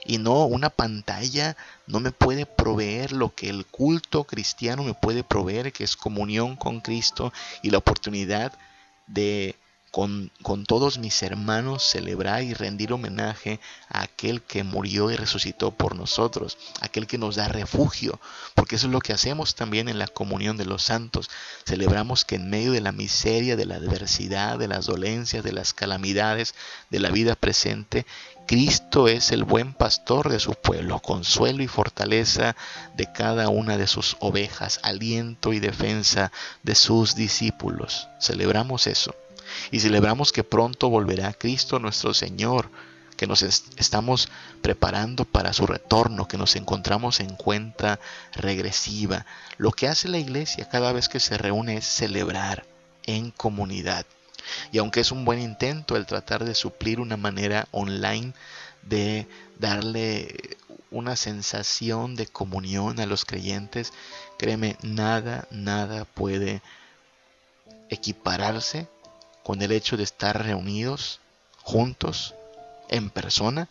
Y 0.04 0.18
no, 0.18 0.44
una 0.44 0.70
pantalla 0.70 1.56
no 1.86 2.00
me 2.00 2.12
puede 2.12 2.46
proveer 2.46 3.12
lo 3.12 3.34
que 3.34 3.48
el 3.48 3.66
culto 3.66 4.24
cristiano 4.24 4.84
me 4.84 4.94
puede 4.94 5.24
proveer, 5.24 5.72
que 5.72 5.84
es 5.84 5.96
comunión 5.96 6.56
con 6.56 6.80
Cristo 6.80 7.32
y 7.62 7.70
la 7.70 7.78
oportunidad 7.78 8.52
de 9.06 9.56
con, 9.90 10.30
todos 10.66 10.98
mis 10.98 11.22
hermanos 11.22 11.82
celebrar 11.82 12.42
y 12.42 12.54
rendir 12.54 12.92
homenaje 12.92 13.58
a 13.88 14.02
aquel 14.02 14.42
que 14.42 14.62
murió 14.62 15.10
y 15.10 15.16
resucitó 15.16 15.70
por 15.70 15.96
nosotros, 15.96 16.58
aquel 16.80 17.06
que 17.06 17.18
nos 17.18 17.36
da 17.36 17.48
refugio, 17.48 18.20
porque 18.54 18.76
eso 18.76 18.86
es 18.86 18.92
lo 18.92 19.00
que 19.00 19.12
hacemos 19.12 19.54
también 19.54 19.88
en 19.88 19.98
la 19.98 20.06
comunión 20.06 20.56
de 20.56 20.66
los 20.66 20.82
santos. 20.82 21.30
Celebramos 21.66 22.24
que 22.24 22.36
en 22.36 22.50
medio 22.50 22.72
de 22.72 22.80
la 22.80 22.92
miseria, 22.92 23.56
de 23.56 23.66
la 23.66 23.76
adversidad, 23.76 24.58
de 24.58 24.68
las 24.68 24.86
dolencias, 24.86 25.42
de 25.42 25.52
las 25.52 25.72
calamidades 25.72 26.54
de 26.90 27.00
la 27.00 27.10
vida 27.10 27.34
presente, 27.34 28.06
Cristo 28.46 29.08
es 29.08 29.30
el 29.30 29.44
buen 29.44 29.74
pastor 29.74 30.30
de 30.30 30.40
su 30.40 30.54
pueblo, 30.54 31.00
consuelo 31.00 31.62
y 31.62 31.68
fortaleza 31.68 32.56
de 32.96 33.12
cada 33.12 33.50
una 33.50 33.76
de 33.76 33.86
sus 33.86 34.16
ovejas, 34.20 34.80
aliento 34.82 35.52
y 35.52 35.60
defensa 35.60 36.32
de 36.62 36.74
sus 36.74 37.14
discípulos. 37.14 38.08
Celebramos 38.18 38.86
eso. 38.86 39.14
Y 39.70 39.80
celebramos 39.80 40.32
que 40.32 40.44
pronto 40.44 40.88
volverá 40.88 41.32
Cristo 41.32 41.78
nuestro 41.78 42.14
Señor, 42.14 42.70
que 43.16 43.26
nos 43.26 43.42
estamos 43.42 44.28
preparando 44.62 45.24
para 45.24 45.52
su 45.52 45.66
retorno, 45.66 46.28
que 46.28 46.38
nos 46.38 46.54
encontramos 46.56 47.20
en 47.20 47.34
cuenta 47.34 47.98
regresiva. 48.32 49.26
Lo 49.56 49.72
que 49.72 49.88
hace 49.88 50.08
la 50.08 50.18
iglesia 50.18 50.68
cada 50.68 50.92
vez 50.92 51.08
que 51.08 51.20
se 51.20 51.36
reúne 51.36 51.78
es 51.78 51.84
celebrar 51.84 52.64
en 53.04 53.32
comunidad. 53.32 54.06
Y 54.70 54.78
aunque 54.78 55.00
es 55.00 55.10
un 55.10 55.24
buen 55.24 55.40
intento 55.40 55.96
el 55.96 56.06
tratar 56.06 56.44
de 56.44 56.54
suplir 56.54 57.00
una 57.00 57.16
manera 57.16 57.66
online 57.72 58.32
de 58.82 59.26
darle 59.58 60.56
una 60.90 61.16
sensación 61.16 62.14
de 62.14 62.26
comunión 62.26 63.00
a 63.00 63.06
los 63.06 63.24
creyentes, 63.24 63.92
créeme, 64.38 64.76
nada, 64.82 65.46
nada 65.50 66.04
puede 66.04 66.62
equipararse 67.90 68.88
con 69.48 69.62
el 69.62 69.72
hecho 69.72 69.96
de 69.96 70.02
estar 70.02 70.44
reunidos 70.44 71.20
juntos 71.62 72.34
en 72.90 73.08
persona 73.08 73.66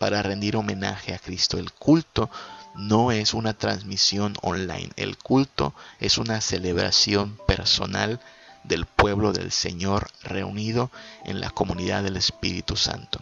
para 0.00 0.24
rendir 0.24 0.56
homenaje 0.56 1.14
a 1.14 1.20
Cristo. 1.20 1.56
El 1.56 1.70
culto 1.70 2.28
no 2.74 3.12
es 3.12 3.32
una 3.32 3.54
transmisión 3.54 4.34
online, 4.42 4.90
el 4.96 5.16
culto 5.18 5.72
es 6.00 6.18
una 6.18 6.40
celebración 6.40 7.38
personal 7.46 8.18
del 8.64 8.86
pueblo 8.86 9.32
del 9.32 9.52
Señor 9.52 10.10
reunido 10.24 10.90
en 11.24 11.40
la 11.40 11.50
comunidad 11.50 12.02
del 12.02 12.16
Espíritu 12.16 12.74
Santo. 12.74 13.20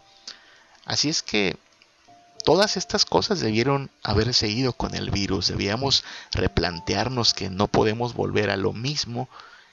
Así 0.87 1.11
es 1.11 1.23
que 1.23 1.59
todas 2.43 2.79
estas 2.79 3.05
cosas 3.05 3.41
debieron 3.41 3.91
haberse 4.03 4.49
ido 4.49 4.73
con 4.73 4.95
el 4.95 5.11
virus. 5.11 5.49
Debíamos 5.49 6.05
replantearnos 6.33 7.35
que 7.35 7.51
no 7.51 7.69
podemos 7.69 8.15
volver 8.15 8.49
a 8.49 8.57
lo 8.57 8.73
mismo. 8.73 9.29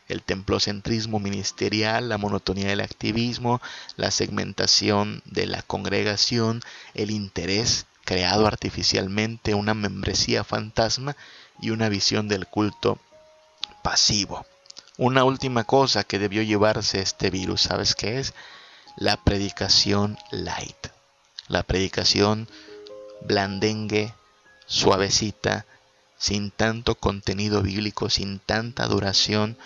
El 0.07 0.21
templocentrismo 0.21 1.19
ministerial, 1.19 2.09
la 2.09 2.17
monotonía 2.17 2.67
del 2.67 2.81
activismo, 2.81 3.61
la 3.97 4.11
segmentación 4.11 5.21
de 5.25 5.47
la 5.47 5.61
congregación, 5.63 6.61
el 6.93 7.11
interés 7.11 7.85
creado 8.03 8.45
artificialmente, 8.45 9.55
una 9.55 9.73
membresía 9.73 10.43
fantasma 10.43 11.15
y 11.59 11.71
una 11.71 11.89
visión 11.89 12.27
del 12.27 12.47
culto 12.47 12.99
pasivo. 13.83 14.45
Una 14.97 15.23
última 15.23 15.63
cosa 15.63 16.03
que 16.03 16.19
debió 16.19 16.41
llevarse 16.43 17.01
este 17.01 17.29
virus, 17.29 17.61
¿sabes 17.61 17.95
qué 17.95 18.19
es? 18.19 18.33
La 18.95 19.17
predicación 19.17 20.17
light. 20.31 20.87
La 21.47 21.63
predicación 21.63 22.47
blandengue, 23.21 24.13
suavecita, 24.67 25.65
sin 26.17 26.49
tanto 26.51 26.95
contenido 26.95 27.61
bíblico, 27.61 28.09
sin 28.09 28.39
tanta 28.39 28.87
duración. 28.87 29.57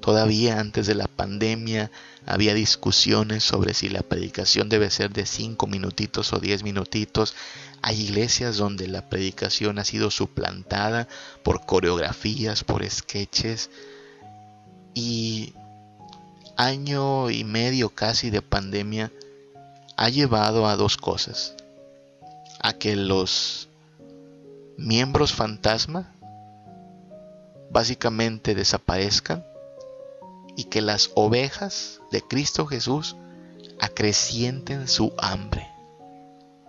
Todavía 0.00 0.60
antes 0.60 0.86
de 0.86 0.94
la 0.94 1.06
pandemia 1.06 1.90
había 2.26 2.54
discusiones 2.54 3.42
sobre 3.42 3.74
si 3.74 3.88
la 3.88 4.02
predicación 4.02 4.68
debe 4.68 4.90
ser 4.90 5.12
de 5.12 5.26
cinco 5.26 5.66
minutitos 5.66 6.32
o 6.32 6.38
diez 6.38 6.62
minutitos. 6.62 7.34
Hay 7.82 8.00
iglesias 8.00 8.56
donde 8.56 8.86
la 8.88 9.08
predicación 9.08 9.78
ha 9.78 9.84
sido 9.84 10.10
suplantada 10.10 11.08
por 11.42 11.64
coreografías, 11.64 12.64
por 12.64 12.88
sketches. 12.88 13.70
Y 14.94 15.54
año 16.56 17.30
y 17.30 17.44
medio 17.44 17.90
casi 17.90 18.30
de 18.30 18.42
pandemia 18.42 19.10
ha 19.96 20.08
llevado 20.08 20.66
a 20.66 20.76
dos 20.76 20.96
cosas 20.96 21.54
a 22.60 22.72
que 22.72 22.96
los 22.96 23.68
miembros 24.76 25.32
fantasma 25.32 26.12
básicamente 27.70 28.54
desaparezcan 28.54 29.44
y 30.56 30.64
que 30.64 30.80
las 30.80 31.10
ovejas 31.14 32.00
de 32.10 32.22
Cristo 32.22 32.66
Jesús 32.66 33.16
acrecienten 33.80 34.88
su 34.88 35.12
hambre. 35.18 35.68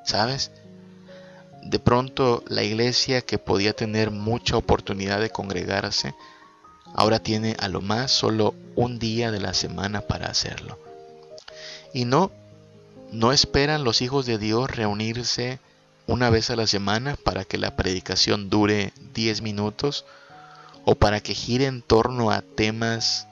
¿Sabes? 0.03 0.51
De 1.63 1.79
pronto 1.79 2.43
la 2.47 2.63
iglesia 2.63 3.21
que 3.21 3.37
podía 3.37 3.73
tener 3.73 4.11
mucha 4.11 4.57
oportunidad 4.57 5.19
de 5.19 5.29
congregarse, 5.29 6.13
ahora 6.93 7.19
tiene 7.19 7.55
a 7.59 7.67
lo 7.67 7.81
más 7.81 8.11
solo 8.11 8.53
un 8.75 8.99
día 8.99 9.31
de 9.31 9.39
la 9.39 9.53
semana 9.53 10.01
para 10.01 10.27
hacerlo. 10.27 10.79
Y 11.93 12.05
no, 12.05 12.31
no 13.11 13.31
esperan 13.31 13.83
los 13.83 14.01
hijos 14.01 14.25
de 14.25 14.37
Dios 14.37 14.69
reunirse 14.69 15.59
una 16.07 16.29
vez 16.29 16.49
a 16.49 16.55
la 16.55 16.67
semana 16.67 17.15
para 17.23 17.45
que 17.45 17.57
la 17.57 17.75
predicación 17.75 18.49
dure 18.49 18.93
10 19.13 19.41
minutos 19.41 20.05
o 20.85 20.95
para 20.95 21.19
que 21.19 21.33
gire 21.33 21.65
en 21.65 21.81
torno 21.81 22.29
a 22.31 22.41
temas 22.41 23.27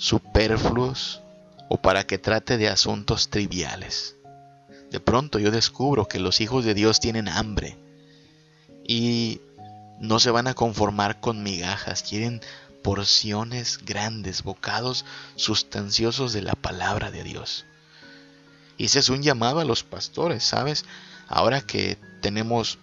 superfluos 0.00 1.20
o 1.68 1.76
para 1.76 2.04
que 2.04 2.16
trate 2.16 2.56
de 2.56 2.68
asuntos 2.68 3.28
triviales. 3.28 4.16
De 4.90 4.98
pronto 4.98 5.38
yo 5.38 5.50
descubro 5.50 6.08
que 6.08 6.18
los 6.18 6.40
hijos 6.40 6.64
de 6.64 6.72
Dios 6.72 7.00
tienen 7.00 7.28
hambre 7.28 7.76
y 8.82 9.42
no 10.00 10.18
se 10.18 10.30
van 10.30 10.46
a 10.46 10.54
conformar 10.54 11.20
con 11.20 11.42
migajas, 11.42 12.02
quieren 12.02 12.40
porciones 12.82 13.78
grandes, 13.84 14.42
bocados 14.42 15.04
sustanciosos 15.36 16.32
de 16.32 16.40
la 16.40 16.54
palabra 16.54 17.10
de 17.10 17.22
Dios. 17.22 17.66
Y 18.78 18.86
ese 18.86 19.00
es 19.00 19.10
un 19.10 19.22
llamado 19.22 19.60
a 19.60 19.66
los 19.66 19.84
pastores, 19.84 20.42
¿sabes? 20.42 20.86
Ahora 21.28 21.60
que 21.60 21.98
tenemos 22.22 22.78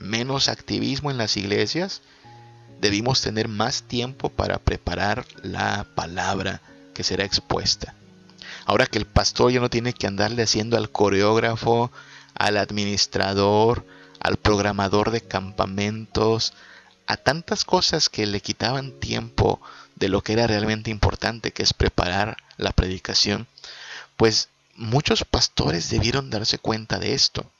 menos 0.00 0.48
activismo 0.48 1.12
en 1.12 1.18
las 1.18 1.36
iglesias, 1.36 2.02
debimos 2.80 3.20
tener 3.20 3.48
más 3.48 3.82
tiempo 3.82 4.28
para 4.28 4.58
preparar 4.58 5.26
la 5.42 5.86
palabra 5.94 6.60
que 6.94 7.04
será 7.04 7.24
expuesta. 7.24 7.94
Ahora 8.64 8.86
que 8.86 8.98
el 8.98 9.06
pastor 9.06 9.52
ya 9.52 9.60
no 9.60 9.70
tiene 9.70 9.92
que 9.92 10.06
andarle 10.06 10.42
haciendo 10.42 10.76
al 10.76 10.90
coreógrafo, 10.90 11.90
al 12.34 12.56
administrador, 12.56 13.86
al 14.20 14.36
programador 14.36 15.10
de 15.10 15.20
campamentos, 15.20 16.52
a 17.06 17.16
tantas 17.16 17.64
cosas 17.64 18.08
que 18.08 18.26
le 18.26 18.40
quitaban 18.40 18.92
tiempo 18.92 19.60
de 19.94 20.08
lo 20.08 20.22
que 20.22 20.32
era 20.32 20.46
realmente 20.46 20.90
importante, 20.90 21.52
que 21.52 21.62
es 21.62 21.72
preparar 21.72 22.36
la 22.56 22.72
predicación, 22.72 23.46
pues 24.16 24.48
muchos 24.74 25.24
pastores 25.24 25.88
debieron 25.90 26.30
darse 26.30 26.58
cuenta 26.58 26.98
de 26.98 27.14
esto 27.14 27.50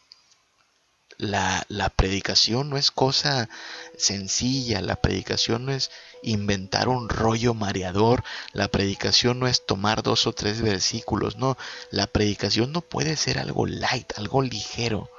la, 1.19 1.65
la, 1.69 1.89
predicación 1.89 2.71
no 2.71 2.77
es 2.77 2.91
cosa 2.91 3.49
sencilla, 3.97 4.81
la 4.81 4.97
predicación 4.97 5.67
no 5.67 5.73
es 5.73 5.91
inventar 6.23 6.89
un 6.89 7.09
rollo 7.09 7.55
mareador, 7.55 8.25
la 8.53 8.69
predicación 8.69 9.39
no 9.39 9.47
es 9.47 9.65
tomar 9.65 10.03
dos 10.03 10.27
o 10.27 10.33
tres 10.33 10.61
versículos, 10.61 11.37
no, 11.37 11.57
la 11.91 12.07
predicación 12.07 12.73
no 12.73 12.81
puede 12.81 13.17
ser 13.17 13.39
algo 13.39 13.67
light, 13.67 14.13
algo 14.17 14.43
ligero. 14.43 15.11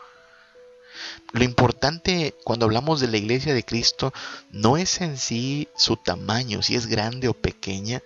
Lo 1.33 1.43
importante 1.43 2.35
cuando 2.43 2.65
hablamos 2.65 2.99
de 2.99 3.07
la 3.07 3.17
iglesia 3.17 3.53
de 3.53 3.63
Cristo 3.63 4.13
no 4.51 4.77
es 4.77 5.01
en 5.01 5.17
sí 5.17 5.67
su 5.75 5.97
tamaño, 5.97 6.61
si 6.61 6.75
es 6.75 6.87
grande 6.87 7.27
o 7.27 7.33
pequeña, 7.33 8.01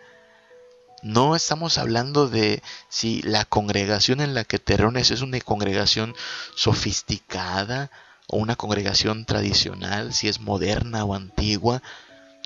no 1.01 1.35
estamos 1.35 1.77
hablando 1.77 2.27
de 2.27 2.61
si 2.89 3.21
la 3.23 3.45
congregación 3.45 4.21
en 4.21 4.33
la 4.33 4.43
que 4.43 4.59
te 4.59 4.77
reúnes 4.77 5.11
es 5.11 5.21
una 5.21 5.39
congregación 5.41 6.15
sofisticada 6.55 7.91
o 8.27 8.37
una 8.37 8.55
congregación 8.55 9.25
tradicional, 9.25 10.13
si 10.13 10.27
es 10.27 10.39
moderna 10.39 11.03
o 11.03 11.13
antigua. 11.13 11.81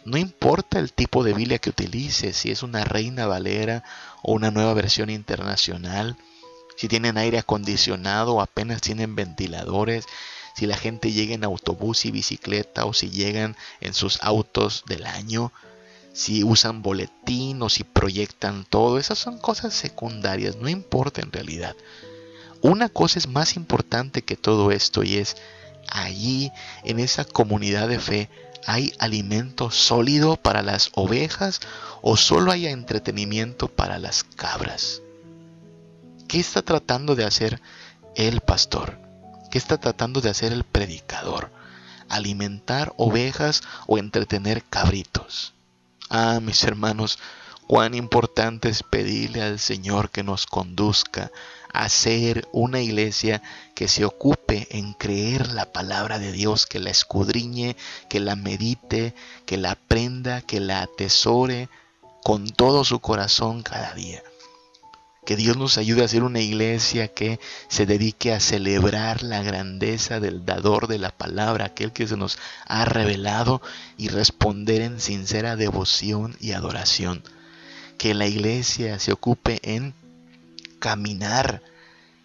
No 0.05 0.17
importa 0.17 0.79
el 0.79 0.93
tipo 0.93 1.23
de 1.23 1.33
Biblia 1.33 1.59
que 1.59 1.69
utilices, 1.69 2.37
si 2.37 2.51
es 2.51 2.63
una 2.63 2.85
Reina 2.85 3.27
Valera 3.27 3.83
o 4.21 4.33
una 4.33 4.51
nueva 4.51 4.73
versión 4.73 5.09
internacional, 5.09 6.15
si 6.77 6.87
tienen 6.87 7.17
aire 7.17 7.39
acondicionado 7.39 8.35
o 8.35 8.41
apenas 8.41 8.81
tienen 8.81 9.15
ventiladores, 9.15 10.05
si 10.55 10.65
la 10.65 10.77
gente 10.77 11.11
llega 11.11 11.33
en 11.33 11.43
autobús 11.43 12.05
y 12.05 12.11
bicicleta 12.11 12.85
o 12.85 12.93
si 12.93 13.09
llegan 13.09 13.57
en 13.81 13.93
sus 13.93 14.21
autos 14.21 14.83
del 14.87 15.05
año 15.05 15.51
si 16.15 16.45
usan 16.45 16.81
boletín 16.81 17.61
o 17.61 17.67
si 17.67 17.83
proyectan 17.83 18.63
todo, 18.63 18.99
esas 18.99 19.19
son 19.19 19.37
cosas 19.37 19.73
secundarias, 19.73 20.55
no 20.55 20.69
importa 20.69 21.19
en 21.19 21.29
realidad. 21.29 21.75
Una 22.61 22.87
cosa 22.87 23.19
es 23.19 23.27
más 23.27 23.57
importante 23.57 24.21
que 24.21 24.37
todo 24.37 24.71
esto 24.71 25.03
y 25.03 25.17
es 25.17 25.35
allí 25.89 26.53
en 26.85 26.99
esa 26.99 27.25
comunidad 27.25 27.89
de 27.89 27.99
fe 27.99 28.29
hay 28.65 28.93
alimento 28.97 29.71
sólido 29.71 30.37
para 30.37 30.61
las 30.61 30.89
ovejas 30.93 31.59
o 32.01 32.15
solo 32.15 32.53
hay 32.53 32.67
entretenimiento 32.67 33.67
para 33.67 33.99
las 33.99 34.23
cabras. 34.23 35.01
¿Qué 36.29 36.39
está 36.39 36.61
tratando 36.61 37.15
de 37.15 37.25
hacer 37.25 37.61
el 38.15 38.39
pastor? 38.39 38.99
¿Qué 39.51 39.57
está 39.57 39.77
tratando 39.79 40.21
de 40.21 40.29
hacer 40.29 40.53
el 40.53 40.63
predicador? 40.63 41.51
¿Alimentar 42.07 42.93
ovejas 42.95 43.63
o 43.85 43.97
entretener 43.97 44.63
cabritos? 44.63 45.54
Ah, 46.17 46.39
mis 46.41 46.63
hermanos, 46.63 47.19
cuán 47.67 47.93
importante 47.93 48.69
es 48.69 48.83
pedirle 48.83 49.41
al 49.41 49.59
Señor 49.59 50.11
que 50.11 50.23
nos 50.23 50.45
conduzca 50.45 51.29
a 51.73 51.89
ser 51.89 52.47
una 52.53 52.79
iglesia 52.79 53.41
que 53.75 53.89
se 53.89 54.05
ocupe 54.05 54.69
en 54.69 54.93
creer 54.93 55.51
la 55.51 55.73
palabra 55.73 56.17
de 56.17 56.31
Dios, 56.31 56.67
que 56.67 56.79
la 56.79 56.89
escudriñe, 56.89 57.75
que 58.07 58.21
la 58.21 58.37
medite, 58.37 59.13
que 59.45 59.57
la 59.57 59.71
aprenda, 59.71 60.41
que 60.41 60.61
la 60.61 60.83
atesore 60.83 61.67
con 62.23 62.47
todo 62.49 62.85
su 62.85 63.01
corazón 63.01 63.61
cada 63.61 63.93
día. 63.93 64.23
Que 65.25 65.35
Dios 65.35 65.57
nos 65.57 65.77
ayude 65.77 66.03
a 66.03 66.07
ser 66.07 66.23
una 66.23 66.39
iglesia 66.39 67.07
que 67.07 67.39
se 67.67 67.85
dedique 67.85 68.31
a 68.31 68.39
celebrar 68.39 69.23
la 69.23 69.41
grandeza 69.41 70.19
del 70.19 70.45
dador 70.45 70.87
de 70.87 70.99
la 70.99 71.09
palabra, 71.09 71.65
aquel 71.65 71.91
que 71.91 72.07
se 72.07 72.15
nos 72.15 72.37
ha 72.67 72.85
revelado, 72.85 73.61
y 73.97 74.09
responder 74.09 74.81
en 74.81 74.99
sincera 75.01 75.55
devoción 75.55 76.37
y 76.39 76.51
adoración. 76.51 77.23
que 77.97 78.13
la 78.13 78.27
iglesia 78.27 78.99
se 78.99 79.13
ocupe 79.13 79.59
en 79.63 79.93
caminar 80.79 81.61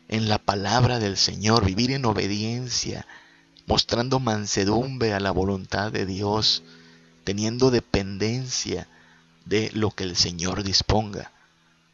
en 0.08 0.28
la 0.28 0.38
palabra 0.38 0.98
del 0.98 1.16
Señor, 1.16 1.64
vivir 1.64 1.92
en 1.92 2.04
obediencia, 2.04 3.06
mostrando 3.66 4.18
mansedumbre 4.18 5.14
a 5.14 5.20
la 5.20 5.30
voluntad 5.30 5.92
de 5.92 6.04
Dios, 6.04 6.64
teniendo 7.22 7.70
dependencia 7.70 8.88
de 9.44 9.70
lo 9.72 9.92
que 9.92 10.02
el 10.02 10.16
Señor 10.16 10.64
disponga. 10.64 11.30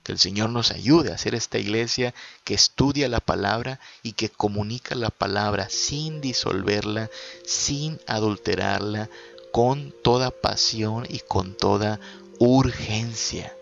Que 0.07 0.13
el 0.13 0.21
Señor 0.21 0.51
nos 0.51 0.71
ayude 0.71 1.11
a 1.11 1.17
hacer 1.17 1.35
esta 1.35 1.59
iglesia 1.59 2.15
que 2.45 2.55
estudia 2.55 3.09
la 3.09 3.19
palabra 3.19 3.81
y 4.05 4.13
que 4.13 4.29
comunica 4.29 4.95
la 4.95 5.11
palabra 5.11 5.69
sin 5.69 6.21
disolverla, 6.21 7.11
sin 7.45 7.99
adulterarla, 8.07 9.11
con 9.51 9.93
toda 10.05 10.31
pasión 10.31 11.07
y 11.09 11.19
con 11.19 11.57
toda 11.57 11.99
urgencia. 12.39 13.53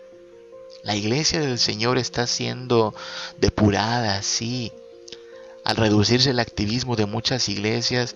La 0.83 0.95
iglesia 0.95 1.39
del 1.39 1.57
Señor 1.57 1.97
está 1.97 2.27
siendo 2.27 2.93
depurada, 3.39 4.21
sí. 4.21 4.71
Al 5.63 5.77
reducirse 5.77 6.29
el 6.29 6.39
activismo 6.39 6.95
de 6.95 7.07
muchas 7.07 7.49
iglesias, 7.49 8.15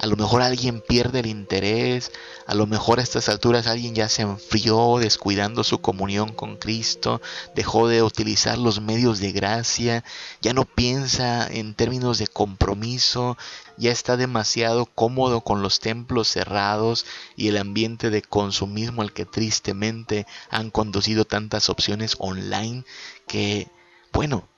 a 0.00 0.06
lo 0.06 0.16
mejor 0.16 0.40
alguien 0.40 0.80
pierde 0.80 1.20
el 1.20 1.26
interés, 1.26 2.10
a 2.46 2.54
lo 2.54 2.66
mejor 2.66 2.98
a 2.98 3.02
estas 3.02 3.28
alturas 3.28 3.66
alguien 3.66 3.94
ya 3.94 4.08
se 4.08 4.22
enfrió 4.22 4.96
descuidando 4.98 5.62
su 5.62 5.82
comunión 5.82 6.32
con 6.32 6.56
Cristo, 6.56 7.20
dejó 7.54 7.86
de 7.86 8.02
utilizar 8.02 8.56
los 8.56 8.80
medios 8.80 9.18
de 9.18 9.32
gracia, 9.32 10.02
ya 10.40 10.54
no 10.54 10.64
piensa 10.64 11.46
en 11.46 11.74
términos 11.74 12.16
de 12.16 12.28
compromiso, 12.28 13.36
ya 13.76 13.92
está 13.92 14.16
demasiado 14.16 14.86
cómodo 14.86 15.42
con 15.42 15.60
los 15.60 15.80
templos 15.80 16.28
cerrados 16.28 17.04
y 17.36 17.48
el 17.48 17.58
ambiente 17.58 18.08
de 18.08 18.22
consumismo 18.22 19.02
al 19.02 19.12
que 19.12 19.26
tristemente 19.26 20.26
han 20.48 20.70
conducido 20.70 21.26
tantas 21.26 21.68
opciones 21.68 22.16
online 22.20 22.86
que, 23.26 23.68
bueno, 24.14 24.48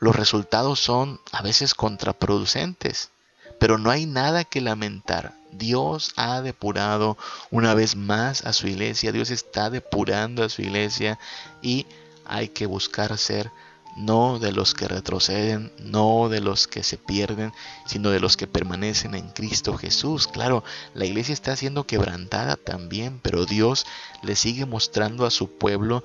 los 0.00 0.16
resultados 0.16 0.80
son 0.80 1.20
a 1.30 1.42
veces 1.42 1.74
contraproducentes. 1.74 3.12
Pero 3.58 3.78
no 3.78 3.90
hay 3.90 4.06
nada 4.06 4.44
que 4.44 4.60
lamentar. 4.60 5.34
Dios 5.52 6.12
ha 6.16 6.40
depurado 6.42 7.16
una 7.50 7.74
vez 7.74 7.96
más 7.96 8.44
a 8.44 8.52
su 8.52 8.68
iglesia. 8.68 9.12
Dios 9.12 9.30
está 9.30 9.70
depurando 9.70 10.44
a 10.44 10.48
su 10.48 10.62
iglesia 10.62 11.18
y 11.62 11.86
hay 12.24 12.48
que 12.48 12.66
buscar 12.66 13.16
ser 13.18 13.50
no 13.98 14.38
de 14.38 14.52
los 14.52 14.74
que 14.74 14.86
retroceden, 14.86 15.72
no 15.78 16.28
de 16.28 16.40
los 16.40 16.68
que 16.68 16.84
se 16.84 16.96
pierden, 16.96 17.52
sino 17.84 18.10
de 18.10 18.20
los 18.20 18.36
que 18.36 18.46
permanecen 18.46 19.14
en 19.14 19.28
Cristo 19.30 19.76
Jesús. 19.76 20.28
Claro, 20.28 20.62
la 20.94 21.04
iglesia 21.04 21.32
está 21.32 21.56
siendo 21.56 21.84
quebrantada 21.84 22.56
también, 22.56 23.18
pero 23.20 23.44
Dios 23.44 23.86
le 24.22 24.36
sigue 24.36 24.66
mostrando 24.66 25.26
a 25.26 25.32
su 25.32 25.50
pueblo 25.50 26.04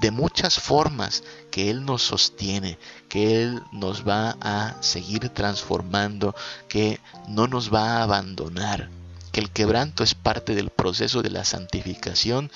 de 0.00 0.10
muchas 0.10 0.58
formas 0.60 1.22
que 1.50 1.70
Él 1.70 1.84
nos 1.84 2.02
sostiene, 2.02 2.78
que 3.08 3.42
Él 3.42 3.62
nos 3.72 4.06
va 4.06 4.36
a 4.40 4.76
seguir 4.82 5.28
transformando, 5.30 6.34
que 6.68 7.00
no 7.28 7.46
nos 7.46 7.72
va 7.72 7.96
a 7.98 8.02
abandonar, 8.02 8.90
que 9.32 9.40
el 9.40 9.50
quebranto 9.50 10.04
es 10.04 10.14
parte 10.14 10.54
del 10.54 10.70
proceso 10.70 11.22
de 11.22 11.30
la 11.30 11.44
santificación, 11.44 12.50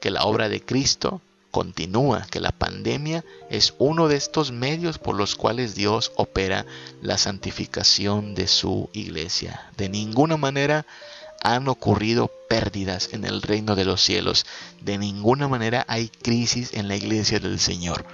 que 0.00 0.10
la 0.10 0.24
obra 0.24 0.48
de 0.48 0.62
Cristo 0.62 1.20
continúa, 1.50 2.26
que 2.30 2.40
la 2.40 2.50
pandemia 2.50 3.24
es 3.48 3.74
uno 3.78 4.08
de 4.08 4.16
estos 4.16 4.50
medios 4.50 4.98
por 4.98 5.14
los 5.14 5.36
cuales 5.36 5.76
Dios 5.76 6.10
opera 6.16 6.66
la 7.00 7.16
santificación 7.16 8.34
de 8.34 8.48
su 8.48 8.90
iglesia. 8.92 9.70
De 9.76 9.88
ninguna 9.88 10.36
manera 10.36 10.84
han 11.44 11.68
ocurrido 11.68 12.32
pérdidas 12.48 13.10
en 13.12 13.24
el 13.24 13.42
reino 13.42 13.76
de 13.76 13.84
los 13.84 14.00
cielos. 14.02 14.46
De 14.80 14.98
ninguna 14.98 15.46
manera 15.46 15.84
hay 15.88 16.08
crisis 16.08 16.72
en 16.72 16.88
la 16.88 16.96
iglesia 16.96 17.38
del 17.38 17.60
Señor. 17.60 18.04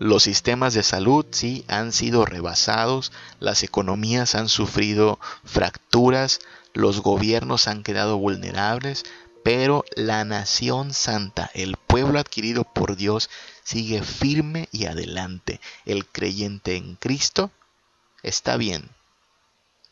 Los 0.00 0.24
sistemas 0.24 0.74
de 0.74 0.82
salud 0.82 1.24
sí 1.30 1.64
han 1.68 1.92
sido 1.92 2.24
rebasados, 2.24 3.12
las 3.38 3.62
economías 3.62 4.34
han 4.34 4.48
sufrido 4.48 5.20
fracturas, 5.44 6.40
los 6.74 7.00
gobiernos 7.00 7.68
han 7.68 7.84
quedado 7.84 8.18
vulnerables, 8.18 9.04
pero 9.44 9.84
la 9.94 10.24
nación 10.24 10.92
santa, 10.92 11.50
el 11.54 11.76
pueblo 11.76 12.18
adquirido 12.18 12.64
por 12.64 12.96
Dios, 12.96 13.30
sigue 13.62 14.02
firme 14.02 14.68
y 14.72 14.86
adelante. 14.86 15.60
El 15.86 16.06
creyente 16.06 16.76
en 16.76 16.96
Cristo 16.96 17.52
está 18.24 18.56
bien. 18.56 18.88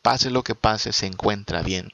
Pase 0.03 0.31
lo 0.31 0.43
que 0.43 0.55
pase, 0.57 0.93
se 0.93 1.07
encuentra 1.07 1.63
bien 1.63 1.93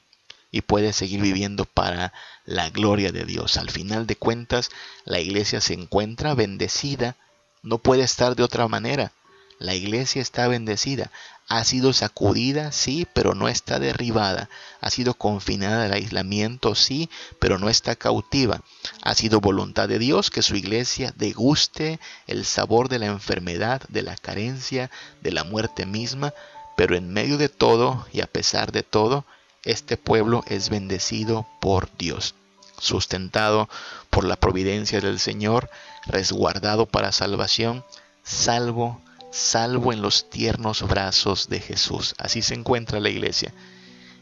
y 0.55 0.61
puede 0.61 0.93
seguir 0.93 1.19
viviendo 1.19 1.65
para 1.65 2.13
la 2.45 2.69
gloria 2.69 3.11
de 3.11 3.25
Dios. 3.25 3.57
Al 3.57 3.69
final 3.69 4.07
de 4.07 4.15
cuentas, 4.15 4.69
la 5.03 5.19
iglesia 5.19 5.59
se 5.59 5.73
encuentra 5.73 6.33
bendecida, 6.33 7.17
no 7.61 7.79
puede 7.79 8.03
estar 8.03 8.37
de 8.37 8.43
otra 8.43 8.69
manera. 8.69 9.11
La 9.59 9.75
iglesia 9.75 10.21
está 10.21 10.47
bendecida, 10.47 11.11
ha 11.49 11.61
sido 11.65 11.91
sacudida, 11.91 12.71
sí, 12.71 13.05
pero 13.11 13.35
no 13.35 13.49
está 13.49 13.79
derribada, 13.79 14.49
ha 14.79 14.89
sido 14.91 15.13
confinada 15.15 15.83
al 15.83 15.91
aislamiento, 15.91 16.73
sí, 16.73 17.09
pero 17.37 17.59
no 17.59 17.67
está 17.67 17.97
cautiva. 17.97 18.61
Ha 19.01 19.13
sido 19.13 19.41
voluntad 19.41 19.89
de 19.89 19.99
Dios 19.99 20.31
que 20.31 20.41
su 20.41 20.55
iglesia 20.55 21.13
deguste 21.17 21.99
el 22.27 22.45
sabor 22.45 22.87
de 22.87 22.99
la 22.99 23.07
enfermedad, 23.07 23.81
de 23.89 24.03
la 24.03 24.15
carencia, 24.15 24.89
de 25.21 25.33
la 25.33 25.43
muerte 25.43 25.85
misma, 25.85 26.33
pero 26.77 26.95
en 26.95 27.11
medio 27.11 27.37
de 27.37 27.49
todo 27.49 28.07
y 28.13 28.21
a 28.21 28.27
pesar 28.27 28.71
de 28.71 28.83
todo, 28.83 29.25
este 29.65 29.97
pueblo 29.97 30.43
es 30.47 30.69
bendecido 30.69 31.47
por 31.59 31.89
Dios, 31.97 32.35
sustentado 32.79 33.67
por 34.09 34.23
la 34.23 34.35
providencia 34.35 35.01
del 35.01 35.19
Señor, 35.19 35.69
resguardado 36.05 36.85
para 36.85 37.11
salvación, 37.11 37.83
salvo, 38.23 39.01
salvo 39.31 39.91
en 39.91 40.01
los 40.01 40.29
tiernos 40.29 40.83
brazos 40.83 41.49
de 41.49 41.59
Jesús. 41.59 42.15
Así 42.17 42.41
se 42.41 42.53
encuentra 42.53 42.99
la 42.99 43.09
iglesia. 43.09 43.53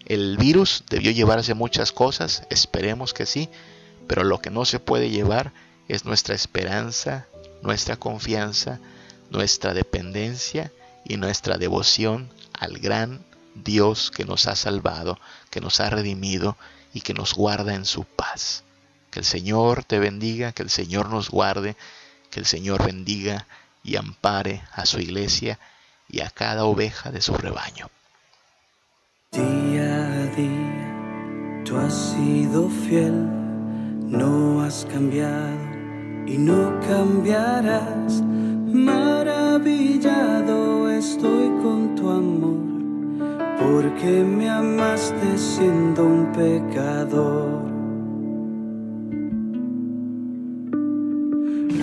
El 0.05 0.37
virus 0.37 0.83
debió 0.89 1.11
llevarse 1.11 1.53
muchas 1.53 1.91
cosas, 1.91 2.43
esperemos 2.49 3.13
que 3.13 3.25
sí, 3.25 3.49
pero 4.07 4.23
lo 4.23 4.39
que 4.39 4.49
no 4.49 4.65
se 4.65 4.79
puede 4.79 5.09
llevar 5.09 5.53
es 5.87 6.05
nuestra 6.05 6.35
esperanza, 6.35 7.27
nuestra 7.61 7.95
confianza, 7.97 8.79
nuestra 9.29 9.73
dependencia 9.73 10.71
y 11.05 11.17
nuestra 11.17 11.57
devoción 11.57 12.29
al 12.53 12.79
gran 12.79 13.25
Dios 13.55 14.11
que 14.11 14.25
nos 14.25 14.47
ha 14.47 14.55
salvado, 14.55 15.17
que 15.49 15.61
nos 15.61 15.79
ha 15.79 15.89
redimido 15.89 16.57
y 16.93 17.01
que 17.01 17.13
nos 17.13 17.33
guarda 17.33 17.73
en 17.75 17.85
su 17.85 18.05
paz. 18.05 18.63
Que 19.11 19.19
el 19.19 19.25
Señor 19.25 19.83
te 19.83 19.99
bendiga, 19.99 20.53
que 20.53 20.63
el 20.63 20.69
Señor 20.69 21.09
nos 21.09 21.29
guarde, 21.29 21.75
que 22.31 22.39
el 22.39 22.45
Señor 22.45 22.85
bendiga 22.85 23.45
y 23.83 23.97
ampare 23.97 24.63
a 24.71 24.85
su 24.85 24.99
iglesia 24.99 25.59
y 26.09 26.21
a 26.21 26.29
cada 26.29 26.63
oveja 26.65 27.11
de 27.11 27.21
su 27.21 27.33
rebaño. 27.35 27.89
Día 29.31 30.05
a 30.05 30.25
día, 30.35 31.63
tú 31.65 31.77
has 31.77 31.93
sido 31.93 32.69
fiel, 32.69 33.27
no 34.07 34.63
has 34.63 34.85
cambiado 34.85 35.59
y 36.27 36.37
no 36.37 36.79
cambiarás. 36.87 38.21
Maravillado 38.73 40.89
estoy 40.89 41.49
con 41.61 41.95
tu 41.95 42.09
amor 42.09 42.72
porque 43.63 44.23
me 44.23 44.49
amaste 44.49 45.37
siendo 45.37 46.03
un 46.03 46.25
pecador. 46.33 47.61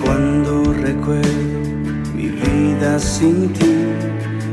Cuando 0.02 0.72
recuerdo 0.74 1.58
mi 2.14 2.28
vida 2.28 2.98
sin 2.98 3.52
ti, 3.54 3.76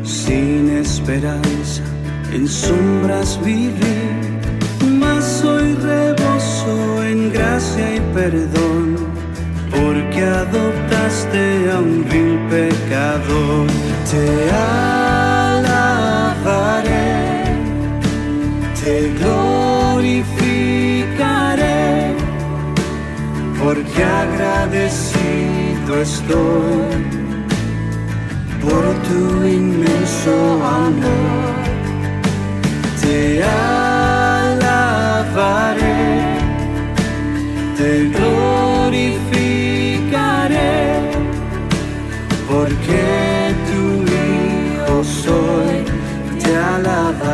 sin 0.03 0.69
esperanza, 0.69 1.84
en 2.32 2.47
sombras 2.47 3.39
viví, 3.43 3.99
mas 4.99 5.43
hoy 5.43 5.73
reboso 5.75 7.03
en 7.03 7.34
gracia 7.34 7.95
y 7.95 7.99
perdón, 8.13 8.95
porque 9.71 10.23
adoptaste 10.23 11.71
a 11.71 11.80
un 11.80 12.05
vil 12.09 12.39
pecador. 12.49 13.67
Te 14.09 15.26
te 18.88 18.99
glorificaré, 19.19 20.15
porque 23.61 24.01
agradecido 24.23 25.91
estoy 26.09 26.91
por 28.63 28.83
tu 29.07 29.21
inmenso 29.59 30.35
amor. 30.85 31.53
Te 33.01 33.19
alabaré, 34.23 34.81
te 37.77 37.91
glorificaré, 38.15 39.21
porque 42.49 43.03
tu 43.69 43.81
hijo 44.17 44.95
soy, 45.03 45.77
te 46.41 46.51
alabaré. 46.55 47.26